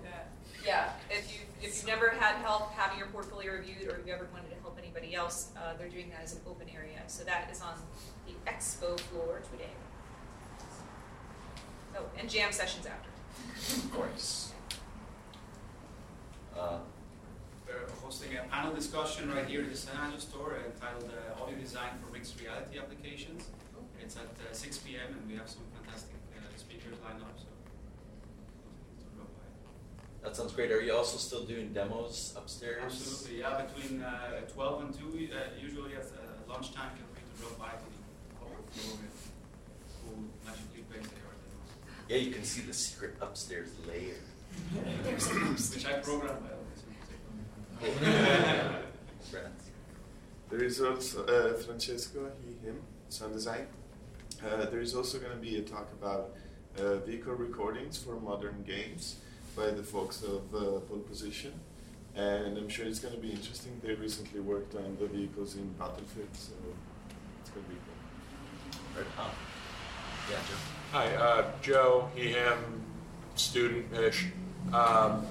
yeah, 0.65 0.91
if 1.09 1.31
you 1.31 1.39
if 1.61 1.77
you've 1.77 1.87
never 1.87 2.09
had 2.09 2.35
help 2.37 2.73
having 2.73 2.97
your 2.97 3.07
portfolio 3.07 3.53
reviewed, 3.53 3.87
or 3.87 3.95
if 3.95 4.05
you 4.05 4.13
ever 4.13 4.27
wanted 4.33 4.49
to 4.49 4.61
help 4.61 4.77
anybody 4.77 5.15
else, 5.15 5.51
uh, 5.55 5.77
they're 5.77 5.87
doing 5.87 6.09
that 6.09 6.21
as 6.21 6.33
an 6.33 6.41
open 6.45 6.67
area. 6.75 6.99
So 7.07 7.23
that 7.23 7.49
is 7.49 7.61
on 7.61 7.75
the 8.27 8.33
Expo 8.51 8.99
floor 8.99 9.41
today. 9.51 9.71
Oh, 11.95 12.03
and 12.17 12.29
jam 12.29 12.51
sessions 12.51 12.85
after. 12.85 13.09
Of 13.85 13.91
course. 13.93 14.53
Uh, 16.57 16.79
We're 17.67 17.87
hosting 18.03 18.35
a 18.37 18.43
panel 18.43 18.73
discussion 18.73 19.31
right 19.33 19.45
here 19.45 19.61
in 19.61 19.69
the 19.69 19.77
San 19.77 19.95
Angelo 19.95 20.19
store 20.19 20.57
entitled 20.65 21.09
uh, 21.09 21.41
Audio 21.41 21.57
Design 21.57 21.91
for 22.03 22.11
Mixed 22.11 22.39
Reality 22.39 22.77
Applications. 22.79 23.47
It's 24.01 24.15
at 24.15 24.23
uh, 24.23 24.53
6 24.53 24.77
p.m. 24.79 25.15
and 25.17 25.29
we 25.29 25.35
have 25.37 25.49
some 25.49 25.63
fantastic 25.75 26.15
uh, 26.35 26.41
speakers 26.57 26.95
lined 27.03 27.21
up. 27.21 27.37
So 27.37 27.45
that 30.23 30.35
sounds 30.35 30.53
great. 30.53 30.71
Are 30.71 30.81
you 30.81 30.95
also 30.95 31.17
still 31.17 31.43
doing 31.43 31.73
demos 31.73 32.33
upstairs? 32.35 32.81
absolutely, 32.83 33.39
yeah. 33.39 33.61
Between 33.61 34.01
uh, 34.01 34.41
12 34.51 34.81
and 34.83 34.93
2, 34.93 35.29
uh, 35.31 35.37
usually 35.61 35.95
at 35.95 36.05
uh, 36.05 36.51
lunchtime, 36.51 36.89
feel 36.95 37.07
free 37.13 37.23
to 37.23 37.41
drop 37.41 37.59
by 37.59 37.77
to 37.77 37.85
the 37.85 37.99
upper 38.41 38.71
floor 38.71 38.99
Yeah, 42.09 42.17
you 42.17 42.31
can 42.31 42.43
see 42.43 42.61
the 42.61 42.73
secret 42.73 43.15
upstairs 43.21 43.69
layer. 43.87 44.15
Which 45.05 45.85
I 45.85 45.93
programmed 45.99 46.41
by 46.41 46.49
the 47.81 47.91
way. 47.91 48.75
There 50.49 50.63
is 50.63 50.81
also 50.81 51.25
uh, 51.25 51.53
Francesco, 51.53 52.31
he, 52.43 52.65
him, 52.65 52.81
sound 53.09 53.33
design. 53.33 53.67
Uh, 54.43 54.65
there 54.65 54.79
is 54.79 54.95
also 54.95 55.19
going 55.19 55.31
to 55.31 55.37
be 55.37 55.59
a 55.59 55.61
talk 55.61 55.87
about 55.93 56.31
uh, 56.79 56.95
vehicle 57.05 57.35
recordings 57.35 57.97
for 57.99 58.19
modern 58.19 58.63
games 58.65 59.17
by 59.55 59.69
the 59.69 59.83
folks 59.83 60.23
of 60.23 60.41
uh, 60.55 60.79
Pole 60.79 61.05
Position. 61.07 61.53
And 62.15 62.57
I'm 62.57 62.67
sure 62.67 62.87
it's 62.87 62.99
going 62.99 63.13
to 63.13 63.19
be 63.19 63.29
interesting. 63.29 63.79
They 63.83 63.93
recently 63.93 64.39
worked 64.39 64.73
on 64.73 64.97
the 64.99 65.05
vehicles 65.05 65.55
in 65.55 65.69
Battlefield, 65.73 66.33
so 66.33 66.53
it's 67.41 67.51
going 67.51 67.65
to 67.65 67.69
be 67.69 67.77
cool. 67.85 69.03
Right 69.03 69.19
on. 69.19 69.31
Yeah, 70.31 70.37
Joe. 70.49 70.78
Hi, 70.91 71.05
uh, 71.17 71.45
Joe, 71.61 72.09
he, 72.15 72.29
him, 72.29 72.57
student-ish. 73.35 74.29
Um, 74.73 75.23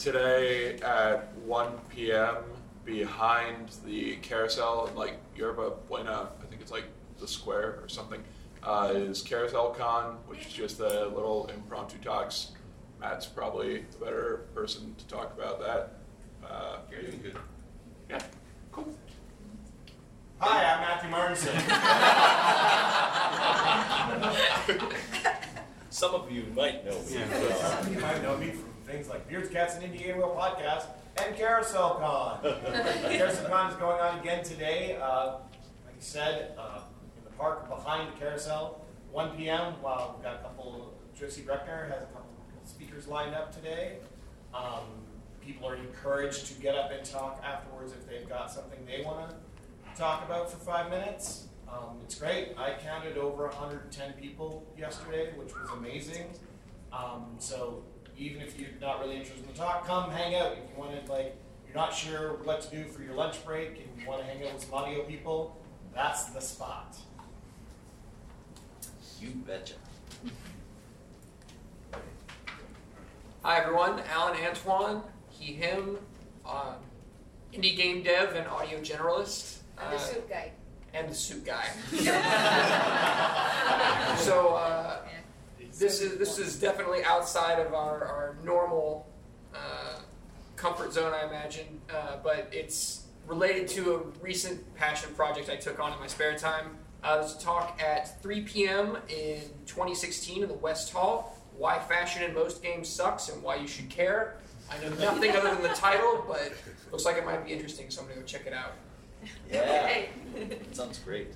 today 0.00 0.80
at 0.80 1.32
1 1.46 1.72
p.m. 1.88 2.38
behind 2.84 3.70
the 3.86 4.16
carousel 4.16 4.90
like 4.96 5.14
Yerba 5.36 5.74
Buena, 5.88 6.30
I 6.42 6.46
think 6.46 6.60
it's 6.60 6.72
like 6.72 6.86
the 7.20 7.28
square 7.28 7.78
or 7.80 7.88
something, 7.88 8.20
uh, 8.64 8.90
is 8.96 9.22
Carousel 9.22 9.76
Con, 9.78 10.16
which 10.26 10.46
is 10.46 10.52
just 10.52 10.80
a 10.80 11.06
little 11.06 11.48
impromptu 11.54 11.98
talks. 11.98 12.50
Matt's 13.00 13.26
probably 13.26 13.84
the 13.92 14.04
better 14.04 14.48
person 14.56 14.92
to 14.98 15.06
talk 15.06 15.32
about 15.38 15.60
that. 15.60 15.98
Uh, 16.44 16.78
You're 16.90 17.12
good. 17.12 17.36
Yeah, 18.10 18.18
cool. 18.72 18.92
Hi, 20.40 20.72
I'm 20.72 20.80
Matthew 20.82 21.10
Marteinsson. 21.10 21.52
Some 25.90 26.14
of 26.14 26.30
you 26.30 26.44
might 26.54 26.84
know 26.84 26.96
me. 27.00 27.06
Some 27.08 27.78
of 27.78 27.92
you 27.92 28.00
might 28.00 28.22
know 28.22 28.36
me 28.36 28.50
from 28.50 28.70
things 28.86 29.08
like 29.08 29.28
Beards, 29.28 29.48
Cats, 29.48 29.74
and 29.74 29.82
Indie 29.84 29.98
Game 29.98 30.16
Wheel 30.18 30.36
podcast 30.38 30.84
and 31.16 31.34
Carousel 31.36 31.96
Con. 31.96 32.38
Carousel 32.42 33.48
Con 33.48 33.70
is 33.72 33.76
going 33.78 34.00
on 34.00 34.20
again 34.20 34.44
today. 34.44 34.96
Uh, 35.02 35.38
like 35.84 35.96
I 35.96 36.00
said, 36.00 36.54
uh, 36.56 36.82
in 37.16 37.24
the 37.24 37.30
park 37.30 37.68
behind 37.68 38.12
the 38.12 38.20
carousel, 38.20 38.84
1 39.10 39.36
p.m. 39.36 39.74
Wow, 39.82 40.14
we've 40.14 40.22
got 40.22 40.36
a 40.36 40.38
couple. 40.38 40.94
Josie 41.18 41.42
Breckner 41.42 41.90
has 41.90 42.04
a 42.04 42.06
couple 42.06 42.30
speakers 42.64 43.08
lined 43.08 43.34
up 43.34 43.52
today. 43.52 43.96
Um, 44.54 44.84
people 45.44 45.68
are 45.68 45.74
encouraged 45.74 46.46
to 46.46 46.54
get 46.60 46.76
up 46.76 46.92
and 46.92 47.04
talk 47.04 47.42
afterwards 47.44 47.92
if 47.92 48.08
they've 48.08 48.28
got 48.28 48.52
something 48.52 48.78
they 48.86 49.02
want 49.04 49.30
to 49.30 49.36
talk 49.98 50.24
about 50.24 50.48
for 50.48 50.58
five 50.58 50.88
minutes. 50.90 51.48
Um, 51.68 51.98
it's 52.04 52.14
great. 52.14 52.54
I 52.56 52.74
counted 52.74 53.18
over 53.18 53.46
110 53.46 54.12
people 54.12 54.64
yesterday, 54.78 55.32
which 55.36 55.52
was 55.52 55.68
amazing. 55.76 56.26
Um, 56.92 57.34
so 57.38 57.82
even 58.16 58.40
if 58.40 58.58
you're 58.58 58.70
not 58.80 59.00
really 59.00 59.16
interested 59.16 59.44
in 59.44 59.52
the 59.52 59.58
talk, 59.58 59.86
come 59.86 60.10
hang 60.10 60.36
out. 60.36 60.52
If 60.52 60.58
you 60.58 60.78
want 60.78 61.04
to, 61.04 61.12
like, 61.12 61.36
you're 61.66 61.74
not 61.74 61.92
sure 61.92 62.34
what 62.44 62.60
to 62.62 62.70
do 62.70 62.84
for 62.84 63.02
your 63.02 63.14
lunch 63.14 63.44
break 63.44 63.70
and 63.70 64.00
you 64.00 64.08
want 64.08 64.20
to 64.20 64.26
hang 64.26 64.46
out 64.46 64.54
with 64.54 64.62
some 64.62 64.74
audio 64.74 65.02
people, 65.02 65.60
that's 65.92 66.26
the 66.26 66.40
spot. 66.40 66.96
You 69.20 69.30
betcha. 69.46 69.74
Hi 73.42 73.60
everyone, 73.60 74.00
Alan 74.12 74.36
Antoine, 74.40 75.02
he, 75.28 75.54
him, 75.54 75.98
um, 76.46 76.74
indie 77.52 77.76
game 77.76 78.02
dev 78.02 78.34
and 78.34 78.46
audio 78.46 78.78
generalist. 78.80 79.57
And 79.80 79.92
the 79.92 79.96
Uh, 79.96 79.98
soup 79.98 80.28
guy. 80.28 80.52
and 80.94 81.08
the 81.08 81.14
suit 81.14 81.44
guy. 81.44 81.66
so 84.18 84.54
uh, 84.54 84.98
this 85.78 86.00
is 86.00 86.18
this 86.18 86.38
is 86.38 86.58
definitely 86.58 87.04
outside 87.04 87.58
of 87.60 87.72
our, 87.74 88.04
our 88.04 88.36
normal 88.44 89.06
uh, 89.54 90.00
comfort 90.56 90.92
zone, 90.92 91.12
I 91.12 91.26
imagine. 91.26 91.80
Uh, 91.92 92.16
but 92.22 92.48
it's 92.52 93.04
related 93.26 93.68
to 93.68 93.94
a 93.94 93.98
recent 94.22 94.58
passion 94.76 95.10
project 95.14 95.50
I 95.50 95.56
took 95.56 95.78
on 95.78 95.92
in 95.92 96.00
my 96.00 96.06
spare 96.06 96.36
time. 96.36 96.76
Uh, 97.04 97.18
there's 97.20 97.36
a 97.36 97.40
talk 97.40 97.80
at 97.80 98.20
3 98.22 98.40
p.m. 98.42 98.96
in 99.08 99.40
2016 99.66 100.42
in 100.42 100.48
the 100.48 100.54
West 100.54 100.92
Hall. 100.92 101.36
Why 101.56 101.78
fashion 101.78 102.22
in 102.24 102.34
most 102.34 102.60
games 102.62 102.88
sucks 102.88 103.28
and 103.28 103.40
why 103.42 103.56
you 103.56 103.68
should 103.68 103.88
care. 103.88 104.36
I 104.70 104.82
know 104.82 104.90
nothing 104.96 105.30
other 105.36 105.50
than 105.54 105.62
the 105.62 105.68
title, 105.70 106.24
but 106.26 106.52
looks 106.90 107.04
like 107.04 107.16
it 107.16 107.24
might 107.24 107.44
be 107.44 107.52
interesting, 107.52 107.88
so 107.90 108.02
I'm 108.02 108.08
gonna 108.08 108.20
go 108.20 108.26
check 108.26 108.46
it 108.46 108.52
out. 108.52 108.72
Yeah. 109.50 110.02
Sounds 110.72 110.98
great. 110.98 111.28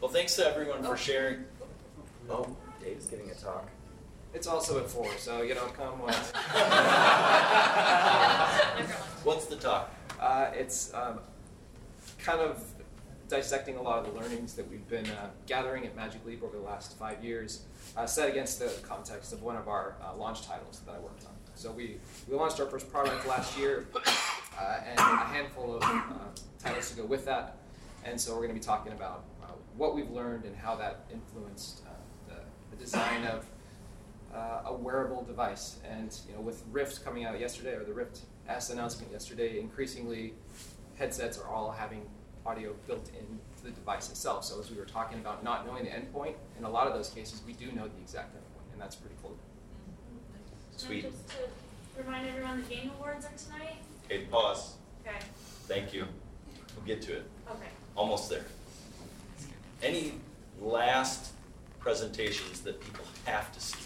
Well, 0.00 0.10
thanks 0.10 0.34
to 0.36 0.46
everyone 0.46 0.82
for 0.82 0.96
sharing. 0.96 1.44
Oh, 2.28 2.56
Dave's 2.82 3.06
giving 3.06 3.30
a 3.30 3.34
talk. 3.34 3.68
It's 4.32 4.46
also 4.46 4.78
at 4.80 4.90
four, 4.90 5.08
so 5.16 5.42
you 5.42 5.54
know, 5.54 5.66
come 5.66 6.00
once. 6.00 6.16
What's 9.22 9.46
the 9.46 9.56
talk? 9.56 9.94
Uh, 10.20 10.50
it's 10.52 10.92
um, 10.92 11.20
kind 12.18 12.40
of 12.40 12.62
dissecting 13.28 13.76
a 13.76 13.82
lot 13.82 14.04
of 14.04 14.12
the 14.12 14.20
learnings 14.20 14.54
that 14.54 14.68
we've 14.70 14.86
been 14.88 15.06
uh, 15.06 15.30
gathering 15.46 15.86
at 15.86 15.94
Magic 15.94 16.24
Leap 16.26 16.42
over 16.42 16.56
the 16.56 16.64
last 16.64 16.98
five 16.98 17.22
years, 17.22 17.62
uh, 17.96 18.06
set 18.06 18.28
against 18.28 18.58
the 18.58 18.72
context 18.82 19.32
of 19.32 19.42
one 19.42 19.56
of 19.56 19.68
our 19.68 19.94
uh, 20.02 20.16
launch 20.16 20.46
titles 20.46 20.80
that 20.84 20.96
I 20.96 20.98
worked 20.98 21.24
on. 21.24 21.33
So 21.54 21.70
we, 21.70 21.96
we 22.28 22.36
launched 22.36 22.60
our 22.60 22.66
first 22.66 22.90
product 22.90 23.26
last 23.26 23.56
year, 23.58 23.86
uh, 24.58 24.80
and 24.86 24.98
a 24.98 25.02
handful 25.02 25.76
of 25.76 25.82
uh, 25.82 25.98
titles 26.58 26.90
to 26.90 26.96
go 26.96 27.04
with 27.04 27.24
that. 27.26 27.56
And 28.04 28.20
so 28.20 28.32
we're 28.32 28.46
going 28.46 28.50
to 28.50 28.54
be 28.54 28.60
talking 28.60 28.92
about 28.92 29.24
uh, 29.42 29.46
what 29.76 29.94
we've 29.94 30.10
learned 30.10 30.44
and 30.44 30.54
how 30.54 30.74
that 30.76 31.06
influenced 31.12 31.82
uh, 31.86 31.90
the, 32.28 32.40
the 32.70 32.82
design 32.82 33.24
of 33.24 33.46
uh, 34.34 34.62
a 34.66 34.74
wearable 34.74 35.22
device. 35.22 35.78
And 35.88 36.16
you 36.28 36.34
know, 36.34 36.40
with 36.40 36.62
Rift 36.70 37.04
coming 37.04 37.24
out 37.24 37.38
yesterday, 37.38 37.74
or 37.74 37.84
the 37.84 37.94
Rift 37.94 38.20
the 38.46 38.72
announcement 38.72 39.10
yesterday, 39.12 39.58
increasingly 39.58 40.34
headsets 40.98 41.38
are 41.38 41.48
all 41.48 41.70
having 41.70 42.02
audio 42.44 42.74
built 42.86 43.08
into 43.08 43.64
the 43.64 43.70
device 43.70 44.10
itself. 44.10 44.44
So 44.44 44.60
as 44.60 44.70
we 44.70 44.76
were 44.76 44.84
talking 44.84 45.18
about 45.18 45.42
not 45.42 45.66
knowing 45.66 45.84
the 45.84 45.90
endpoint, 45.90 46.34
in 46.58 46.64
a 46.64 46.70
lot 46.70 46.86
of 46.86 46.94
those 46.94 47.08
cases, 47.08 47.42
we 47.46 47.54
do 47.54 47.72
know 47.72 47.88
the 47.88 48.00
exact 48.02 48.34
endpoint, 48.34 48.72
and 48.72 48.80
that's 48.80 48.96
pretty 48.96 49.16
cool. 49.22 49.34
Sweet. 50.76 51.04
And 51.04 51.12
just 51.12 51.28
to 51.28 52.02
remind 52.02 52.28
everyone, 52.28 52.62
the 52.62 52.74
game 52.74 52.90
awards 52.98 53.24
are 53.26 53.32
tonight. 53.36 53.76
Okay, 54.06 54.24
pause. 54.24 54.74
Okay. 55.06 55.16
Thank 55.66 55.94
you. 55.94 56.06
We'll 56.76 56.86
get 56.86 57.02
to 57.02 57.12
it. 57.16 57.24
Okay. 57.48 57.68
Almost 57.96 58.28
there. 58.30 58.44
Any 59.82 60.14
last 60.60 61.32
presentations 61.78 62.60
that 62.62 62.80
people 62.80 63.04
have 63.26 63.52
to 63.52 63.60
see? 63.60 63.78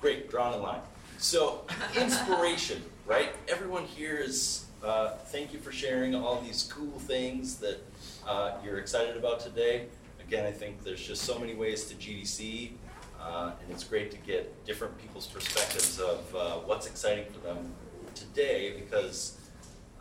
Great, 0.00 0.30
drawn 0.30 0.54
a 0.54 0.56
line. 0.58 0.80
So, 1.18 1.62
inspiration, 1.96 2.82
right? 3.06 3.30
Everyone 3.48 3.84
here 3.84 4.16
is, 4.16 4.66
uh, 4.84 5.10
thank 5.26 5.52
you 5.52 5.58
for 5.58 5.72
sharing 5.72 6.14
all 6.14 6.40
these 6.40 6.70
cool 6.72 6.98
things 7.00 7.56
that 7.56 7.78
uh, 8.26 8.52
you're 8.64 8.78
excited 8.78 9.16
about 9.16 9.40
today. 9.40 9.86
Again, 10.20 10.46
I 10.46 10.52
think 10.52 10.84
there's 10.84 11.04
just 11.04 11.22
so 11.22 11.38
many 11.38 11.54
ways 11.54 11.86
to 11.86 11.94
GDC, 11.96 12.72
uh, 13.20 13.52
and 13.60 13.70
it's 13.70 13.84
great 13.84 14.10
to 14.10 14.16
get 14.18 14.64
different 14.64 14.96
people's 14.98 15.26
perspectives 15.26 15.98
of 15.98 16.34
uh, 16.34 16.52
what's 16.64 16.86
exciting 16.86 17.24
for 17.32 17.40
them 17.40 17.72
today 18.14 18.74
because 18.78 19.38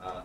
uh, 0.03 0.21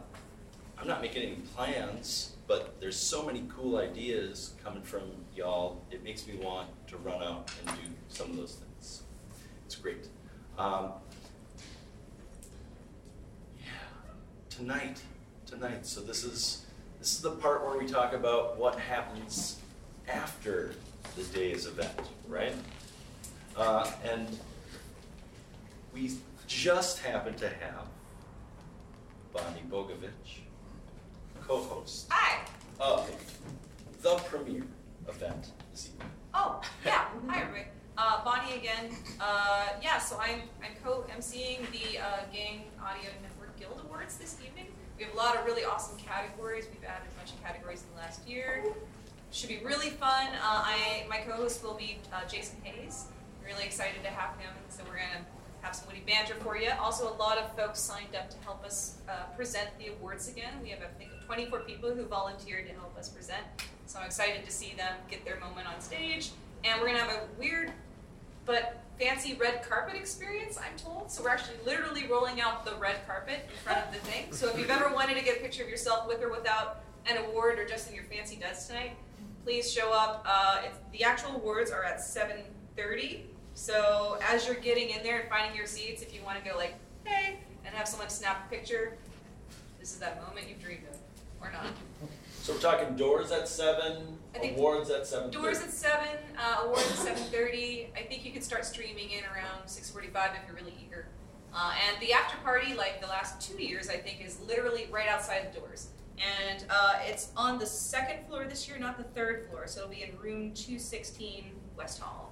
I'm 0.78 0.86
not 0.86 1.00
making 1.00 1.22
any 1.22 1.36
plans, 1.54 2.32
but 2.46 2.80
there's 2.80 2.96
so 2.96 3.24
many 3.24 3.44
cool 3.48 3.78
ideas 3.78 4.54
coming 4.62 4.82
from 4.82 5.02
y'all. 5.34 5.82
It 5.90 6.02
makes 6.02 6.26
me 6.26 6.36
want 6.36 6.68
to 6.88 6.96
run 6.98 7.22
out 7.22 7.50
and 7.60 7.76
do 7.76 7.82
some 8.08 8.30
of 8.30 8.36
those 8.36 8.56
things. 8.56 9.02
It's 9.64 9.76
great. 9.76 10.08
Um, 10.58 10.92
yeah, 13.58 13.64
tonight, 14.50 15.00
tonight. 15.46 15.86
So 15.86 16.00
this 16.00 16.24
is 16.24 16.66
this 16.98 17.14
is 17.14 17.20
the 17.20 17.32
part 17.32 17.64
where 17.66 17.78
we 17.78 17.86
talk 17.86 18.12
about 18.12 18.58
what 18.58 18.78
happens 18.78 19.60
after 20.08 20.74
the 21.16 21.22
day's 21.24 21.66
event, 21.66 22.00
right? 22.28 22.54
Uh, 23.56 23.90
and 24.10 24.38
we 25.92 26.10
just 26.46 26.98
happen 27.00 27.34
to 27.34 27.48
have 27.48 27.86
Bonnie 29.32 29.62
Bogovich, 29.70 30.40
co-host 31.46 32.06
Hi. 32.10 32.44
of 32.80 33.10
the 34.00 34.14
premiere 34.16 34.64
event 35.08 35.48
this 35.70 35.90
evening. 35.92 36.10
Oh, 36.34 36.62
yeah. 36.84 37.08
Hi, 37.28 37.42
everybody. 37.42 37.66
Uh, 37.98 38.24
Bonnie 38.24 38.54
again. 38.56 38.96
Uh, 39.20 39.68
yeah, 39.82 39.98
so 39.98 40.18
I'm, 40.18 40.42
I'm 40.62 40.72
co-emceeing 40.82 41.58
the 41.72 41.98
uh, 41.98 42.04
Game 42.32 42.62
Audio 42.82 43.10
Network 43.22 43.58
Guild 43.58 43.80
Awards 43.84 44.16
this 44.16 44.38
evening. 44.46 44.66
We 44.96 45.04
have 45.04 45.12
a 45.12 45.16
lot 45.16 45.36
of 45.36 45.44
really 45.44 45.64
awesome 45.64 45.98
categories. 45.98 46.66
We've 46.72 46.84
added 46.88 47.06
a 47.14 47.18
bunch 47.18 47.32
of 47.32 47.42
categories 47.42 47.82
in 47.82 47.94
the 47.96 48.00
last 48.00 48.26
year. 48.26 48.64
Should 49.30 49.48
be 49.48 49.60
really 49.64 49.90
fun. 49.90 50.28
Uh, 50.28 50.38
I 50.42 51.06
my 51.08 51.18
co-host 51.18 51.62
will 51.62 51.74
be 51.74 51.98
uh, 52.12 52.26
Jason 52.28 52.56
Hayes. 52.64 53.06
Really 53.44 53.64
excited 53.64 54.02
to 54.04 54.10
have 54.10 54.38
him. 54.38 54.52
So 54.68 54.82
we're 54.88 54.96
gonna 54.96 55.24
have 55.62 55.74
some 55.74 55.88
witty 55.88 56.02
banter 56.06 56.34
for 56.34 56.56
you. 56.56 56.70
Also, 56.80 57.12
a 57.12 57.16
lot 57.16 57.38
of 57.38 57.54
folks 57.56 57.80
signed 57.80 58.14
up 58.16 58.30
to 58.30 58.36
help 58.44 58.64
us 58.64 58.98
uh, 59.08 59.24
present 59.36 59.68
the 59.78 59.88
awards 59.88 60.28
again. 60.28 60.52
We 60.62 60.70
have 60.70 60.80
I 60.80 60.98
think 60.98 61.10
24 61.26 61.60
people 61.60 61.94
who 61.94 62.04
volunteered 62.04 62.66
to 62.68 62.72
help 62.74 62.96
us 62.98 63.08
present. 63.08 63.42
So 63.86 63.98
I'm 63.98 64.06
excited 64.06 64.44
to 64.44 64.50
see 64.50 64.74
them 64.76 64.94
get 65.10 65.24
their 65.24 65.38
moment 65.40 65.66
on 65.68 65.80
stage. 65.80 66.30
And 66.64 66.80
we're 66.80 66.88
gonna 66.88 67.00
have 67.00 67.12
a 67.12 67.38
weird 67.38 67.72
but 68.44 68.82
fancy 68.98 69.34
red 69.34 69.62
carpet 69.62 69.96
experience, 69.96 70.58
I'm 70.58 70.76
told. 70.76 71.10
So 71.10 71.22
we're 71.22 71.30
actually 71.30 71.56
literally 71.64 72.06
rolling 72.06 72.40
out 72.40 72.64
the 72.64 72.74
red 72.76 73.06
carpet 73.06 73.48
in 73.48 73.56
front 73.64 73.86
of 73.86 73.92
the 73.92 74.00
thing. 74.00 74.32
So 74.32 74.48
if 74.48 74.58
you've 74.58 74.70
ever 74.70 74.92
wanted 74.92 75.16
to 75.16 75.24
get 75.24 75.38
a 75.38 75.40
picture 75.40 75.62
of 75.62 75.68
yourself 75.68 76.06
with 76.06 76.22
or 76.22 76.30
without 76.30 76.82
an 77.06 77.16
award 77.18 77.58
or 77.58 77.66
just 77.66 77.88
in 77.88 77.94
your 77.94 78.04
fancy 78.04 78.36
duds 78.36 78.66
tonight, 78.66 78.92
please 79.44 79.72
show 79.72 79.92
up. 79.92 80.24
Uh, 80.28 80.62
the 80.92 81.04
actual 81.04 81.36
awards 81.36 81.70
are 81.70 81.84
at 81.84 81.98
7.30. 81.98 83.22
So 83.54 84.18
as 84.22 84.46
you're 84.46 84.56
getting 84.56 84.90
in 84.90 85.02
there 85.02 85.20
and 85.20 85.28
finding 85.28 85.56
your 85.56 85.66
seats, 85.66 86.02
if 86.02 86.14
you 86.14 86.22
want 86.24 86.42
to 86.42 86.50
go 86.50 86.56
like, 86.56 86.74
hey, 87.04 87.38
and 87.64 87.74
have 87.74 87.86
someone 87.86 88.08
snap 88.08 88.46
a 88.46 88.50
picture, 88.50 88.96
this 89.78 89.92
is 89.92 89.98
that 89.98 90.22
moment 90.26 90.48
you've 90.48 90.62
dreamed 90.62 90.84
of, 90.90 90.98
or 91.40 91.52
not. 91.52 91.66
So 92.42 92.54
we're 92.54 92.60
talking 92.60 92.96
doors 92.96 93.30
at 93.30 93.46
seven, 93.46 94.18
awards 94.42 94.90
at 94.90 95.06
seven. 95.06 95.30
Doors 95.30 95.60
at 95.60 95.70
seven, 95.70 96.18
uh, 96.36 96.62
awards 96.64 96.90
at 96.90 96.96
seven 96.96 97.22
thirty. 97.24 97.88
I 97.96 98.02
think 98.02 98.24
you 98.24 98.32
can 98.32 98.42
start 98.42 98.64
streaming 98.64 99.10
in 99.10 99.22
around 99.24 99.66
six 99.66 99.90
forty-five 99.90 100.30
if 100.34 100.48
you're 100.48 100.56
really 100.56 100.74
eager. 100.84 101.06
Uh, 101.54 101.72
and 101.88 102.00
the 102.00 102.12
after 102.12 102.36
party, 102.38 102.74
like 102.74 103.00
the 103.00 103.06
last 103.06 103.40
two 103.40 103.62
years, 103.62 103.88
I 103.88 103.96
think 103.96 104.24
is 104.24 104.40
literally 104.40 104.88
right 104.90 105.08
outside 105.08 105.52
the 105.52 105.60
doors. 105.60 105.88
And 106.18 106.64
uh, 106.68 106.94
it's 107.06 107.30
on 107.36 107.58
the 107.58 107.66
second 107.66 108.26
floor 108.26 108.44
this 108.44 108.66
year, 108.66 108.78
not 108.78 108.96
the 108.96 109.04
third 109.04 109.48
floor. 109.48 109.66
So 109.66 109.82
it'll 109.82 109.92
be 109.92 110.02
in 110.02 110.18
room 110.18 110.52
two 110.54 110.78
sixteen, 110.78 111.52
West 111.76 112.00
Hall. 112.00 112.31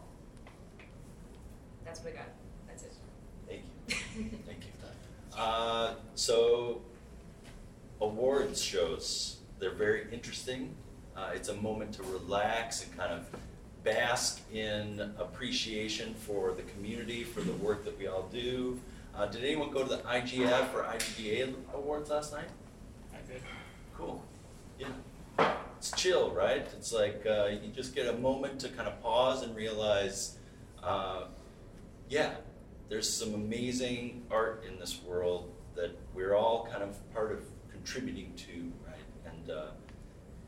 That's 1.90 2.04
what 2.04 2.12
I 2.12 2.16
got. 2.18 2.28
That's 2.68 2.84
it. 2.84 2.92
Thank 3.48 3.62
you. 3.88 4.38
Thank 4.46 4.60
you. 4.60 4.70
Uh, 5.36 5.94
so, 6.14 6.82
awards 8.00 8.62
shows, 8.62 9.38
they're 9.58 9.74
very 9.74 10.06
interesting. 10.12 10.72
Uh, 11.16 11.30
it's 11.34 11.48
a 11.48 11.54
moment 11.54 11.92
to 11.94 12.04
relax 12.04 12.84
and 12.84 12.96
kind 12.96 13.12
of 13.12 13.26
bask 13.82 14.40
in 14.52 15.00
appreciation 15.18 16.14
for 16.14 16.52
the 16.52 16.62
community, 16.62 17.24
for 17.24 17.40
the 17.40 17.54
work 17.54 17.84
that 17.84 17.98
we 17.98 18.06
all 18.06 18.28
do. 18.30 18.78
Uh, 19.16 19.26
did 19.26 19.42
anyone 19.42 19.72
go 19.72 19.82
to 19.82 19.88
the 19.88 20.02
IGF 20.02 20.72
or 20.72 20.84
IGDA 20.84 21.54
awards 21.74 22.10
last 22.10 22.32
night? 22.32 22.48
I 23.12 23.16
did. 23.28 23.42
Cool. 23.96 24.22
Yeah. 24.78 24.86
It's 25.78 25.90
chill, 25.92 26.30
right? 26.30 26.64
It's 26.76 26.92
like 26.92 27.26
uh, 27.26 27.48
you 27.60 27.72
just 27.74 27.96
get 27.96 28.06
a 28.06 28.12
moment 28.18 28.60
to 28.60 28.68
kind 28.68 28.86
of 28.86 29.02
pause 29.02 29.42
and 29.42 29.56
realize, 29.56 30.36
uh, 30.84 31.24
yeah, 32.10 32.32
there's 32.88 33.08
some 33.08 33.34
amazing 33.34 34.26
art 34.30 34.64
in 34.68 34.78
this 34.78 35.00
world 35.06 35.52
that 35.76 35.96
we're 36.12 36.34
all 36.34 36.68
kind 36.70 36.82
of 36.82 37.14
part 37.14 37.30
of 37.30 37.44
contributing 37.70 38.32
to, 38.36 38.72
right? 38.84 39.32
And 39.32 39.50
uh, 39.50 39.66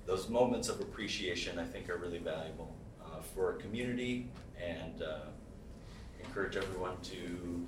those 0.04 0.28
moments 0.28 0.68
of 0.68 0.80
appreciation, 0.80 1.60
I 1.60 1.64
think, 1.64 1.88
are 1.88 1.96
really 1.96 2.18
valuable 2.18 2.74
uh, 3.00 3.22
for 3.34 3.52
a 3.52 3.54
community 3.54 4.26
and 4.60 5.02
uh, 5.02 5.18
encourage 6.22 6.56
everyone 6.56 6.96
to, 7.04 7.64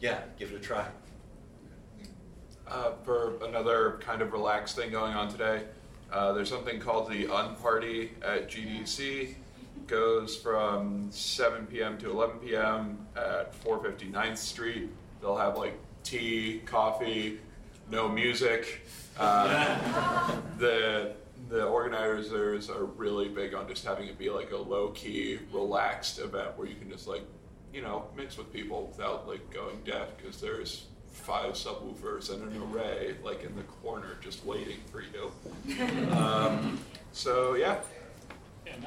yeah, 0.00 0.22
give 0.36 0.50
it 0.50 0.56
a 0.56 0.60
try. 0.60 0.86
Uh, 2.66 2.90
for 3.04 3.34
another 3.44 4.00
kind 4.00 4.20
of 4.20 4.32
relaxed 4.32 4.74
thing 4.74 4.90
going 4.90 5.14
on 5.14 5.28
today, 5.28 5.62
uh, 6.12 6.32
there's 6.32 6.48
something 6.48 6.80
called 6.80 7.08
the 7.08 7.26
Unparty 7.26 8.10
at 8.22 8.50
GDC. 8.50 9.36
Goes 9.86 10.36
from 10.36 11.08
7 11.10 11.66
p.m. 11.66 11.96
to 11.98 12.10
11 12.10 12.38
p.m. 12.40 13.06
at 13.16 13.52
459th 13.62 14.36
Street. 14.36 14.90
They'll 15.20 15.36
have 15.36 15.56
like 15.56 15.78
tea, 16.02 16.62
coffee, 16.64 17.38
no 17.90 18.08
music. 18.08 18.84
Uh, 19.18 20.32
the 20.58 21.14
the 21.48 21.64
organizers 21.64 22.70
are 22.70 22.84
really 22.84 23.28
big 23.28 23.54
on 23.54 23.68
just 23.68 23.84
having 23.84 24.08
it 24.08 24.18
be 24.18 24.30
like 24.30 24.50
a 24.50 24.56
low 24.56 24.88
key, 24.88 25.38
relaxed 25.52 26.18
event 26.18 26.56
where 26.56 26.66
you 26.66 26.74
can 26.74 26.90
just 26.90 27.06
like, 27.06 27.22
you 27.72 27.82
know, 27.82 28.06
mix 28.16 28.36
with 28.36 28.52
people 28.52 28.86
without 28.86 29.28
like 29.28 29.50
going 29.52 29.78
deaf 29.84 30.08
because 30.16 30.40
there's 30.40 30.86
five 31.12 31.52
subwoofers 31.52 32.32
and 32.32 32.42
an 32.42 32.62
array 32.70 33.14
like 33.24 33.42
in 33.42 33.54
the 33.56 33.62
corner 33.62 34.16
just 34.20 34.44
waiting 34.44 34.78
for 34.90 35.02
you. 35.02 35.30
Um, 36.12 36.78
so 37.12 37.54
yeah. 37.54 37.78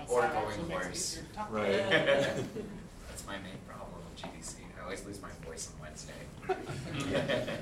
Or 0.08 0.22
going 0.28 0.70
worse. 0.70 1.20
Right. 1.50 1.72
That's 1.90 3.26
my 3.26 3.38
main 3.38 3.58
problem 3.68 4.02
with 4.04 4.24
GDC. 4.24 4.56
I 4.80 4.84
always 4.84 5.06
lose 5.06 5.22
my 5.22 5.30
voice 5.46 5.70
on 5.74 5.82
Wednesday. 5.82 6.14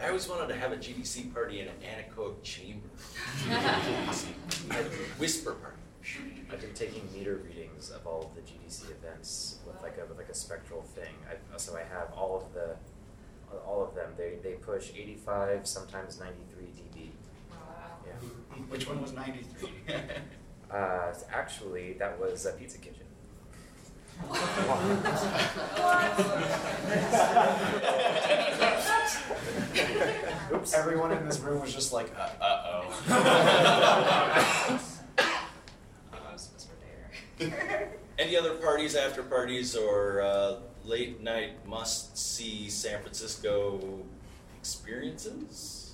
I 0.00 0.08
always 0.08 0.28
wanted 0.28 0.48
to 0.48 0.56
have 0.56 0.72
a 0.72 0.76
GDC 0.76 1.34
party 1.34 1.60
in 1.60 1.68
an 1.68 1.74
anechoic 1.82 2.42
chamber. 2.42 2.88
Whisper 5.18 5.52
party. 5.52 5.76
I've 6.50 6.60
been 6.60 6.72
taking 6.72 7.02
meter 7.12 7.36
readings 7.36 7.90
of 7.90 8.06
all 8.06 8.22
of 8.22 8.34
the 8.34 8.40
GDC 8.40 8.90
events 8.90 9.58
with 9.66 9.82
like 9.82 9.98
a 9.98 10.06
with 10.06 10.16
like 10.16 10.28
a 10.28 10.34
spectral 10.34 10.82
thing. 10.82 11.14
I, 11.28 11.56
so 11.58 11.76
I 11.76 11.80
have 11.80 12.12
all 12.16 12.36
of 12.36 12.54
the 12.54 12.76
all 13.66 13.82
of 13.82 13.94
them. 13.94 14.12
They 14.16 14.38
they 14.42 14.54
push 14.54 14.90
85, 14.96 15.66
sometimes 15.66 16.20
93 16.20 16.64
dB. 16.64 17.10
Yeah. 18.06 18.12
Which 18.68 18.88
one 18.88 19.02
was 19.02 19.12
93? 19.12 19.70
Uh, 20.70 21.12
actually, 21.32 21.94
that 21.94 22.20
was 22.20 22.46
a 22.46 22.52
Pizza 22.52 22.78
Kitchen. 22.78 23.02
Oops. 30.52 30.74
Everyone 30.74 31.12
in 31.12 31.24
this 31.26 31.38
room 31.40 31.60
was 31.60 31.72
just 31.72 31.92
like, 31.92 32.12
uh, 32.18 32.28
uh 32.44 32.84
Any 38.18 38.36
other 38.36 38.54
parties, 38.54 38.96
after 38.96 39.22
parties, 39.22 39.76
or 39.76 40.20
uh, 40.20 40.56
late 40.84 41.22
night 41.22 41.64
must 41.66 42.18
see 42.18 42.68
San 42.68 43.00
Francisco 43.00 44.02
experiences? 44.58 45.87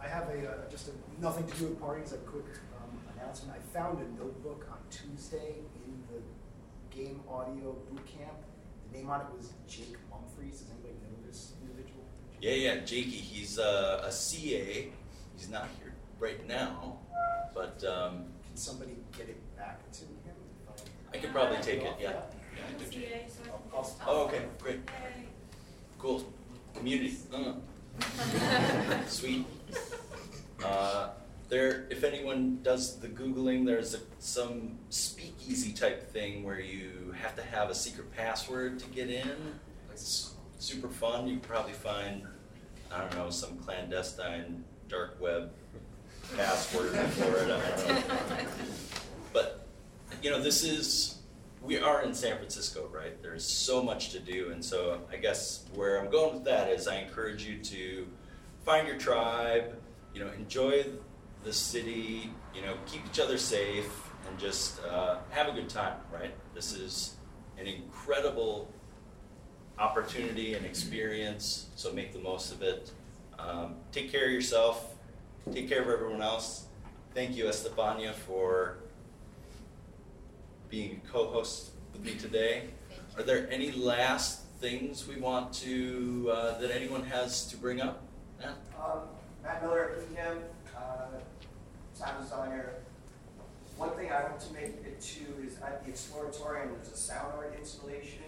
I, 0.00 0.04
I 0.04 0.08
have 0.08 0.28
a, 0.28 0.48
uh, 0.48 0.70
just 0.70 0.88
a, 0.88 0.92
nothing 1.20 1.46
to 1.46 1.56
do 1.56 1.64
with 1.66 1.80
parties, 1.80 2.12
a 2.12 2.16
quick 2.18 2.44
um, 2.76 2.98
announcement. 3.16 3.56
I 3.56 3.78
found 3.78 3.98
a 3.98 4.20
notebook 4.22 4.66
on 4.70 4.78
Tuesday 4.90 5.56
in 5.86 6.02
the 6.08 6.96
game 6.96 7.20
audio 7.28 7.72
boot 7.90 8.06
camp. 8.06 8.34
The 8.90 8.98
name 8.98 9.10
on 9.10 9.20
it 9.20 9.26
was 9.36 9.52
Jake 9.68 9.96
Mumfries. 10.10 10.58
Does 10.60 10.70
anybody 10.70 10.94
know 11.02 11.26
this 11.26 11.52
individual? 11.62 12.02
Yeah, 12.40 12.52
yeah, 12.52 12.76
Jakey. 12.80 13.10
He's 13.10 13.58
uh, 13.58 14.02
a 14.04 14.10
CA. 14.12 14.90
He's 15.36 15.48
not 15.48 15.68
here 15.78 15.92
right 16.18 16.46
now, 16.46 16.98
but 17.54 17.82
um, 17.84 18.24
Can 18.46 18.56
somebody 18.56 18.96
get 19.16 19.28
it 19.28 19.56
back 19.56 19.90
to 19.92 20.00
him? 20.00 20.08
I 21.12 21.18
could 21.18 21.32
probably 21.32 21.56
take 21.58 21.82
it. 21.82 21.92
Yeah. 22.00 22.12
yeah 22.56 22.62
I 22.68 22.90
do. 22.90 23.02
I'll- 23.50 23.62
I'll- 23.74 23.96
Oh, 24.06 24.24
okay, 24.26 24.42
great. 24.60 24.80
Cool. 25.98 26.24
Community. 26.74 27.16
Uh. 27.32 27.54
Sweet. 29.06 29.44
Uh, 30.64 31.10
there, 31.48 31.86
if 31.90 32.04
anyone 32.04 32.60
does 32.62 32.98
the 33.00 33.08
googling, 33.08 33.66
there's 33.66 33.94
a, 33.94 33.98
some 34.18 34.78
speakeasy 34.88 35.72
type 35.72 36.12
thing 36.12 36.44
where 36.44 36.60
you 36.60 37.14
have 37.20 37.34
to 37.36 37.42
have 37.42 37.70
a 37.70 37.74
secret 37.74 38.14
password 38.14 38.78
to 38.78 38.86
get 38.86 39.10
in. 39.10 39.58
It's 39.90 40.34
super 40.58 40.88
fun. 40.88 41.26
You 41.26 41.38
probably 41.38 41.72
find, 41.72 42.22
I 42.92 43.00
don't 43.00 43.14
know, 43.16 43.30
some 43.30 43.56
clandestine 43.58 44.64
dark 44.88 45.20
web 45.20 45.50
password 46.36 46.92
for 46.92 47.36
it. 47.38 48.04
But 49.32 49.66
you 50.22 50.30
know, 50.30 50.40
this 50.42 50.62
is 50.62 51.20
we 51.62 51.78
are 51.78 52.02
in 52.02 52.14
San 52.14 52.36
Francisco, 52.36 52.88
right? 52.92 53.20
There's 53.22 53.44
so 53.44 53.82
much 53.82 54.10
to 54.10 54.20
do, 54.20 54.50
and 54.52 54.64
so 54.64 55.00
I 55.12 55.16
guess 55.16 55.64
where 55.74 56.00
I'm 56.00 56.10
going 56.10 56.34
with 56.34 56.44
that 56.44 56.70
is 56.70 56.88
I 56.88 56.96
encourage 56.96 57.44
you 57.44 57.58
to 57.58 58.06
find 58.64 58.86
your 58.86 58.98
tribe, 58.98 59.76
you 60.14 60.20
know, 60.20 60.30
enjoy 60.32 60.84
the 61.44 61.52
city, 61.52 62.30
you 62.54 62.62
know, 62.62 62.74
keep 62.86 63.02
each 63.06 63.20
other 63.20 63.38
safe, 63.38 63.90
and 64.28 64.38
just 64.38 64.82
uh, 64.84 65.16
have 65.30 65.48
a 65.48 65.52
good 65.52 65.68
time, 65.68 65.96
right? 66.12 66.34
This 66.54 66.72
is 66.72 67.16
an 67.58 67.66
incredible 67.66 68.72
opportunity 69.78 70.54
and 70.54 70.66
experience, 70.66 71.68
so 71.74 71.92
make 71.92 72.12
the 72.12 72.18
most 72.18 72.52
of 72.52 72.62
it. 72.62 72.90
Um, 73.38 73.76
take 73.92 74.12
care 74.12 74.26
of 74.26 74.32
yourself, 74.32 74.94
take 75.52 75.68
care 75.68 75.82
of 75.82 75.88
everyone 75.88 76.20
else. 76.20 76.66
Thank 77.14 77.36
you, 77.36 77.48
Estefania, 77.48 78.12
for 78.12 78.78
being 80.68 81.00
a 81.04 81.08
co-host 81.10 81.70
with 81.92 82.04
me 82.04 82.14
today. 82.14 82.64
Are 83.16 83.22
there 83.22 83.50
any 83.50 83.72
last 83.72 84.44
things 84.60 85.08
we 85.08 85.16
want 85.16 85.52
to 85.54 86.30
uh, 86.32 86.58
that 86.58 86.70
anyone 86.70 87.02
has 87.04 87.46
to 87.46 87.56
bring 87.56 87.80
up? 87.80 88.02
Matt? 88.40 88.56
Um, 88.82 89.00
Matt 89.42 89.62
Miller 89.62 89.92
at 89.96 90.14
Ehem, 90.14 90.38
uh, 90.76 91.18
sound 91.94 92.22
designer. 92.22 92.74
One 93.76 93.90
thing 93.90 94.10
I 94.10 94.22
want 94.24 94.40
to 94.40 94.52
make 94.52 94.84
it 94.84 95.00
to 95.00 95.46
is 95.46 95.56
at 95.62 95.84
the 95.84 95.92
Exploratorium, 95.92 96.74
there's 96.74 96.92
a 96.92 96.96
sound 96.96 97.32
art 97.36 97.54
installation. 97.58 98.22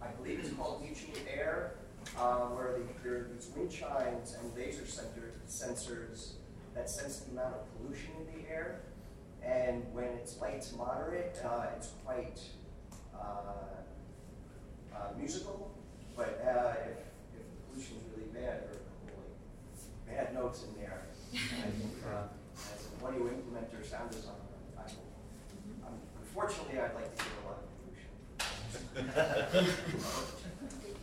I 0.00 0.08
believe 0.08 0.40
it's 0.40 0.52
called 0.52 0.82
Reaching 0.82 1.14
Air, 1.32 1.74
uh, 2.18 2.46
where 2.48 2.72
the, 2.72 2.84
there 3.02 3.14
are 3.14 3.28
these 3.32 3.48
wind 3.56 3.70
chimes 3.70 4.36
and 4.40 4.54
laser 4.56 4.86
center, 4.86 5.32
sensors 5.48 6.32
that 6.74 6.88
sense 6.88 7.20
the 7.20 7.32
amount 7.32 7.54
of 7.54 7.76
pollution 7.76 8.10
in 8.20 8.42
the 8.42 8.48
air. 8.50 8.80
And 9.44 9.84
when 9.92 10.04
it's 10.04 10.40
light 10.40 10.62
to 10.62 10.76
moderate, 10.76 11.38
uh, 11.44 11.66
it's 11.76 11.90
quite 12.04 12.40
uh, 13.14 13.82
uh, 14.94 14.98
musical. 15.18 15.70
But 16.16 16.42
uh, 16.46 16.74
if, 16.84 16.98
if 17.38 17.44
the 17.46 17.62
pollution's 17.70 18.02
really 18.14 18.28
bad, 18.32 18.62
there 18.62 18.70
are 18.70 18.80
a 18.80 18.86
couple 18.90 19.18
like 19.18 20.01
bad 20.12 20.34
notes 20.34 20.64
in 20.64 20.80
there. 20.80 21.08
And 21.32 21.64
I 21.64 21.70
think 21.72 21.94
uh, 22.04 22.28
as 22.76 22.86
an 22.86 22.92
audio 23.00 23.24
implementer, 23.32 23.80
sound 23.84 24.10
designer, 24.10 24.36
I 24.76 24.84
will, 24.84 25.88
um, 25.88 25.96
unfortunately, 26.20 26.78
I'd 26.78 26.94
like 26.94 27.16
to 27.16 27.24
get 27.24 27.32
a 27.32 27.44
lot 27.48 27.56
of 27.56 27.66
pollution. 27.80 28.12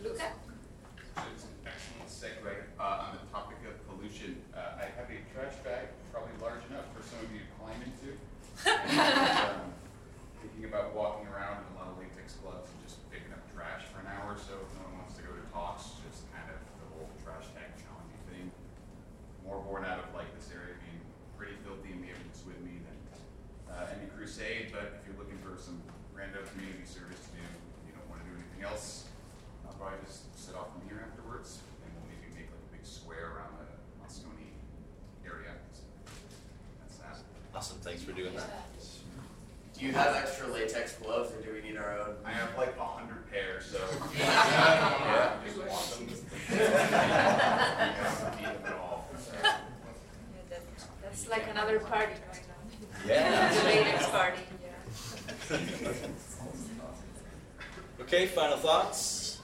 Luca? 0.04 0.30
It's 1.34 1.44
an 1.44 1.56
excellent 1.66 2.08
segue 2.08 2.54
uh, 2.80 3.06
on 3.10 3.18
the 3.18 3.24
topic 3.34 3.58
of 3.66 3.76
pollution. 3.90 4.38
Uh, 4.54 4.80
I 4.80 4.86
have 4.94 5.10
a 5.10 5.20
trash 5.34 5.58
bag 5.66 5.90
probably 6.14 6.38
large 6.40 6.64
enough 6.70 6.86
for 6.94 7.02
some 7.02 7.26
of 7.26 7.30
you 7.34 7.42
to 7.44 7.50
climb 7.58 7.82
into. 7.82 8.14
And, 8.64 9.66
um, 9.66 9.74
thinking 10.40 10.70
about 10.70 10.96
walking 10.96 11.28
around 11.34 11.64
in 11.64 11.68
a 11.74 11.76
lot 11.82 11.88
of 11.92 12.00
latex 12.00 12.40
gloves 12.44 12.70
and 12.72 12.80
just 12.88 13.04
picking 13.12 13.34
up 13.34 13.44
trash 13.52 13.90
for 13.92 14.00
an 14.06 14.08
hour 14.08 14.36
or 14.36 14.40
so. 14.40 14.56
If 14.56 14.72
no 14.80 14.88
one 14.88 15.04
wants 15.04 15.20
to 15.20 15.24
go 15.26 15.36
to 15.36 15.44
talks, 15.52 16.00
just 16.08 16.28
kind 16.32 16.48
of 16.48 16.60
the 16.80 16.88
whole 16.96 17.12
trash 17.24 17.48
tag 17.56 17.72
challenging 17.76 18.24
thing. 18.32 18.46
More 19.44 19.60
born 19.64 19.84
out 19.84 20.00
of 20.00 20.08
like 20.16 20.32
this 20.36 20.52
area 20.52 20.76
being 20.80 21.04
pretty 21.36 21.56
filthy 21.64 21.92
and 21.96 22.02
maybe 22.04 22.20
it's 22.28 22.44
with 22.48 22.60
me 22.64 22.80
than 22.84 22.98
uh, 23.72 23.96
any 23.96 24.08
crusade. 24.30 24.70
But 24.72 25.02
if 25.02 25.10
you're 25.10 25.18
looking 25.18 25.42
for 25.42 25.58
some 25.58 25.82
random 26.14 26.46
community 26.54 26.86
service 26.86 27.18
to 27.18 27.30
do, 27.34 27.42
you 27.90 27.98
don't 27.98 28.06
want 28.14 28.22
to 28.22 28.30
do 28.30 28.38
anything 28.38 28.62
else, 28.62 29.10
I'll 29.66 29.74
probably 29.74 29.98
just 30.06 30.30
sit 30.38 30.54
off 30.54 30.70
from 30.70 30.86
here 30.86 31.02
afterwards, 31.02 31.58
and 31.82 31.90
we'll 31.98 32.06
maybe 32.14 32.30
make 32.38 32.46
like 32.54 32.62
a 32.62 32.72
big 32.78 32.86
square 32.86 33.34
around 33.34 33.58
the 33.58 33.66
Moscone 33.98 34.54
area. 35.26 35.58
So 35.74 35.82
that's 36.86 37.02
that. 37.02 37.26
Awesome, 37.58 37.82
thanks 37.82 38.06
for 38.06 38.14
doing 38.14 38.38
that. 38.38 38.70
Do 39.74 39.86
you 39.86 39.94
have 39.94 40.14
extra 40.14 40.46
latex 40.48 40.94
gloves, 40.98 41.32
or 41.34 41.42
do 41.42 41.54
we 41.54 41.62
need 41.68 41.78
our 41.78 41.98
own? 41.98 42.16
I 42.26 42.32
have 42.32 42.56
like 42.58 42.76
a 42.78 42.86
hundred 42.86 43.32
pairs, 43.32 43.66
so. 43.72 43.80
Yeah. 44.18 45.40
Just 45.46 45.58
want 45.58 45.90
them. 45.98 46.08
Yeah, 46.52 48.36
need 48.36 48.46
them 48.46 48.66
at 48.66 48.74
all. 48.74 49.08
Yeah, 49.42 49.56
that, 50.50 50.62
that's 51.02 51.30
like 51.30 51.48
another 51.50 51.80
party 51.80 52.12
going 52.12 52.44
on. 52.44 53.08
Yeah. 53.08 53.54
The 53.54 53.64
latex 53.64 54.08
party, 54.08 54.42
yeah. 55.50 55.58
Okay, 58.02 58.26
final 58.26 58.58
thoughts? 58.58 59.40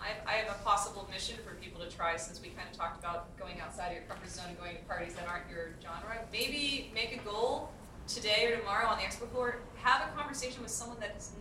I 0.00 0.08
have, 0.08 0.16
I 0.26 0.32
have 0.32 0.50
a 0.50 0.58
possible 0.64 1.08
mission 1.10 1.38
for 1.46 1.54
people 1.54 1.80
to 1.82 1.88
try 1.94 2.16
since 2.18 2.40
we 2.42 2.48
kind 2.48 2.68
of 2.70 2.76
talked 2.76 2.98
about 2.98 3.34
going 3.38 3.58
outside 3.60 3.86
of 3.88 3.94
your 3.94 4.02
comfort 4.02 4.28
zone 4.28 4.46
and 4.48 4.58
going 4.58 4.76
to 4.76 4.82
parties 4.82 5.14
that 5.14 5.26
aren't 5.26 5.48
your 5.48 5.70
genre. 5.82 6.18
Maybe 6.30 6.90
make 6.94 7.14
a 7.18 7.24
goal 7.24 7.70
today 8.06 8.52
or 8.52 8.58
tomorrow 8.58 8.86
on 8.86 8.98
the 8.98 9.04
expo 9.04 9.26
floor. 9.30 9.60
Have 9.76 10.06
a 10.06 10.12
conversation 10.14 10.62
with 10.62 10.70
someone 10.70 10.98
that's 11.00 11.32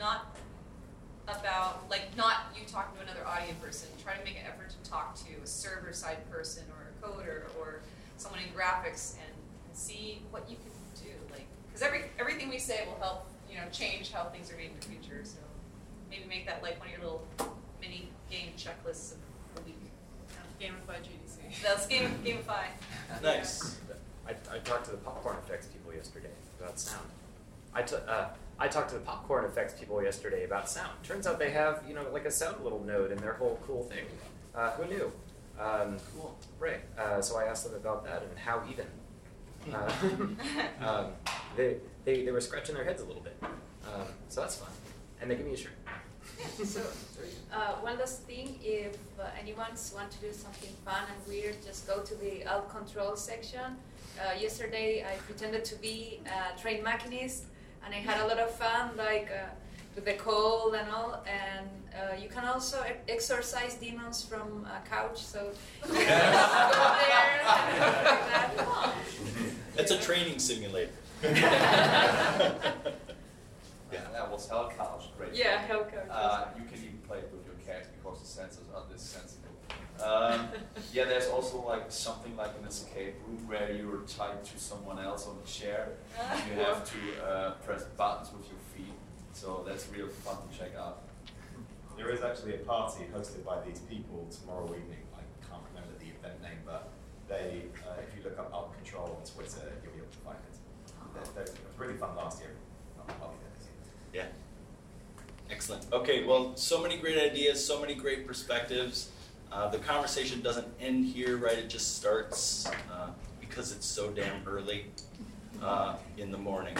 not 1.27 1.39
about, 1.39 1.89
like, 1.89 2.15
not 2.17 2.51
you 2.55 2.65
talking 2.67 2.95
to 2.97 3.03
another 3.03 3.25
audio 3.25 3.53
person. 3.61 3.89
Try 4.03 4.15
to 4.15 4.23
make 4.25 4.35
an 4.35 4.45
effort 4.45 4.69
to 4.69 4.89
talk 4.89 5.15
to 5.15 5.31
a 5.43 5.47
server 5.47 5.93
side 5.93 6.29
person 6.29 6.63
or 6.71 6.89
a 6.89 7.07
coder 7.07 7.43
or 7.59 7.79
someone 8.17 8.41
in 8.41 8.49
graphics 8.49 9.13
and, 9.13 9.31
and 9.67 9.77
see 9.77 10.21
what 10.31 10.49
you 10.49 10.57
can 10.57 10.71
do. 11.03 11.11
Like, 11.31 11.47
because 11.67 11.81
every 11.81 12.03
everything 12.19 12.49
we 12.49 12.59
say 12.59 12.85
will 12.85 12.99
help, 12.99 13.27
you 13.49 13.55
know, 13.57 13.63
change 13.71 14.11
how 14.11 14.25
things 14.25 14.51
are 14.51 14.57
made 14.57 14.71
in 14.71 14.79
the 14.79 14.85
future. 14.85 15.21
So 15.23 15.37
maybe 16.09 16.25
make 16.27 16.45
that 16.45 16.61
like 16.61 16.79
one 16.79 16.87
of 16.89 16.93
your 16.93 17.01
little 17.01 17.27
mini 17.81 18.09
game 18.29 18.49
checklists 18.57 19.13
of 19.13 19.17
the 19.55 19.61
week. 19.71 19.77
Gamify 20.59 20.97
GDC. 20.99 21.61
That's 21.63 21.87
game 21.87 22.09
gamify. 22.23 22.65
Nice. 23.21 23.77
I, 24.27 24.31
I 24.51 24.59
talked 24.59 24.85
to 24.85 24.91
the 24.91 24.97
popcorn 24.97 25.35
effects 25.45 25.67
people 25.67 25.93
yesterday 25.93 26.29
about 26.59 26.79
sound. 26.79 27.05
I 27.73 27.81
t- 27.81 27.95
uh, 28.07 28.27
I 28.59 28.67
talked 28.67 28.89
to 28.89 28.95
the 28.95 29.01
PopcornFX 29.01 29.79
people 29.79 30.01
yesterday 30.03 30.45
about 30.45 30.69
sound. 30.69 30.91
Turns 31.03 31.27
out 31.27 31.39
they 31.39 31.51
have 31.51 31.83
you 31.87 31.93
know 31.93 32.05
like 32.11 32.25
a 32.25 32.31
sound 32.31 32.63
little 32.63 32.83
node 32.83 33.11
in 33.11 33.17
their 33.17 33.33
whole 33.33 33.59
cool 33.65 33.83
thing. 33.83 34.05
Uh, 34.55 34.71
who 34.71 34.85
knew? 34.85 35.11
Um, 35.59 35.97
cool. 36.15 36.37
Right. 36.59 36.81
Uh, 36.97 37.21
so 37.21 37.37
I 37.37 37.45
asked 37.45 37.65
them 37.65 37.75
about 37.75 38.03
that 38.05 38.23
and 38.23 38.37
how 38.37 38.63
even. 38.69 38.85
Uh, 39.73 39.89
um, 40.85 41.05
they, 41.55 41.77
they 42.03 42.25
they 42.25 42.31
were 42.31 42.41
scratching 42.41 42.75
their 42.75 42.83
heads 42.83 43.01
a 43.01 43.05
little 43.05 43.21
bit. 43.21 43.37
Um, 43.41 44.07
so 44.27 44.41
that's 44.41 44.57
fun. 44.57 44.67
And 45.21 45.31
they 45.31 45.35
give 45.35 45.45
me 45.45 45.53
a 45.53 45.57
shirt. 45.57 45.71
So, 46.65 46.81
uh, 47.53 47.75
one 47.75 47.97
last 47.97 48.23
thing, 48.23 48.59
if 48.61 48.97
uh, 49.19 49.27
anyone 49.39 49.67
wants 49.69 49.91
to 49.91 50.17
do 50.19 50.33
something 50.33 50.69
fun 50.83 51.03
and 51.09 51.27
weird, 51.27 51.55
just 51.63 51.87
go 51.87 52.01
to 52.01 52.15
the 52.15 52.45
alt 52.45 52.69
control 52.69 53.15
section. 53.15 53.77
Uh, 54.19 54.33
yesterday, 54.39 55.05
I 55.09 55.15
pretended 55.19 55.63
to 55.65 55.75
be 55.75 56.19
a 56.25 56.59
train 56.59 56.83
machinist, 56.83 57.45
and 57.85 57.93
I 57.93 57.97
had 57.97 58.21
a 58.21 58.27
lot 58.27 58.39
of 58.39 58.51
fun, 58.51 58.91
like 58.97 59.29
uh, 59.31 59.49
with 59.95 60.05
the 60.05 60.13
cold 60.13 60.75
and 60.75 60.89
all. 60.89 61.23
And 61.27 61.67
uh, 61.93 62.15
you 62.15 62.29
can 62.29 62.45
also 62.45 62.83
e- 62.83 63.11
exorcise 63.11 63.75
demons 63.75 64.23
from 64.23 64.65
a 64.65 64.87
couch, 64.87 65.21
so 65.23 65.51
you 65.87 65.93
can 65.93 66.33
go 66.33 66.97
there 67.01 67.39
and 67.39 67.47
like 67.47 68.57
that. 68.57 68.93
It's 69.77 69.91
a 69.91 69.97
training 69.99 70.39
simulator. 70.39 70.91
Yeah, 73.93 73.99
that 74.11 74.31
was 74.31 74.49
Hell 74.49 74.71
Couch. 74.75 75.03
Great. 75.15 75.35
Yeah, 75.35 75.59
Hell 75.61 75.83
Couch 75.85 76.09
Uh, 76.09 76.45
you 76.57 76.63
can 76.65 76.79
even 76.83 76.97
play 77.07 77.19
it 77.19 77.29
with 77.31 77.45
your 77.45 77.53
cat 77.63 77.85
because 77.95 78.19
the 78.21 78.41
sensors 78.41 78.75
are 78.75 78.81
this 78.91 79.03
sensitive. 79.03 79.42
Um, 80.01 80.47
yeah, 80.91 81.05
there's 81.05 81.27
also 81.27 81.61
like 81.65 81.85
something 81.91 82.35
like 82.35 82.51
an 82.59 82.67
escape 82.67 83.15
room 83.27 83.47
where 83.47 83.71
you're 83.71 84.01
tied 84.07 84.43
to 84.43 84.57
someone 84.59 84.99
else 84.99 85.27
on 85.27 85.37
a 85.43 85.47
chair. 85.47 85.89
and 86.19 86.41
you 86.51 86.63
have 86.63 86.83
to 86.91 87.25
uh, 87.25 87.51
press 87.65 87.83
buttons 87.97 88.29
with 88.35 88.47
your 88.49 88.59
feet. 88.75 88.93
So 89.33 89.63
that's 89.67 89.87
real 89.95 90.07
fun 90.07 90.37
to 90.49 90.57
check 90.57 90.71
out. 90.77 91.03
There 91.97 92.09
is 92.09 92.21
actually 92.23 92.55
a 92.55 92.59
party 92.59 93.03
hosted 93.15 93.45
by 93.45 93.61
these 93.67 93.79
people 93.81 94.27
tomorrow 94.31 94.65
evening. 94.65 95.03
I 95.15 95.21
can't 95.47 95.61
remember 95.73 95.93
the 95.99 96.09
event 96.09 96.41
name, 96.41 96.59
but 96.65 96.89
they, 97.29 97.63
uh, 97.87 98.01
if 98.01 98.17
you 98.17 98.23
look 98.27 98.37
up 98.39 98.51
Alt 98.53 98.73
Control 98.75 99.05
on 99.05 99.23
Twitter, 99.31 99.71
you'll 99.83 99.93
be 99.93 99.99
able 99.99 100.11
to 100.11 100.17
find 100.25 100.37
it. 100.37 100.57
They're- 101.13 101.33
they're- 101.45 101.53
It 101.53 101.67
was 101.69 101.77
really 101.77 101.93
fun 101.97 102.15
last 102.15 102.39
year. 102.41 102.51
I'll 102.97 103.15
I'll 103.21 103.29
be 103.29 103.37
there 103.43 103.51
this 103.59 103.67
year. 104.13 104.23
Yeah. 104.25 105.53
Excellent. 105.55 105.85
Okay, 105.93 106.23
well, 106.25 106.55
so 106.55 106.81
many 106.81 106.97
great 106.97 107.17
ideas, 107.31 107.63
so 107.65 107.79
many 107.79 107.93
great 107.93 108.25
perspectives. 108.25 109.09
Uh, 109.53 109.67
the 109.69 109.77
conversation 109.77 110.41
doesn't 110.41 110.67
end 110.81 111.05
here, 111.05 111.37
right? 111.37 111.57
It 111.59 111.69
just 111.69 111.97
starts 111.97 112.65
uh, 112.91 113.09
because 113.39 113.71
it's 113.71 113.85
so 113.85 114.09
damn 114.09 114.41
early 114.47 114.85
uh, 115.61 115.95
in 116.17 116.31
the 116.31 116.37
morning. 116.37 116.75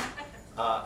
Uh, 0.58 0.86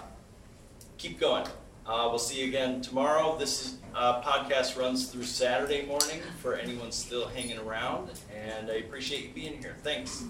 keep 0.98 1.18
going. 1.18 1.46
Uh, 1.86 2.08
we'll 2.10 2.20
see 2.20 2.42
you 2.42 2.48
again 2.50 2.82
tomorrow. 2.82 3.38
This 3.38 3.66
is, 3.66 3.78
uh, 3.96 4.22
podcast 4.22 4.78
runs 4.78 5.08
through 5.08 5.24
Saturday 5.24 5.86
morning 5.86 6.20
for 6.42 6.56
anyone 6.56 6.92
still 6.92 7.30
hanging 7.30 7.58
around, 7.58 8.10
and 8.36 8.70
I 8.70 8.76
appreciate 8.76 9.24
you 9.24 9.30
being 9.34 9.58
here. 9.62 9.78
Thanks. 9.82 10.26